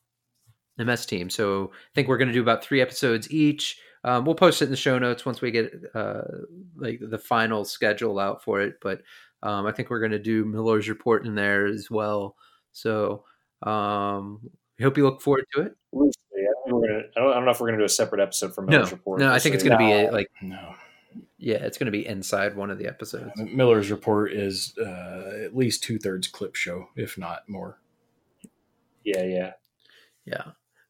MS 0.79 1.07
team. 1.07 1.31
So 1.31 1.71
I 1.73 1.91
think 1.95 2.09
we're 2.09 2.19
going 2.19 2.29
to 2.29 2.35
do 2.35 2.43
about 2.43 2.65
three 2.65 2.81
episodes 2.81 3.31
each. 3.31 3.79
Um, 4.05 4.25
we'll 4.25 4.35
post 4.35 4.63
it 4.63 4.67
in 4.67 4.71
the 4.71 4.77
show 4.77 4.99
notes 4.99 5.25
once 5.25 5.41
we 5.41 5.51
get 5.51 5.73
uh, 5.95 6.23
like 6.77 7.01
the 7.01 7.19
final 7.19 7.65
schedule 7.65 8.19
out 8.19 8.43
for 8.43 8.61
it. 8.61 8.77
But 8.81 9.03
um, 9.43 9.67
I 9.67 9.73
think 9.73 9.91
we're 9.91 10.01
going 10.01 10.13
to 10.13 10.19
do 10.19 10.45
Miller's 10.45 10.89
report 10.89 11.27
in 11.27 11.35
there 11.35 11.67
as 11.67 11.91
well. 11.91 12.37
So 12.73 13.25
um, 13.63 14.41
we 14.79 14.85
hope 14.85 14.97
you 14.97 15.05
look 15.05 15.21
forward 15.21 15.45
to 15.55 15.63
it. 15.63 15.77
I 15.95 15.99
don't, 16.69 16.81
we're 16.81 16.89
gonna, 16.89 17.03
I, 17.17 17.21
don't, 17.21 17.45
know 17.45 17.51
if 17.51 17.61
we're 17.61 17.69
going 17.69 17.79
to 17.79 17.83
do 17.83 17.87
a 17.87 17.89
separate 17.89 18.21
episode 18.21 18.55
for 18.55 18.63
No, 18.63 18.71
Miller's 18.71 18.93
report. 18.93 19.21
no, 19.21 19.33
I 19.33 19.39
think 19.39 19.55
it's 19.55 19.65
going 19.65 19.79
to 19.79 19.85
be 19.85 20.11
like 20.11 20.31
No. 20.41 20.75
yeah, 21.39 21.57
it's 21.57 21.77
going 21.77 21.87
to 21.87 21.93
be 21.93 22.07
inside 22.07 22.57
one 22.57 22.71
of 22.71 22.79
the 22.79 22.87
episodes. 22.87 23.33
Miller's 23.37 23.91
report 23.91 24.33
is 24.33 24.75
uh, 24.79 25.45
at 25.45 25.57
least 25.57 25.83
two 25.83 25.99
thirds 25.99 26.29
clip 26.29 26.55
show, 26.55 26.89
if 26.97 27.19
not 27.19 27.49
more. 27.49 27.79
Yeah, 29.05 29.25
yeah. 29.25 29.53
Yeah. 30.25 30.45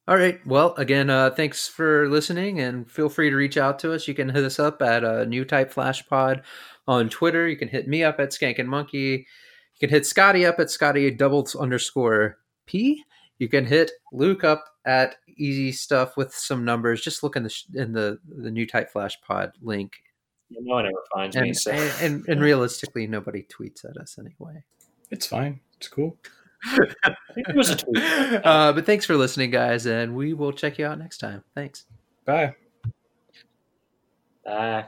All 0.09 0.17
right. 0.17 0.45
Well, 0.47 0.75
again, 0.75 1.11
uh, 1.11 1.31
thanks 1.31 1.69
for 1.69 2.09
listening, 2.09 2.61
and 2.61 2.91
feel 2.91 3.09
free 3.09 3.31
to 3.31 3.37
reach 3.37 3.57
out 3.57 3.79
to 3.81 3.93
us. 3.93 4.09
You 4.09 4.15
can 4.15 4.29
hit 4.29 4.45
us 4.45 4.59
up 4.59 4.83
at 4.83 5.05
uh, 5.05 5.25
New 5.25 5.45
Type 5.45 5.71
Flash 5.73 6.07
Pod 6.09 6.43
on 6.89 7.09
Twitter. 7.09 7.49
You 7.49 7.57
can 7.57 7.69
hit 7.69 7.87
me 7.87 8.03
up 8.03 8.19
at 8.19 8.31
Skank 8.31 8.59
and 8.59 8.69
Monkey. 8.69 9.27
You 9.75 9.89
can 9.89 9.91
hit 9.91 10.05
Scotty 10.05 10.45
up 10.45 10.59
at 10.59 10.71
Scotty 10.71 11.11
double 11.13 11.47
underscore 11.59 12.39
P. 12.67 13.03
You 13.39 13.49
can 13.49 13.65
hit 13.65 13.93
Luke 14.13 14.45
up 14.45 14.65
at 14.85 15.17
Easy 15.37 15.71
Stuff 15.73 16.17
with 16.17 16.35
some 16.35 16.65
numbers. 16.65 17.01
Just 17.01 17.23
look 17.23 17.37
in 17.37 17.45
the 17.45 17.49
sh- 17.49 17.67
in 17.75 17.93
the 17.93 18.19
the 18.29 18.51
New 18.51 18.67
Type 18.67 18.91
Flash 18.91 19.17
Pod 19.27 19.53
link, 19.63 19.93
You 20.49 20.65
know, 20.65 20.79
it 20.79 20.83
never 20.83 21.05
finds 21.15 21.37
me. 21.37 21.53
So 21.55 21.71
and, 21.71 21.93
and, 22.03 22.29
and 22.29 22.41
realistically, 22.41 23.07
nobody 23.07 23.45
tweets 23.45 23.85
at 23.85 23.97
us 23.97 24.19
anyway. 24.19 24.65
It's 25.11 25.27
fine. 25.27 25.61
It's 25.77 25.89
cool. 25.89 26.19
I 26.65 27.15
think 27.35 27.49
it 27.49 27.57
was 27.57 27.71
a 27.71 27.77
tweet. 27.77 28.03
Uh, 28.45 28.73
but 28.73 28.87
thanks 28.87 29.05
for 29.05 29.17
listening, 29.17 29.51
guys, 29.51 29.87
and 29.87 30.15
we 30.15 30.33
will 30.35 30.53
check 30.53 30.79
you 30.79 30.87
out 30.87 30.99
next 30.99 31.19
time. 31.19 31.43
Thanks. 31.55 31.87
Bye. 32.25 32.55
Bye. 34.45 34.87